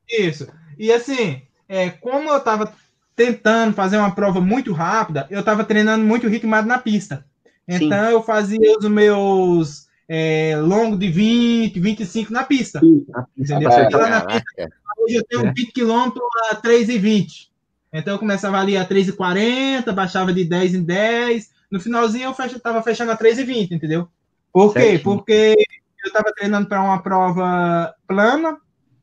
[0.08, 0.48] Isso.
[0.78, 2.72] E assim, é, como eu estava
[3.16, 7.26] tentando fazer uma prova muito rápida, eu estava treinando muito ritmado na pista.
[7.68, 8.12] Então Sim.
[8.12, 12.80] eu fazia os meus é, longos de 20, 25 na pista.
[12.80, 13.06] Sim,
[13.38, 13.72] entendeu?
[13.72, 14.70] É, na pista,
[15.00, 15.54] hoje eu tenho é.
[15.54, 16.12] 20 km
[16.52, 17.50] a 3,20.
[17.94, 21.52] Então eu começava ali a 3,40, baixava de 10 em 10.
[21.72, 24.08] No finalzinho eu fecha, tava fechando a 3,20, entendeu?
[24.52, 25.00] Por quê?
[25.04, 25.56] Porque
[26.04, 28.58] eu estava treinando para uma prova plana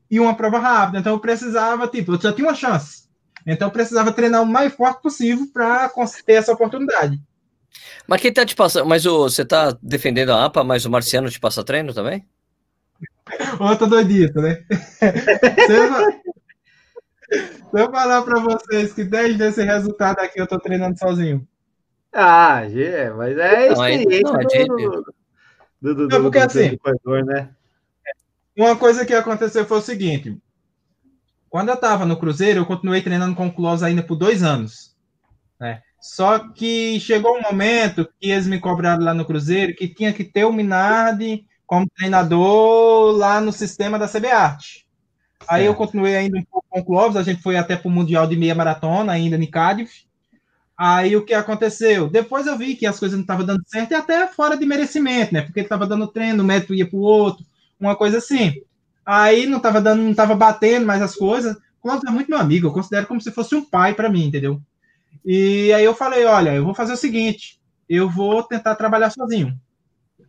[0.09, 0.99] e uma prova rápida.
[0.99, 3.09] Então eu precisava, tipo, eu só tinha uma chance.
[3.45, 5.89] Então eu precisava treinar o mais forte possível para
[6.25, 7.19] ter essa oportunidade.
[8.07, 8.85] Mas quem tá te passando?
[8.85, 12.25] Mas o, você tá defendendo a APA, mas o Marciano te passa treino também?
[13.59, 14.63] Outra doidita, né?
[15.67, 16.21] Se eu,
[17.71, 21.47] se eu falar para vocês que desde esse resultado aqui eu tô treinando sozinho.
[22.13, 24.65] Ah, é, mas é Não, aí- experiência não, a do,
[25.81, 27.49] do, do, do, porque do- assim- do corredor, né?
[28.57, 30.37] Uma coisa que aconteceu foi o seguinte:
[31.51, 34.95] quando eu estava no Cruzeiro, eu continuei treinando com o Close ainda por dois anos.
[35.59, 35.81] Né?
[35.99, 40.23] Só que chegou um momento que eles me cobraram lá no Cruzeiro que tinha que
[40.23, 44.85] ter o Minardi como treinador lá no sistema da CBArt.
[45.45, 47.91] Aí eu continuei ainda um pouco com o Clóvis, a gente foi até para o
[47.91, 50.05] Mundial de Meia Maratona, ainda em Cardiff.
[50.77, 52.09] Aí o que aconteceu?
[52.09, 55.33] Depois eu vi que as coisas não estavam dando certo, e até fora de merecimento,
[55.33, 55.41] né?
[55.41, 57.45] Porque ele estava dando treino, o método ia para o outro,
[57.77, 58.61] uma coisa assim.
[59.05, 61.57] Aí não estava dando, não estava batendo mais as coisas.
[61.81, 64.61] Clóvis é muito meu amigo, eu considero como se fosse um pai para mim, entendeu?
[65.25, 67.59] E aí eu falei, olha, eu vou fazer o seguinte,
[67.89, 69.59] eu vou tentar trabalhar sozinho.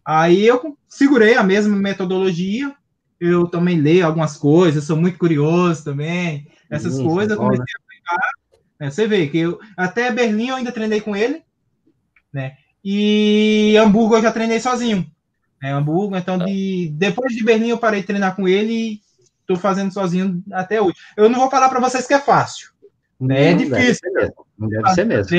[0.05, 2.75] Aí eu segurei a mesma metodologia,
[3.21, 7.45] eu também leio algumas coisas, sou muito curioso também, essas coisas, né?
[7.45, 8.31] comecei a aplicar.
[8.81, 8.91] né?
[8.91, 11.43] Você vê que eu até Berlim eu ainda treinei com ele,
[12.33, 12.57] né?
[12.85, 15.07] E Hamburgo eu já treinei sozinho.
[15.63, 15.73] Né?
[15.73, 19.01] Hamburgo, então de depois de Berlim eu parei de treinar com ele e
[19.47, 20.97] tô fazendo sozinho até hoje.
[21.17, 22.73] Eu não vou falar para vocês que é fácil.
[23.21, 23.51] Né?
[23.51, 24.13] É Não deve difícil.
[24.13, 25.39] mesmo, Não deve ser mesmo.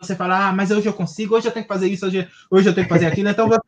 [0.00, 2.68] Você fala, ah, mas hoje eu consigo, hoje eu tenho que fazer isso, hoje, hoje
[2.68, 3.28] eu tenho que fazer aquilo.
[3.28, 3.60] Então você,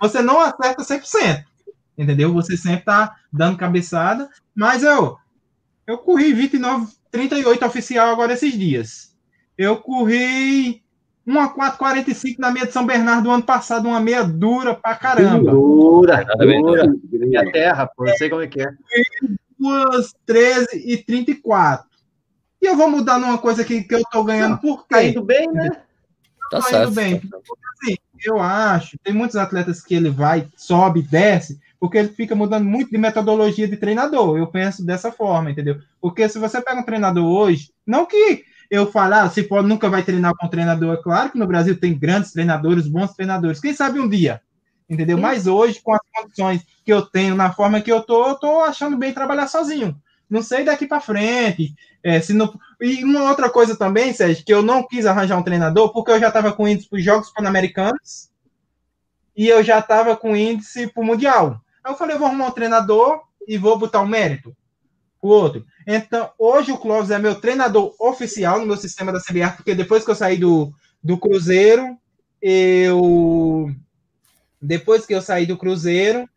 [0.00, 1.44] você não acerta 100%.
[1.96, 2.32] Entendeu?
[2.32, 4.28] Você sempre tá dando cabeçada.
[4.54, 5.16] Mas eu,
[5.86, 9.14] eu corri 29, 38 oficial agora esses dias.
[9.56, 10.81] Eu corri
[11.26, 15.52] uma 4,45 na meia de São Bernardo ano passado, uma meia dura pra caramba.
[15.52, 16.94] Dura, dura.
[17.10, 18.68] Minha terra, pô, eu sei como é que é.
[19.58, 21.86] Duas 13 e 34.
[22.60, 24.94] E eu vou mudar numa coisa que, que eu tô ganhando por quê?
[24.94, 25.70] Tá indo bem, né?
[26.50, 26.82] Tá Tá certo.
[26.88, 27.14] indo bem.
[27.14, 32.64] Assim, eu acho, tem muitos atletas que ele vai, sobe, desce, porque ele fica mudando
[32.64, 34.36] muito de metodologia de treinador.
[34.38, 35.80] Eu penso dessa forma, entendeu?
[36.00, 40.02] Porque se você pega um treinador hoje, não que eu falar, se pode nunca vai
[40.02, 43.60] treinar com um treinador, é claro que no Brasil tem grandes treinadores, bons treinadores.
[43.60, 44.40] Quem sabe um dia,
[44.88, 45.18] entendeu?
[45.18, 45.22] Sim.
[45.22, 48.60] Mas hoje, com as condições que eu tenho, na forma que eu tô, eu tô
[48.62, 49.94] achando bem trabalhar sozinho.
[50.28, 51.74] Não sei daqui para frente.
[52.02, 52.58] É, se não...
[52.80, 56.18] E uma outra coisa também, Sérgio, que eu não quis arranjar um treinador, porque eu
[56.18, 58.30] já estava com índice para os Jogos Pan-Americanos
[59.36, 61.60] e eu já estava com índice para o Mundial.
[61.84, 64.56] Aí eu falei, eu vou arrumar um treinador e vou botar um mérito
[65.22, 65.64] o outro.
[65.86, 70.04] Então, hoje o Clóvis é meu treinador oficial no meu sistema da CBR, porque depois
[70.04, 70.72] que eu saí do,
[71.02, 71.96] do Cruzeiro,
[72.42, 73.70] eu.
[74.60, 76.28] Depois que eu saí do Cruzeiro,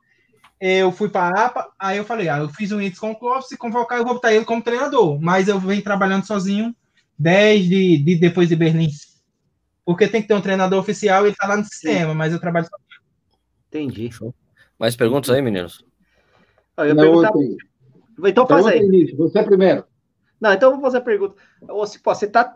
[0.61, 3.15] eu fui para a APA, aí eu falei, ah, eu fiz um índice com o
[3.15, 5.19] Clóvis, se convocar, eu vou botar ele como treinador.
[5.19, 6.75] Mas eu venho trabalhando sozinho
[7.17, 8.89] desde de, depois de Berlim.
[9.83, 12.39] Porque tem que ter um treinador oficial e ele tá lá no sistema, mas eu
[12.39, 12.85] trabalho sozinho.
[13.67, 14.09] Entendi.
[14.79, 15.83] Mais perguntas aí, meninos?
[16.77, 17.31] Ó, Eu ia Não, perguntar.
[18.21, 18.79] Tem- Então faz aí.
[18.79, 19.85] Vinícius, Você primeiro.
[20.39, 21.35] Não, então eu vou fazer a pergunta.
[21.65, 22.55] Pô, você tá.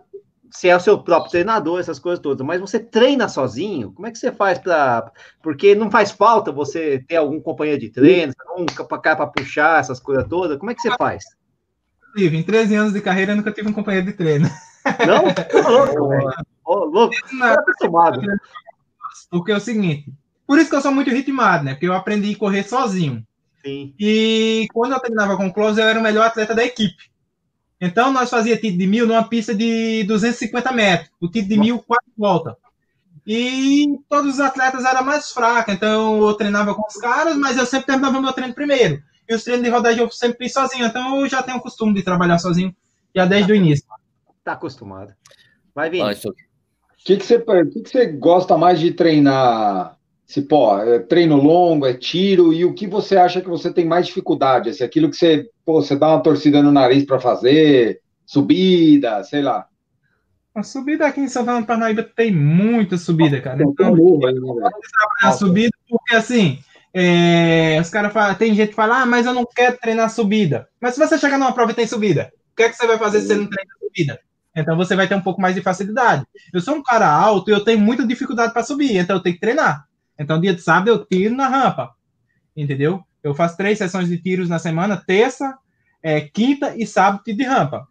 [0.52, 3.92] Você é o seu próprio treinador, essas coisas todas, mas você treina sozinho?
[3.92, 5.12] Como é que você faz para.
[5.44, 10.28] Porque não faz falta você ter algum companheiro de treino, um para puxar, essas coisas
[10.28, 10.58] todas.
[10.58, 11.24] Como é que você faz?
[12.10, 14.50] Inclusive, Em 13 anos de carreira, eu nunca tive um companheiro de treino.
[15.06, 15.26] Não?
[15.26, 16.32] Ô, louco, velho.
[16.66, 18.22] Ô, louco, Não, tá acostumado.
[19.30, 20.12] Porque é o seguinte,
[20.48, 21.74] por isso que eu sou muito ritmado, né?
[21.74, 23.24] Porque eu aprendi a correr sozinho.
[23.64, 23.94] Sim.
[24.00, 27.10] E quando eu treinava com o Close, eu era o melhor atleta da equipe.
[27.82, 31.10] Então, nós fazia tiro de mil numa pista de 250 metros.
[31.20, 32.56] O tiro de mil, quatro voltas.
[33.26, 35.74] E todos os atletas eram mais fracos.
[35.74, 39.02] Então, eu treinava com os caras, mas eu sempre terminava meu treino primeiro.
[39.30, 40.86] E os treinos de rodagem eu sempre fiz sozinho.
[40.86, 42.76] Então, eu já tenho o costume de trabalhar sozinho
[43.16, 43.86] já desde o início.
[44.44, 45.14] Tá acostumado.
[45.74, 46.10] Vai vir.
[46.12, 46.42] Isso aqui.
[46.42, 49.98] O que, que, você, que, que você gosta mais de treinar?
[50.30, 53.84] Se, pô, é treino longo, é tiro, e o que você acha que você tem
[53.84, 54.70] mais dificuldade?
[54.70, 59.42] Assim, aquilo que você, pô, você dá uma torcida no nariz para fazer, subida, sei
[59.42, 59.66] lá.
[60.54, 63.64] A subida aqui em Santana do Parnaíba tem muita subida, cara.
[63.64, 64.70] Então, um morro aí, né,
[65.24, 66.60] a subida, porque assim,
[66.94, 70.70] é, os caras falam, tem gente que fala, ah, mas eu não quero treinar subida.
[70.80, 73.00] Mas se você chegar numa prova e tem subida, o que é que você vai
[73.00, 74.20] fazer se você não treina subida?
[74.56, 76.24] Então você vai ter um pouco mais de facilidade.
[76.54, 79.34] Eu sou um cara alto e eu tenho muita dificuldade para subir, então eu tenho
[79.34, 79.89] que treinar.
[80.20, 81.96] Então, dia de sábado, eu tiro na rampa.
[82.56, 83.02] Entendeu?
[83.24, 85.58] Eu faço três sessões de tiros na semana, terça,
[86.04, 87.88] é, quinta e sábado de rampa.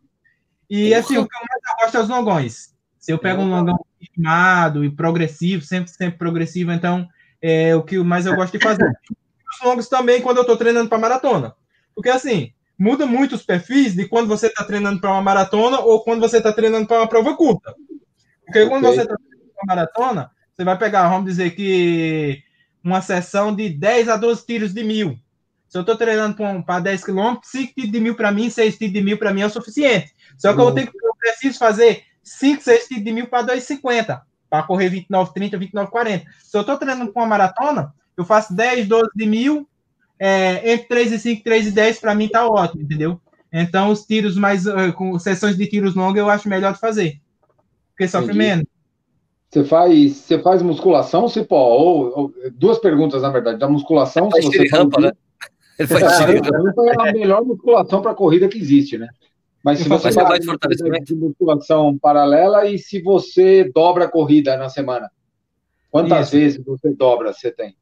[0.69, 2.75] E assim, o que eu mais gosto é os longões.
[2.99, 7.09] Se eu pego um longão ritmado e progressivo, sempre, sempre progressivo, então
[7.41, 8.87] é o que mais eu gosto de fazer.
[9.51, 11.55] Os longos também quando eu estou treinando para maratona.
[11.95, 16.05] Porque assim, muda muito os perfis de quando você está treinando para uma maratona ou
[16.05, 17.75] quando você está treinando para uma prova curta.
[18.45, 18.95] Porque quando Ok.
[18.95, 22.43] você está treinando para maratona, você vai pegar, vamos dizer que
[22.83, 25.17] uma sessão de 10 a 12 tiros de mil.
[25.69, 28.93] Se eu estou treinando para 10 km, 5 tiros de mil para mim, 6 tiros
[28.93, 30.13] de mil para mim é o suficiente.
[30.37, 34.21] Só que eu, tenho, eu preciso fazer 5, 6 tiros de mil para 2,50
[34.51, 36.27] para correr 29, 30, 29, 40.
[36.43, 39.69] Se eu estou treinando com uma maratona, eu faço 10, 12 de mil,
[40.19, 43.21] é, entre 3 e 5, 3 e 10, para mim tá ótimo, entendeu?
[43.53, 47.21] Então, os tiros mais, uh, com sessões de tiros longas, eu acho melhor de fazer.
[47.91, 48.39] Porque sofre Entendi.
[48.39, 48.68] menos.
[49.51, 51.57] Você faz, você faz musculação, Cipó?
[51.57, 53.59] Ou, ou, duas perguntas, na verdade.
[53.59, 55.13] Da musculação, se você rampa, né?
[55.79, 59.09] Ele faz é, rampa é a melhor musculação para corrida que existe, né?
[59.65, 60.45] Mas se você faz
[61.05, 65.11] de musculação paralela e se você dobra a corrida na semana?
[65.91, 66.37] Quantas Isso.
[66.37, 67.75] vezes você dobra você tem?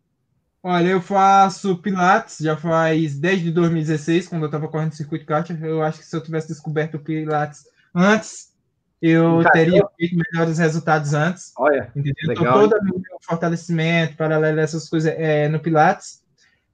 [0.63, 5.49] Olha, eu faço Pilates já faz desde 2016, quando eu estava correndo circuito kart.
[5.51, 7.65] Eu acho que se eu tivesse descoberto o Pilates
[7.95, 8.53] antes,
[9.01, 11.53] eu teria feito melhores resultados antes.
[11.57, 12.15] Olha, entendeu?
[12.29, 16.23] Legal, então, todo o meu fortalecimento, paralelo a essas coisas, é no Pilates.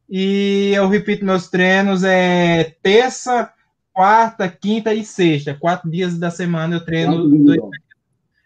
[0.09, 3.51] E eu repito meus treinos é terça,
[3.93, 5.55] quarta, quinta e sexta.
[5.55, 7.61] Quatro dias da semana eu treino dois,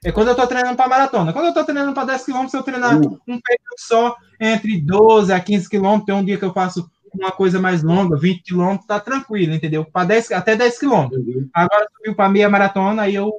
[0.05, 1.33] é quando eu estou treinando para maratona.
[1.33, 3.19] Quando eu estou treinando para 10 km, eu treinar uhum.
[3.27, 7.33] um período só entre 12 a 15 km, tem um dia que eu faço uma
[7.33, 9.85] coisa mais longa, 20 km, tá tranquilo, entendeu?
[9.85, 11.09] Para 10 até 10 km.
[11.11, 11.49] Uhum.
[11.53, 13.33] Agora subiu para meia maratona, aí eu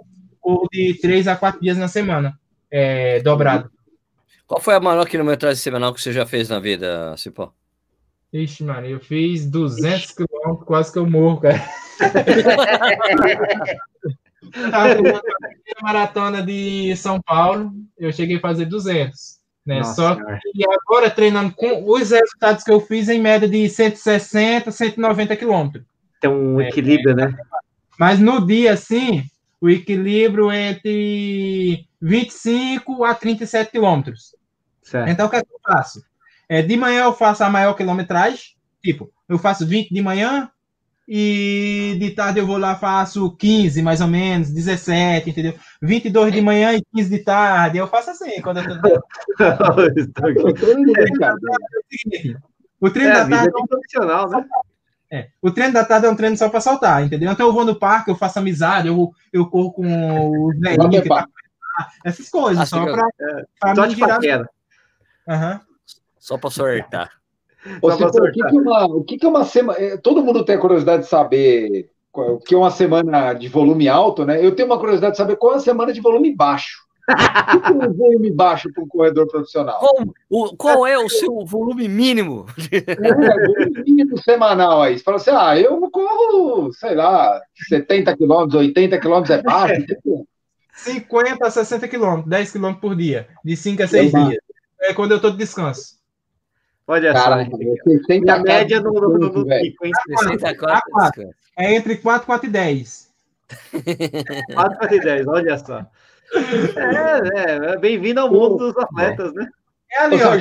[0.48, 2.40] vou de 3 a 4 dias na semana,
[2.72, 3.70] é, dobrado.
[4.46, 7.52] Qual foi a maior quilometragem semanal que você já fez na vida, Cipó?
[8.32, 11.62] Ixi, mano, eu fiz 200 km, quase que eu morro, cara.
[14.72, 19.38] a maratona de São Paulo, eu cheguei a fazer 200.
[19.66, 19.80] Né?
[19.80, 24.72] Nossa, Só que agora treinando com os resultados que eu fiz em média de 160,
[24.72, 25.84] 190 quilômetros.
[26.22, 27.38] Tem um é, equilíbrio, é, né?
[28.00, 29.26] Mas no dia, assim,
[29.60, 34.36] o equilíbrio entre 25 a 37 quilômetros.
[35.08, 36.02] Então, o que, é que eu faço?
[36.48, 38.40] É, de manhã eu faço a maior quilometragem,
[38.82, 40.50] tipo, eu faço 20 de manhã,
[41.08, 45.54] e de tarde eu vou lá, faço 15, mais ou menos, 17, entendeu?
[45.82, 47.78] 22 de manhã e 15 de tarde.
[47.78, 49.02] Eu faço assim, quando eu tô.
[52.82, 54.46] o treino é, da tarde é um profissional, né?
[55.10, 57.32] É, o treino da tarde é um treino só para saltar, entendeu?
[57.32, 61.08] Então eu vou no parque, eu faço amizade, eu, eu corro com os velhinhos que
[61.08, 61.26] tá,
[62.04, 64.20] essas coisas, Acho só para é, me virar.
[65.28, 65.60] Uhum.
[66.20, 67.12] Só para sortar.
[67.82, 69.80] Pô, o, que, que, uma, o que, que é uma semana.
[69.80, 73.88] Eh, todo mundo tem a curiosidade de saber o que é uma semana de volume
[73.88, 74.44] alto, né?
[74.44, 76.87] Eu tenho uma curiosidade de saber qual é a semana de volume baixo.
[77.10, 79.80] O que é um volume baixo para um corredor profissional?
[79.80, 82.46] Qual, o, qual é o seu volume mínimo?
[82.72, 84.98] É, volume mínimo semanal aí.
[84.98, 89.86] Você fala assim: ah, eu corro, sei lá, 70 quilômetros, 80 quilômetros é baixo.
[90.74, 94.44] 50 a 60 quilômetros, 10 quilômetros por dia, de 5 a 6 dias.
[94.82, 95.98] É quando eu estou de descanso.
[96.86, 98.32] Olha Cara, só.
[98.32, 99.92] A média no, no, no, no pico, hein?
[100.20, 101.30] 64.
[101.58, 103.08] É entre 4, 4 e 10.
[104.54, 105.86] 4, 4 e 10, olha só.
[106.36, 109.48] É, é bem-vindo ao mundo dos atletas, né?
[109.92, 110.32] É ali, ó.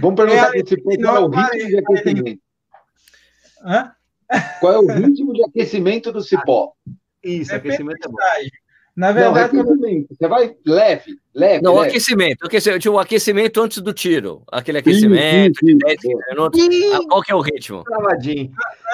[0.00, 2.42] Vamos perguntar é esse qual é o ritmo de aquecimento.
[3.64, 3.92] Hã?
[4.60, 6.72] Qual é o ritmo de aquecimento do cipó?
[7.22, 8.16] Isso, é aquecimento é bom.
[8.94, 11.62] Na verdade, não, você vai leve, leve.
[11.62, 11.88] Não, leve.
[11.88, 12.90] aquecimento, aquecimento.
[12.90, 14.42] o aquecimento antes do tiro.
[14.52, 15.98] Aquele aquecimento sim, sim, de 10
[16.30, 16.60] minutos.
[16.92, 17.84] Ah, qual que é o ritmo?
[17.84, 18.52] Travadinho.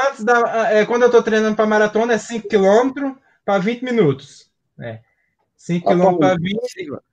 [0.08, 3.12] Antes da, é, quando eu estou treinando para maratona, é 5 km
[3.44, 4.48] para 20 minutos.
[4.80, 5.00] É.
[5.68, 6.58] 5 km para 20.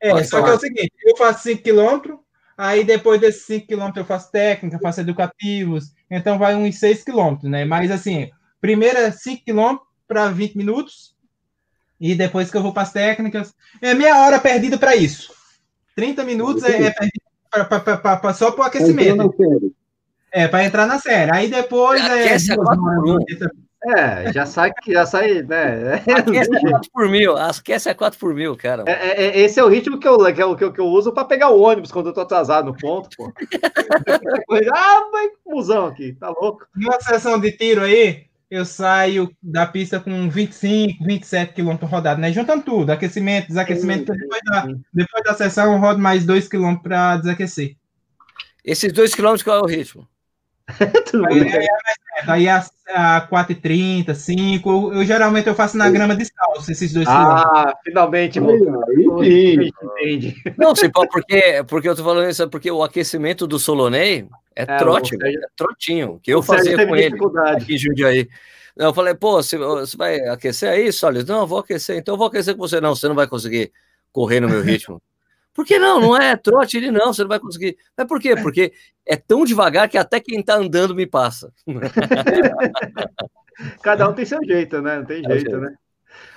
[0.01, 2.15] É, só que é o seguinte: eu faço 5 km,
[2.57, 7.37] aí depois desses 5 km eu faço técnica, faço educativos, então vai uns 6 km,
[7.43, 7.65] né?
[7.65, 8.29] Mas assim,
[8.61, 9.77] primeiro é 5 km
[10.07, 11.13] para 20 minutos
[11.99, 15.33] e depois que eu vou para as técnicas, é meia hora perdida para isso.
[15.95, 16.93] 30 minutos é, é
[17.49, 19.33] pra, pra, pra, só para o aquecimento.
[20.31, 21.31] É, para entrar na série.
[21.33, 22.35] Aí depois é.
[23.85, 25.95] É, já sai, já sai, né?
[26.17, 28.83] Aquece é 4 por mil, aquece é 4 por mil, cara.
[28.87, 31.25] É, é, é, esse é o ritmo que eu, que eu, que eu, uso para
[31.25, 33.31] pegar o ônibus quando eu tô atrasado no ponto, pô.
[34.73, 36.65] ah, vai musão aqui, tá louco.
[36.75, 42.31] Uma sessão de tiro aí, eu saio da pista com 25, 27 quilômetros rodados, né?
[42.31, 44.13] Juntando tudo, aquecimento, desaquecimento.
[44.13, 47.75] Depois da, depois da sessão, eu rodo mais 2 quilômetros para desaquecer.
[48.63, 50.07] Esses 2 quilômetros, qual é o ritmo?
[51.29, 51.67] aí, aí,
[52.27, 54.69] aí a, a 4,30, 5.
[54.69, 57.51] Eu, eu, geralmente eu faço na grama descalço, esses dois ah, quilômetros.
[57.55, 58.39] Ah, finalmente,
[59.99, 60.35] Entendi.
[60.57, 64.65] Não, sei porque, porque eu tô falando isso, porque o aquecimento do Solonei é, é
[64.77, 67.15] trote, é trotinho, que eu fazia com ele
[67.47, 68.27] aqui em Jundiaí.
[68.75, 71.31] Eu falei, pô, você, você vai aquecer aí, Sólido?
[71.31, 72.81] Não, eu vou aquecer, então eu vou aquecer com você.
[72.81, 73.71] Não, você não vai conseguir
[74.11, 75.01] correr no meu ritmo.
[75.55, 76.01] Por que não?
[76.01, 77.77] Não é trote ele não, você não vai conseguir.
[77.97, 78.35] Mas por quê?
[78.35, 78.73] Porque
[79.07, 81.51] é tão devagar que até quem tá andando me passa.
[83.81, 84.97] Cada um tem seu jeito, né?
[84.97, 85.73] Não tem jeito, né?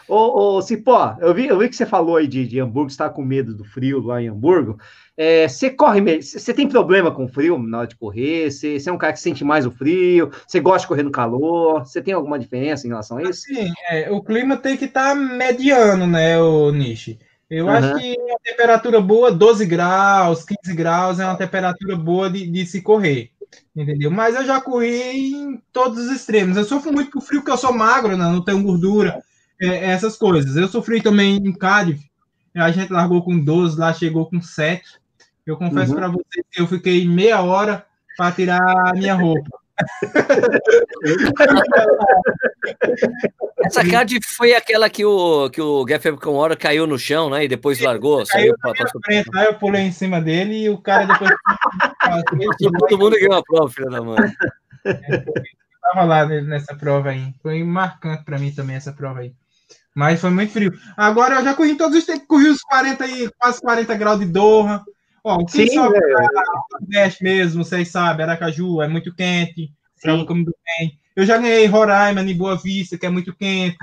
[0.07, 2.95] Ô, ô Cipó, eu vi, eu vi que você falou aí de, de Hamburgo, você
[2.95, 4.79] está com medo do frio lá em Hamburgo.
[5.17, 8.51] É, você corre, você tem problema com frio na hora de correr?
[8.51, 10.31] Você, você, é um cara que sente mais o frio?
[10.47, 11.85] Você gosta de correr no calor?
[11.85, 13.43] Você tem alguma diferença em relação a isso?
[13.43, 17.19] Sim, é, o clima tem que estar tá mediano, né, o Nishi?
[17.51, 17.71] Eu uhum.
[17.71, 22.67] acho que uma temperatura boa, 12 graus, 15 graus, é uma temperatura boa de, de
[22.67, 23.31] se correr
[23.75, 24.11] entendeu?
[24.11, 26.57] Mas eu já corri em todos os extremos.
[26.57, 28.25] Eu sofro muito com frio, porque eu sou magro, né?
[28.25, 29.23] não tenho gordura
[29.61, 30.57] é, essas coisas.
[30.57, 32.09] Eu sofri também em Cardiff,
[32.55, 34.83] a gente largou com 12, lá chegou com 7.
[35.47, 35.99] Eu confesso uhum.
[35.99, 39.58] para vocês que eu fiquei meia hora para tirar a minha roupa.
[43.65, 45.85] Essa card foi aquela que o, que o
[46.21, 47.45] com hora caiu no chão, né?
[47.45, 48.25] E depois largou.
[48.25, 48.73] Saiu pra,
[49.05, 51.31] frente, aí eu pulei em cima dele e o cara depois.
[52.89, 54.17] Todo mundo ganhou a prova, filha da mãe.
[54.85, 54.95] Eu
[55.83, 57.35] tava lá nessa prova aí.
[57.43, 59.35] Foi marcante para mim também essa prova aí.
[59.95, 60.73] Mas foi muito frio.
[60.97, 64.27] Agora eu já corri todos os tempos, corri os 40 e quase 40 graus de
[64.27, 64.83] Doha.
[65.25, 67.11] Ó, o que Sim, é.
[67.21, 69.73] mesmo, vocês sabem, Aracaju é muito quente,
[70.35, 70.99] muito bem.
[71.15, 73.77] Eu já ganhei Roraima em Boa Vista, que é muito quente.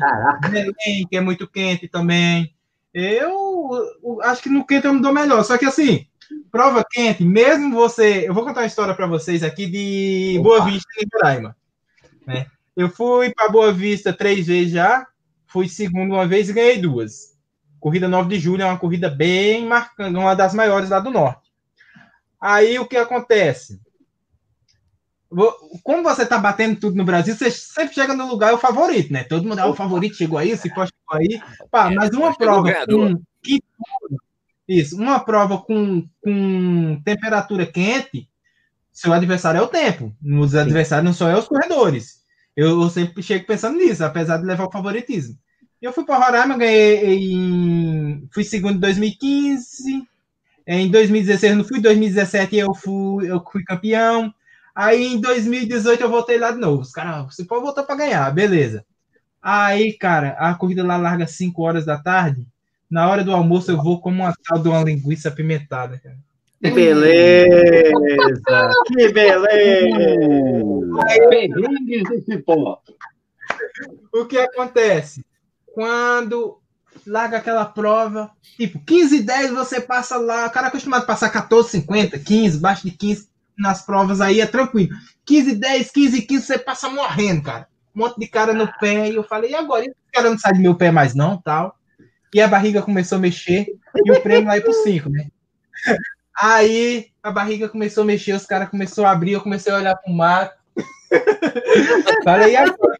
[0.49, 2.55] Belém, que é muito quente também.
[2.93, 3.69] Eu,
[4.01, 5.43] eu, acho que no quente eu me dou melhor.
[5.43, 6.07] Só que assim,
[6.49, 8.27] prova quente, mesmo você.
[8.27, 10.43] Eu vou contar uma história para vocês aqui de Opa.
[10.43, 11.57] Boa Vista e Roraima.
[12.25, 12.45] Né?
[12.75, 15.05] Eu fui para Boa Vista três vezes já
[15.55, 17.34] fui segundo uma vez e ganhei duas.
[17.85, 21.51] Corrida 9 de julho é uma corrida bem marcante, uma das maiores lá do norte.
[22.41, 23.79] Aí o que acontece?
[25.83, 29.13] Como você está batendo tudo no Brasil, você sempre chega no lugar é o favorito,
[29.13, 29.23] né?
[29.23, 31.39] Todo mundo é o favorito, chegou aí, se chegou aí.
[31.69, 33.21] Pá, mas uma prova com
[34.67, 38.27] isso, uma prova com, com temperatura quente,
[38.91, 40.11] seu adversário é o tempo.
[40.25, 42.23] Os adversários não são é os corredores.
[42.57, 45.37] Eu, eu, sempre chego pensando nisso, apesar de levar o favoritismo.
[45.81, 48.27] Eu fui para Roraima, ganhei em.
[48.33, 50.07] Fui segundo em 2015.
[50.67, 54.33] Em 2016 eu não fui, em 2017 eu fui, eu fui campeão.
[54.73, 56.81] Aí em 2018 eu voltei lá de novo.
[56.81, 58.83] Os caras, você pode voltar para ganhar, beleza.
[59.41, 62.47] Aí, cara, a corrida lá larga 5 horas da tarde.
[62.89, 66.17] Na hora do almoço eu vou como uma tal de uma linguiça apimentada, cara.
[66.63, 67.91] Que beleza!
[68.87, 69.47] que beleza!
[74.11, 75.23] O que acontece?
[75.75, 76.57] Quando
[77.05, 81.05] larga aquela prova, tipo, 15 e 10 você passa lá, o cara é acostumado a
[81.05, 83.27] passar 14, 50, 15, baixo de 15
[83.59, 84.95] nas provas aí é tranquilo.
[85.25, 87.67] 15, 10, 15, 15 você passa morrendo, cara.
[87.93, 89.83] Um monte de cara no pé, e eu falei, e agora?
[89.83, 91.77] E o cara não sai do meu pé mais não, tal.
[92.33, 95.27] E a barriga começou a mexer, e o prêmio lá ia pro 5, né?
[96.41, 99.95] Aí a barriga começou a mexer, os caras começaram a abrir, eu comecei a olhar
[99.95, 100.53] pro mar.
[102.23, 102.97] falei, e agora?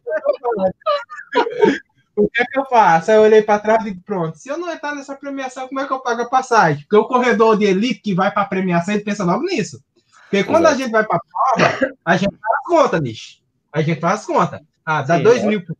[2.16, 3.10] O que é que eu faço?
[3.10, 5.80] Aí eu olhei para trás e digo, pronto, se eu não entrar nessa premiação, como
[5.80, 6.82] é que eu pago a passagem?
[6.82, 9.82] Porque o corredor de elite que vai para a premiação, ele pensa logo nisso.
[10.22, 13.42] Porque quando a gente vai para a prova, a gente faz conta, nisso.
[13.72, 14.62] A gente faz conta.
[14.84, 15.46] Ah, dá Sim, dois é.
[15.46, 15.76] mil por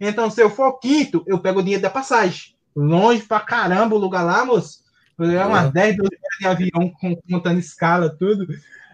[0.00, 2.54] Então, se eu for quinto, eu pego o dinheiro da passagem.
[2.74, 4.84] Longe pra caramba o lugar lá, moço.
[5.18, 6.92] É umas 10, 12 horas de avião,
[7.28, 8.46] contando escala, tudo.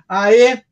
[0.09, 0.62] Aí,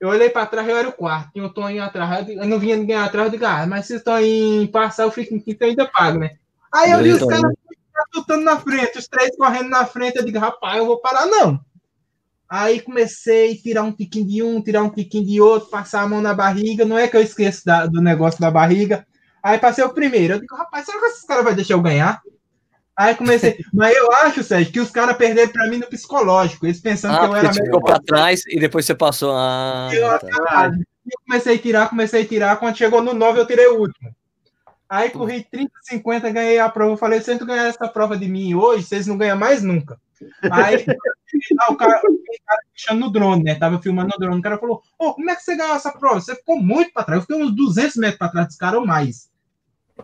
[0.00, 1.32] eu olhei para trás, eu era o quarto.
[1.32, 2.28] Tinha o Toninho atrás.
[2.28, 3.26] Eu não vinha ninguém atrás.
[3.26, 6.36] Eu digo, ah, mas se o Toninho passar, eu fico em quinto ainda pago, né?
[6.72, 7.52] Aí eu vi os caras
[8.14, 10.16] lutando na frente, os três correndo na frente.
[10.16, 11.58] Eu digo, rapaz, eu vou parar, não.
[12.48, 16.08] Aí comecei a tirar um tiquinho de um, tirar um tiquinho de outro, passar a
[16.08, 16.84] mão na barriga.
[16.84, 19.06] Não é que eu esqueço da, do negócio da barriga.
[19.42, 20.34] Aí passei o primeiro.
[20.34, 22.20] Eu digo, rapaz, será que esses caras vão deixar eu ganhar?
[22.96, 23.62] Aí comecei.
[23.74, 26.64] Mas eu acho, Sérgio, que os caras perderam para mim no psicológico.
[26.64, 27.64] Eles pensando ah, que eu era melhor.
[27.64, 29.32] ficou para trás e depois você passou.
[29.36, 30.72] Ah, eu, tá.
[31.06, 32.56] eu comecei a tirar, comecei a tirar.
[32.56, 34.14] Quando chegou no 9, eu tirei o último.
[34.88, 36.92] Aí corri 30, 50, ganhei a prova.
[36.92, 40.00] Eu falei, se tu ganhar essa prova de mim hoje, vocês não ganham mais nunca.
[40.50, 40.84] Aí
[41.68, 42.00] o cara,
[42.72, 43.56] puxando no drone, né?
[43.56, 44.38] Tava filmando no drone.
[44.38, 46.20] O cara falou: Ô, oh, como é que você ganhou essa prova?
[46.20, 47.18] Você ficou muito para trás.
[47.18, 49.28] Eu fiquei uns 200 metros para trás dos caras ou mais.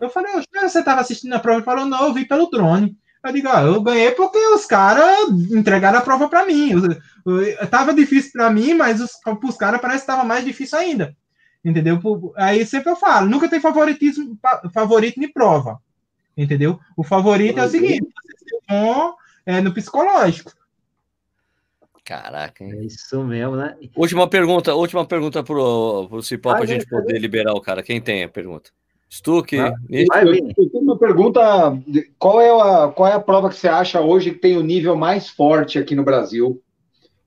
[0.01, 1.59] Eu falei, você estava assistindo a prova?
[1.59, 2.97] Ele falou, não, eu vi pelo drone.
[3.23, 6.71] Eu digo, ah, eu ganhei porque os caras entregaram a prova para mim.
[7.25, 9.11] Eu, tava difícil para mim, mas os,
[9.43, 11.15] os caras parece que estava mais difícil ainda.
[11.63, 11.99] Entendeu?
[12.35, 14.37] Aí sempre eu falo, nunca tem favoritismo,
[14.73, 15.79] favorito de prova.
[16.35, 16.79] Entendeu?
[16.97, 18.05] O favorito é o seguinte,
[18.67, 19.13] bom
[19.45, 20.51] é, no psicológico.
[22.03, 22.73] Caraca, hein?
[22.73, 23.77] É isso mesmo, né?
[23.95, 27.81] Última pergunta, última pergunta pro, pro Cipó, para a gente poder liberar o cara.
[27.81, 28.71] Quem tem a pergunta?
[29.13, 31.39] Stuck, Ah, Eu, eu tenho uma pergunta:
[32.17, 34.95] qual é, a, qual é a prova que você acha hoje que tem o nível
[34.95, 36.59] mais forte aqui no Brasil?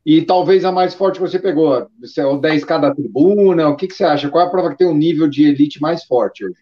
[0.05, 3.77] E talvez a mais forte que você pegou, se é o 10K da tribuna, o
[3.77, 4.29] que, que você acha?
[4.29, 6.59] Qual é a prova que tem o nível de elite mais forte hoje?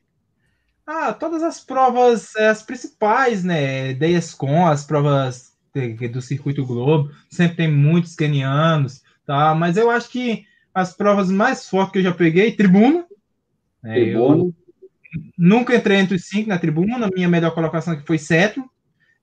[0.87, 3.95] Ah, todas as provas, eh, as principais, né?
[3.95, 5.55] DSCOM, as provas
[6.13, 9.55] do Circuito Globo, sempre tem muitos kenianos, tá?
[9.55, 10.45] Mas eu acho que
[10.75, 13.07] as provas mais fortes que eu já peguei, tribuna.
[13.83, 14.64] né, eu Tribuna.
[15.39, 18.69] Nunca entrei entre os cinco na tribuna, minha melhor colocação aqui foi sétimo.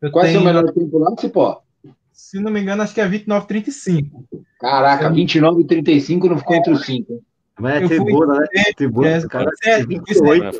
[0.02, 1.62] Eu Qual é o tenho, seu melhor tempo lá, Cipó?
[2.14, 4.24] se não me engano, acho que é 29,35.
[4.60, 7.22] Caraca, 29 e 35 não ficou entre os cinco.
[7.60, 8.48] Mas é Eu fui- tribuna, né?
[8.76, 9.52] Tribuna, é, cara.
[9.64, 10.60] é, 28.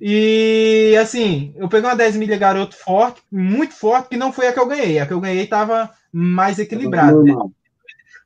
[0.00, 4.52] E assim, eu peguei uma 10 milha garoto forte, muito forte, que não foi a
[4.52, 4.98] que eu ganhei.
[4.98, 7.22] A que eu ganhei estava mais equilibrada.
[7.22, 7.32] né?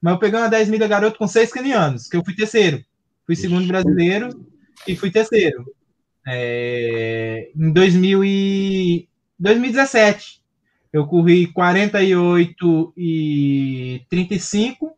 [0.00, 2.82] Mas eu peguei uma 10 milha garoto com seis canianos, que eu fui terceiro.
[3.26, 4.28] Fui segundo brasileiro
[4.92, 5.64] e fui terceiro.
[6.26, 9.08] É, em 2000 e
[9.38, 10.42] 2017,
[10.92, 14.96] eu corri 48 e 35.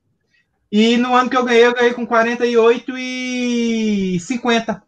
[0.73, 4.83] E no ano que eu ganhei, eu ganhei com 48 e 50.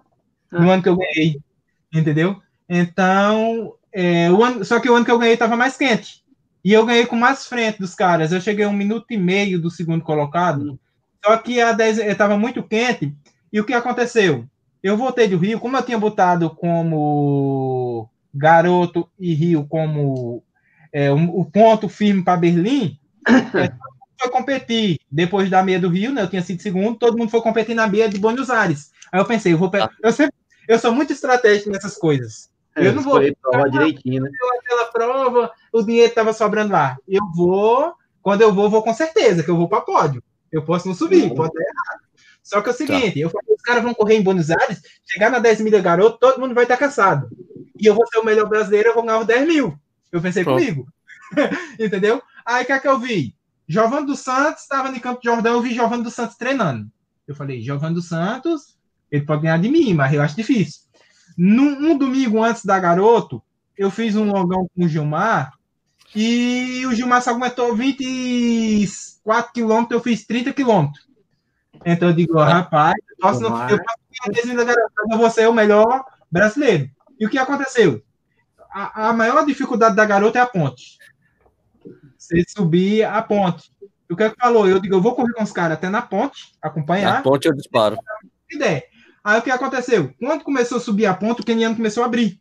[0.52, 1.40] No ano que eu ganhei.
[1.92, 2.40] Entendeu?
[2.68, 6.22] Então, é, o ano, só que o ano que eu ganhei estava mais quente.
[6.64, 8.32] E eu ganhei com mais frente dos caras.
[8.32, 10.78] Eu cheguei um minuto e meio do segundo colocado.
[11.24, 13.12] Só que a 10 estava muito quente.
[13.52, 14.48] E o que aconteceu?
[14.82, 20.42] Eu voltei do Rio, como eu tinha botado como garoto e Rio como
[20.92, 23.30] é, um- o ponto firme para Berlim, é,
[24.20, 24.98] foi competir.
[25.10, 26.22] Depois da meia do Rio, né?
[26.22, 28.90] Eu tinha sido segundo, todo mundo foi competir na meia de Buenos Aires.
[29.12, 30.34] Aí eu pensei, eu vou pe- eu sempre,
[30.68, 32.50] eu sou muito estratégico nessas coisas.
[32.74, 34.30] Eu não vou- prova direitinho, né?
[34.64, 36.96] aquela prova, o dinheiro estava sobrando lá.
[37.06, 37.92] Eu vou,
[38.22, 40.22] quando eu vou, vou com certeza, que eu vou para pódio.
[40.50, 41.34] Eu posso não subir, Uhum.
[41.34, 41.71] pode errado.
[42.42, 45.30] Só que é o seguinte, eu falei, os caras vão correr em Buenos Aires, chegar
[45.30, 47.28] na 10 milha garoto, todo mundo vai estar cansado.
[47.80, 49.78] E eu vou ser o melhor brasileiro, eu vou ganhar os 10 mil.
[50.10, 50.58] Eu pensei Pronto.
[50.58, 50.86] comigo.
[51.78, 52.20] Entendeu?
[52.44, 53.34] Aí o que é que eu vi?
[53.68, 56.90] Giovanni dos Santos estava no Campo de Jordão, eu vi Giovanni dos Santos treinando.
[57.26, 58.76] Eu falei, Giovanni dos Santos,
[59.10, 60.82] ele pode ganhar de mim, mas eu acho difícil.
[61.38, 63.42] Num, um domingo antes da garoto,
[63.76, 65.52] eu fiz um longão com o Gilmar
[66.14, 71.11] e o Gilmar só aguentou 24 quilômetros, eu fiz 30 quilômetros.
[71.84, 74.92] Então eu digo, ó, rapaz, eu posso não eu posso ganhar 10 mil da garoto,
[74.96, 76.90] mas eu vou ser o melhor brasileiro.
[77.18, 78.02] E o que aconteceu?
[78.70, 80.98] A, a maior dificuldade da garota é a ponte.
[82.16, 83.72] Você subir a ponte.
[84.10, 84.68] O que é que falou?
[84.68, 87.54] Eu digo, eu vou correr com os caras até na ponte, acompanhar Na ponte eu
[87.54, 87.96] disparo.
[88.50, 88.84] ideia.
[89.24, 90.12] Aí o que aconteceu?
[90.18, 92.40] Quando começou a subir a ponta, o Keniano começou a abrir.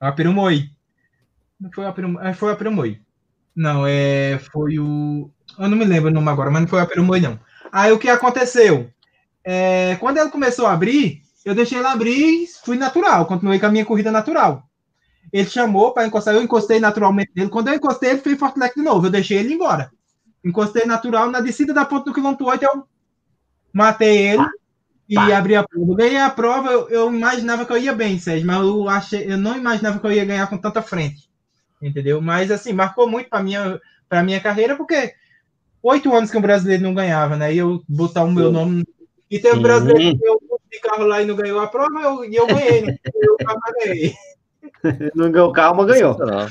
[0.00, 0.70] A Perumoi.
[1.60, 2.34] Não foi a Perumoi.
[2.34, 3.00] Foi a Perumoi.
[3.54, 5.30] Não, é, foi o.
[5.58, 7.38] Eu não me lembro o nome agora, mas não foi a Perumoi, não.
[7.74, 8.88] Aí o que aconteceu?
[9.44, 13.66] É, quando ela começou a abrir, eu deixei ela abrir e fui natural, continuei com
[13.66, 14.62] a minha corrida natural.
[15.32, 17.50] Ele chamou para encostar, eu encostei naturalmente nele.
[17.50, 19.08] Quando eu encostei, ele fez fortlec de novo.
[19.08, 19.90] Eu deixei ele embora.
[20.44, 21.32] Encostei natural.
[21.32, 22.86] Na descida da ponta do quilômetro 8, eu
[23.72, 24.46] matei ele
[25.08, 25.90] e abri a prova.
[25.90, 29.32] Eu ganhei a prova, eu, eu imaginava que eu ia bem, Sérgio, mas eu, achei,
[29.32, 31.28] eu não imaginava que eu ia ganhar com tanta frente.
[31.82, 32.20] Entendeu?
[32.20, 35.12] Mas, assim, marcou muito para minha, pra minha carreira, porque
[35.84, 37.54] oito anos que um brasileiro não ganhava, né?
[37.54, 38.84] E eu botar o meu nome.
[39.30, 40.40] E teve um brasileiro que eu
[40.70, 42.98] de carro lá e não ganhou a prova, eu, e eu ganhei, né?
[43.14, 43.36] Eu
[43.84, 44.12] ganhei.
[45.14, 46.16] Não ganhou calma, ganhou.
[46.18, 46.48] Não.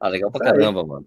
[0.00, 1.06] Ah, legal pra caramba, mano.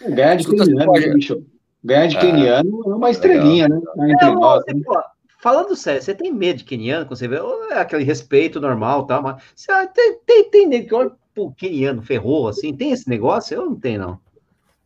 [0.00, 1.44] Ganhar de keniano, pode- né, bicho?
[1.82, 2.20] Ganhar de É.
[2.20, 3.80] keniano é uma estrelinha, né?
[3.96, 4.82] Tá Entre É, nós, você, né?
[4.84, 5.00] pô,
[5.40, 7.40] falando sério, você tem medo de queniano quando você vê?
[7.40, 11.12] Ou é aquele respeito normal tal, mas você, ah, tem, tem, tem nego que olha
[11.34, 13.54] pro queniano, ferrou, assim, tem esse negócio?
[13.56, 14.20] Eu não tenho, não.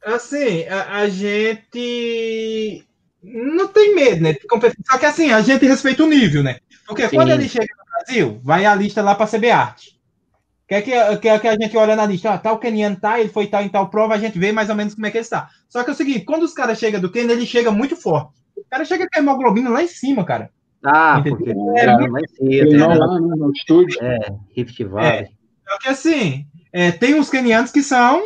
[0.04, 2.84] Assim, a, a gente
[3.22, 4.34] não tem medo, né?
[4.90, 6.58] Só que assim, a gente respeita o nível, né?
[6.86, 7.16] Porque Sim.
[7.16, 9.92] quando ele chega no Brasil, vai a lista lá para CB Arte.
[10.66, 13.46] Quer que, quer que a gente olha na lista, ah, tal Keniano tá, ele foi
[13.46, 15.48] tal em tal prova, a gente vê mais ou menos como é que ele está.
[15.68, 18.32] Só que é o seguinte, quando os caras chegam do Kenya, ele chega muito forte.
[18.56, 20.50] O cara chega com a hemoglobina lá em cima, cara.
[20.84, 21.36] Ah, Entendeu?
[21.36, 22.94] porque É, é, mais cedo, Treinou né?
[22.94, 23.98] lá no estúdio.
[24.56, 25.28] Rift Valley.
[25.68, 28.22] Só que assim, é, tem uns kenianos que são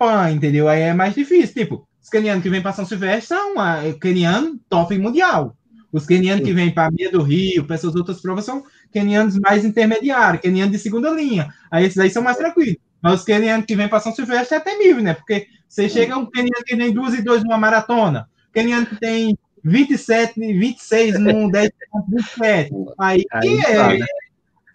[0.00, 0.66] pã, entendeu?
[0.66, 1.54] Aí é mais difícil.
[1.54, 5.54] Tipo, os kenianos que vêm para São Silvestre são uh, keniano top mundial.
[5.92, 9.64] Os kenianos que vêm para Meia do Rio, para essas outras provas, são kenianos mais
[9.64, 11.52] intermediários, kenianos de segunda linha.
[11.70, 12.76] Aí esses aí são mais tranquilos.
[13.02, 15.14] Mas os kenianos que vêm para São Silvestre é temível, né?
[15.14, 19.36] Porque você chega um keniano que tem duas e dois numa maratona, keniano que tem
[19.62, 21.70] 27, 26 num 10
[22.08, 22.70] 27.
[22.98, 24.06] Aí, Aí tá, é, né?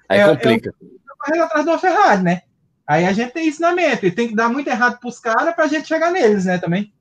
[0.10, 0.74] Aí É, complica.
[1.20, 2.42] correndo atrás de uma Ferrari, né?
[2.88, 5.88] Aí a gente tem ensinamento e tem que dar muito errado pros caras pra gente
[5.88, 6.92] chegar neles, né, também.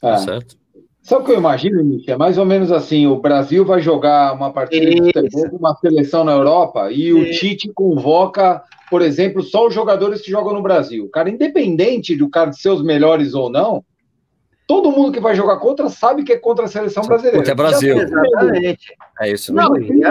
[0.00, 0.56] Tá Ah, certo?
[1.02, 2.10] Sabe o que eu imagino, Nietzsche?
[2.10, 5.76] É mais ou menos assim: o Brasil vai jogar uma partida de futebol com uma
[5.76, 10.62] seleção na Europa e o Tite convoca, por exemplo, só os jogadores que jogam no
[10.62, 11.08] Brasil.
[11.10, 13.84] Cara, independente do cara de ser os melhores ou não,
[14.66, 17.38] todo mundo que vai jogar contra sabe que é contra a seleção brasileira.
[17.38, 17.98] Contra é Brasil.
[17.98, 18.94] Exatamente.
[19.20, 20.04] É isso Não, mesmo.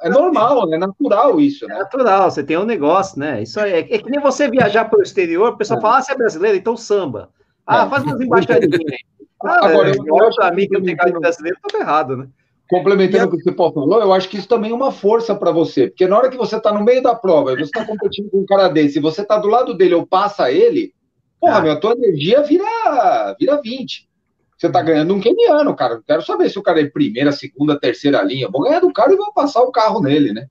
[0.00, 1.78] é, É normal, é natural isso, é né?
[1.78, 3.42] natural, você tem um negócio, né?
[3.42, 6.02] Isso aí é, é que nem você viajar para o exterior, o pessoal fala, ah,
[6.02, 7.30] você é brasileiro, então samba.
[7.66, 7.88] Ah, É.
[7.90, 8.98] faz umas embaixadinhas aí.
[9.40, 12.26] Ah, Agora, é, eu eu acho mim que não de também- brasileiro, tô errado, né?
[12.68, 15.52] Complementando o que você Paulo falou, eu acho que isso também é uma força para
[15.52, 18.28] você, porque na hora que você está no meio da prova e você está competindo
[18.30, 20.92] com um cara desse, e você está do lado dele ou passa ele,
[21.40, 21.60] porra, Ah.
[21.60, 24.08] meu, a tua energia vira, vira 20.
[24.56, 25.94] Você tá ganhando um keniano, cara.
[25.96, 28.46] Não quero saber se o cara é primeira, segunda, terceira linha.
[28.46, 30.48] Eu vou ganhar do cara e vou passar o carro nele, né?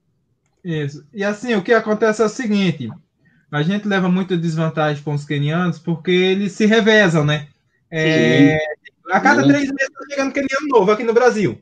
[0.63, 1.05] Isso.
[1.13, 2.89] E assim, o que acontece é o seguinte:
[3.51, 7.47] a gente leva muita desvantagem com os quenianos porque eles se revezam, né?
[7.91, 8.57] É,
[9.11, 9.47] a cada Sim.
[9.49, 11.61] três meses tá chegando queniano novo aqui no Brasil.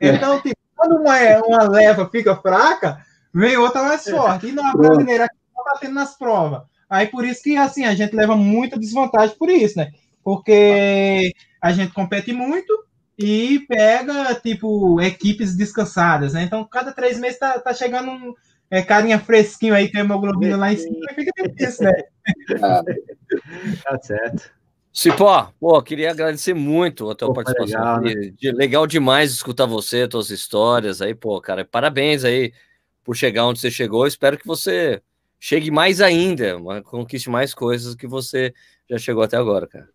[0.00, 0.08] É.
[0.14, 1.16] Então, tipo, quando uma,
[1.46, 4.46] uma leva fica fraca, vem outra mais forte.
[4.48, 4.78] E na Pronto.
[4.78, 6.62] brasileira aqui tá batendo nas provas.
[6.90, 9.92] Aí por isso que assim, a gente leva muita desvantagem por isso, né?
[10.24, 12.84] Porque a gente compete muito
[13.16, 16.42] e pega, tipo, equipes descansadas, né?
[16.42, 18.34] Então, cada três meses tá, tá chegando um
[18.70, 21.92] é, carinha fresquinho aí, com a hemoglobina lá em cima, e fica difícil, né?
[22.62, 22.82] Ah,
[23.84, 24.50] Tá certo.
[24.92, 27.80] Cipó, pô, queria agradecer muito a tua Pô, foi participação.
[27.80, 28.32] legal, né?
[28.36, 31.64] De- legal demais escutar você, tuas histórias aí, pô, cara.
[31.64, 32.52] Parabéns aí
[33.04, 34.06] por chegar onde você chegou.
[34.06, 35.00] Espero que você
[35.40, 38.52] chegue mais ainda, conquiste mais coisas que você
[38.88, 39.88] já chegou até agora, cara.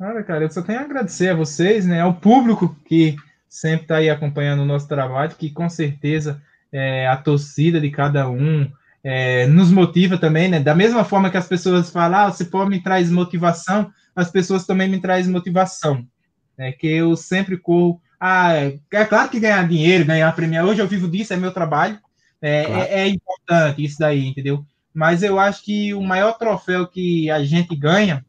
[0.00, 2.00] Olha, cara, eu só tenho a agradecer a vocês, né?
[2.00, 3.14] Ao público que
[3.48, 6.42] sempre está aí acompanhando o nosso trabalho, que com certeza
[6.72, 8.68] é, a torcida de cada um
[9.04, 10.58] é, nos motiva também, né?
[10.58, 14.88] Da mesma forma que as pessoas falam, ah, Cipó me traz motivação, as pessoas também
[14.88, 16.04] me trazem motivação.
[16.56, 16.72] Né?
[16.72, 18.00] Que eu sempre corro.
[18.18, 21.52] Ah, é, é claro que ganhar dinheiro, ganhar premiar, hoje eu vivo disso, é meu
[21.52, 21.98] trabalho.
[22.46, 22.82] É, Claro.
[22.82, 24.66] é- é importante isso daí, entendeu?
[24.92, 28.22] Mas eu acho que o maior troféu que a gente ganha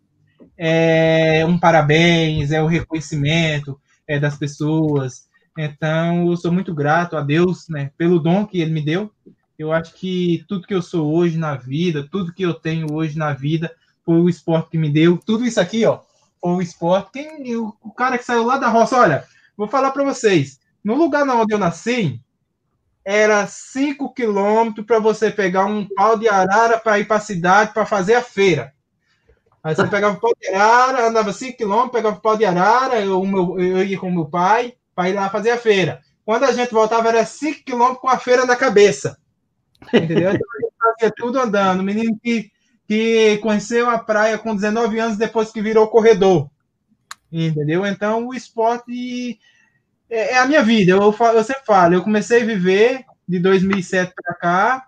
[0.58, 3.78] é um parabéns, é o reconhecimento
[4.08, 5.28] é, das pessoas.
[5.58, 9.12] Então, eu sou muito grato a Deus, né, pelo dom que Ele me deu.
[9.60, 13.18] Eu acho que tudo que eu sou hoje na vida, tudo que eu tenho hoje
[13.18, 13.72] na vida,
[14.06, 15.18] foi o esporte que me deu.
[15.18, 16.00] Tudo isso aqui, ó,
[16.40, 17.12] foi o esporte.
[17.14, 19.24] Quem, o, o cara que saiu lá da roça, olha,
[19.58, 20.60] vou falar para vocês.
[20.84, 22.22] No lugar onde eu nasci,
[23.06, 27.74] era 5 quilômetros para você pegar um pau de arara para ir para a cidade
[27.74, 28.74] para fazer a feira.
[29.64, 33.02] Aí você pegava o pau de arara, andava 5 quilômetros, pegava o pau de arara,
[33.02, 36.02] eu, meu- eu ia com meu pai para ir lá fazer a feira.
[36.26, 39.18] Quando a gente voltava, era 5 quilômetros com a feira na cabeça.
[39.98, 40.32] Entendeu?
[40.32, 41.84] Então a gente fazia tudo andando.
[41.84, 42.52] Menino que,
[42.88, 46.50] que conheceu a praia com 19 anos depois que virou corredor.
[47.32, 47.86] Entendeu?
[47.86, 49.40] Então o esporte
[50.16, 50.92] é, é a minha vida.
[50.92, 51.02] Eu,
[51.34, 54.88] eu sempre falo, eu comecei a viver de 2007 para cá.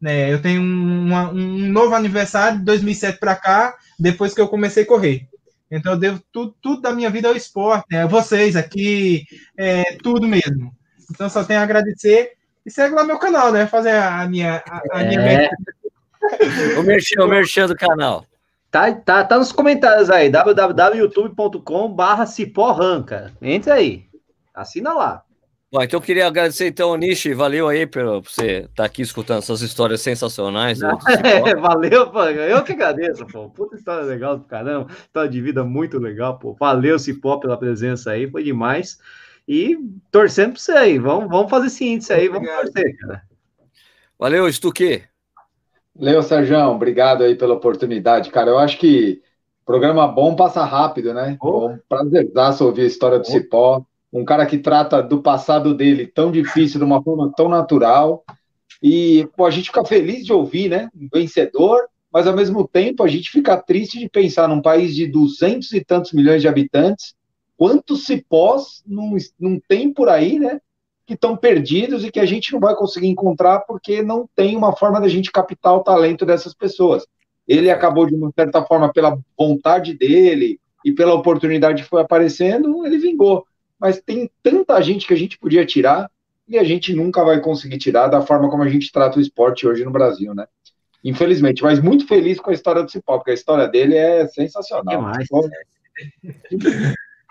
[0.00, 4.46] Né, eu tenho um, uma- um novo aniversário de 2007 para cá, depois que eu
[4.46, 5.26] comecei a correr.
[5.70, 8.06] Então eu devo tudo, tudo da minha vida ao esporte, né?
[8.06, 9.24] Vocês aqui,
[9.56, 10.72] é, tudo mesmo.
[11.10, 12.32] Então só tenho a agradecer
[12.64, 13.66] e segue lá meu canal, né?
[13.66, 15.50] Fazer a minha a, a minha É.
[16.78, 18.24] O merchan, o merchan do canal.
[18.70, 23.32] Tá, tá, tá nos comentários aí, www.youtube.com barra ciporran, cara.
[23.42, 24.04] Entra aí.
[24.60, 25.22] Assina lá.
[25.70, 29.60] Bom, então eu queria agradecer então, Nishi, valeu aí por você estar aqui escutando essas
[29.60, 30.78] histórias sensacionais.
[30.78, 31.08] do Cipó.
[31.46, 32.24] É, valeu, pô.
[32.24, 33.50] Eu que agradeço, pô.
[33.50, 34.90] Puta história legal do caramba.
[34.90, 36.54] História de vida muito legal, pô.
[36.58, 38.30] Valeu, Cipó, pela presença aí.
[38.30, 38.98] Foi demais.
[39.46, 39.76] E
[40.10, 40.98] torcendo pra você aí.
[40.98, 42.28] Vamos, vamos fazer esse índice aí.
[42.28, 42.72] Vamos Obrigado.
[42.72, 43.22] torcer, cara.
[44.18, 45.02] Valeu, Stuque.
[45.94, 48.50] Leo Sérgio, obrigado aí pela oportunidade, cara.
[48.50, 49.20] Eu acho que
[49.66, 51.36] programa bom passa rápido, né?
[51.42, 51.68] Oh.
[51.68, 53.30] Um prazerzaço ouvir a história do Oh.
[53.30, 53.84] Cipó.
[54.12, 58.24] Um cara que trata do passado dele tão difícil, de uma forma tão natural.
[58.82, 60.88] E pô, a gente fica feliz de ouvir, né?
[60.94, 65.06] Um vencedor, mas ao mesmo tempo a gente fica triste de pensar num país de
[65.06, 67.14] duzentos e tantos milhões de habitantes,
[67.56, 70.60] quantos cipós não, não tem por aí, né?
[71.06, 74.74] Que estão perdidos e que a gente não vai conseguir encontrar porque não tem uma
[74.74, 77.06] forma da gente captar o talento dessas pessoas.
[77.46, 82.86] Ele acabou, de uma certa forma, pela vontade dele e pela oportunidade que foi aparecendo,
[82.86, 83.44] ele vingou.
[83.78, 86.10] Mas tem tanta gente que a gente podia tirar
[86.48, 89.66] e a gente nunca vai conseguir tirar da forma como a gente trata o esporte
[89.66, 90.46] hoje no Brasil, né?
[91.04, 94.96] Infelizmente, mas muito feliz com a história do Cipó, porque a história dele é sensacional.
[94.96, 95.28] Demais.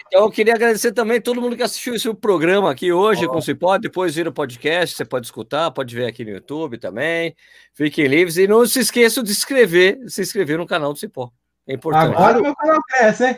[0.08, 3.42] Então eu queria agradecer também todo mundo que assistiu esse programa aqui hoje com o
[3.42, 3.78] Cipó.
[3.78, 7.36] Depois vira o podcast, você pode escutar, pode ver aqui no YouTube também.
[7.74, 11.30] Fiquem livres e não se esqueçam de inscrever, se inscrever no canal do Cipó.
[11.68, 12.16] É importante.
[12.16, 13.38] Agora o meu canal cresce, hein?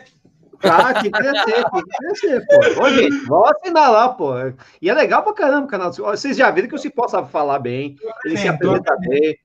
[0.60, 2.82] Tá, tem que crescer, tem que crescer, pô.
[2.82, 4.32] Ô, gente, vamos assinar lá, pô.
[4.80, 5.92] E é legal pra caramba o canal.
[5.92, 9.38] Vocês já viram que o Cipó sabe falar bem, ele se apresenta bem.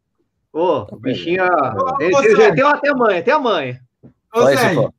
[0.52, 1.44] Ô, o bichinho.
[2.00, 3.78] Ele, ele, tem até a mãe, até a mãe.
[4.34, 4.94] Ô, Sérgio,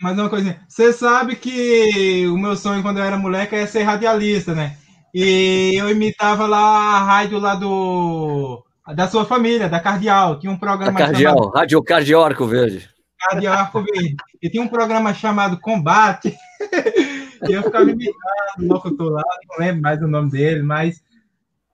[0.00, 0.60] mas uma coisinha.
[0.68, 4.76] Você sabe que o meu sonho quando eu era moleque era ser radialista, né?
[5.14, 8.64] E eu imitava lá a rádio lá do
[8.94, 10.38] da sua família, da Cardial.
[10.38, 11.54] Tinha um programa da Cardial, chamado...
[11.54, 12.24] Rádio Cardial
[13.20, 13.46] Arco Verde.
[13.46, 14.16] Cardial Arco Verde.
[14.42, 16.36] E tinha um programa chamado Combate.
[17.48, 18.16] e eu ficava imitando
[18.60, 21.02] o locutor lá, não lembro mais o nome dele, mas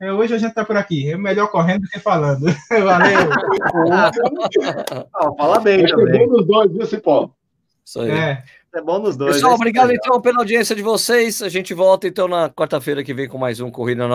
[0.00, 1.10] é, hoje a gente tá por aqui.
[1.10, 2.44] É melhor correndo do que falando.
[2.68, 3.30] Valeu.
[5.14, 6.22] oh, fala bem também.
[6.22, 7.30] É bom nos dois, viu, Cipó?
[7.84, 8.10] Isso aí.
[8.10, 8.42] É.
[8.74, 9.36] É bom nos dois.
[9.36, 11.40] Pessoal, obrigado então pela audiência de vocês.
[11.40, 14.02] A gente volta então na quarta-feira que vem com mais um Corrida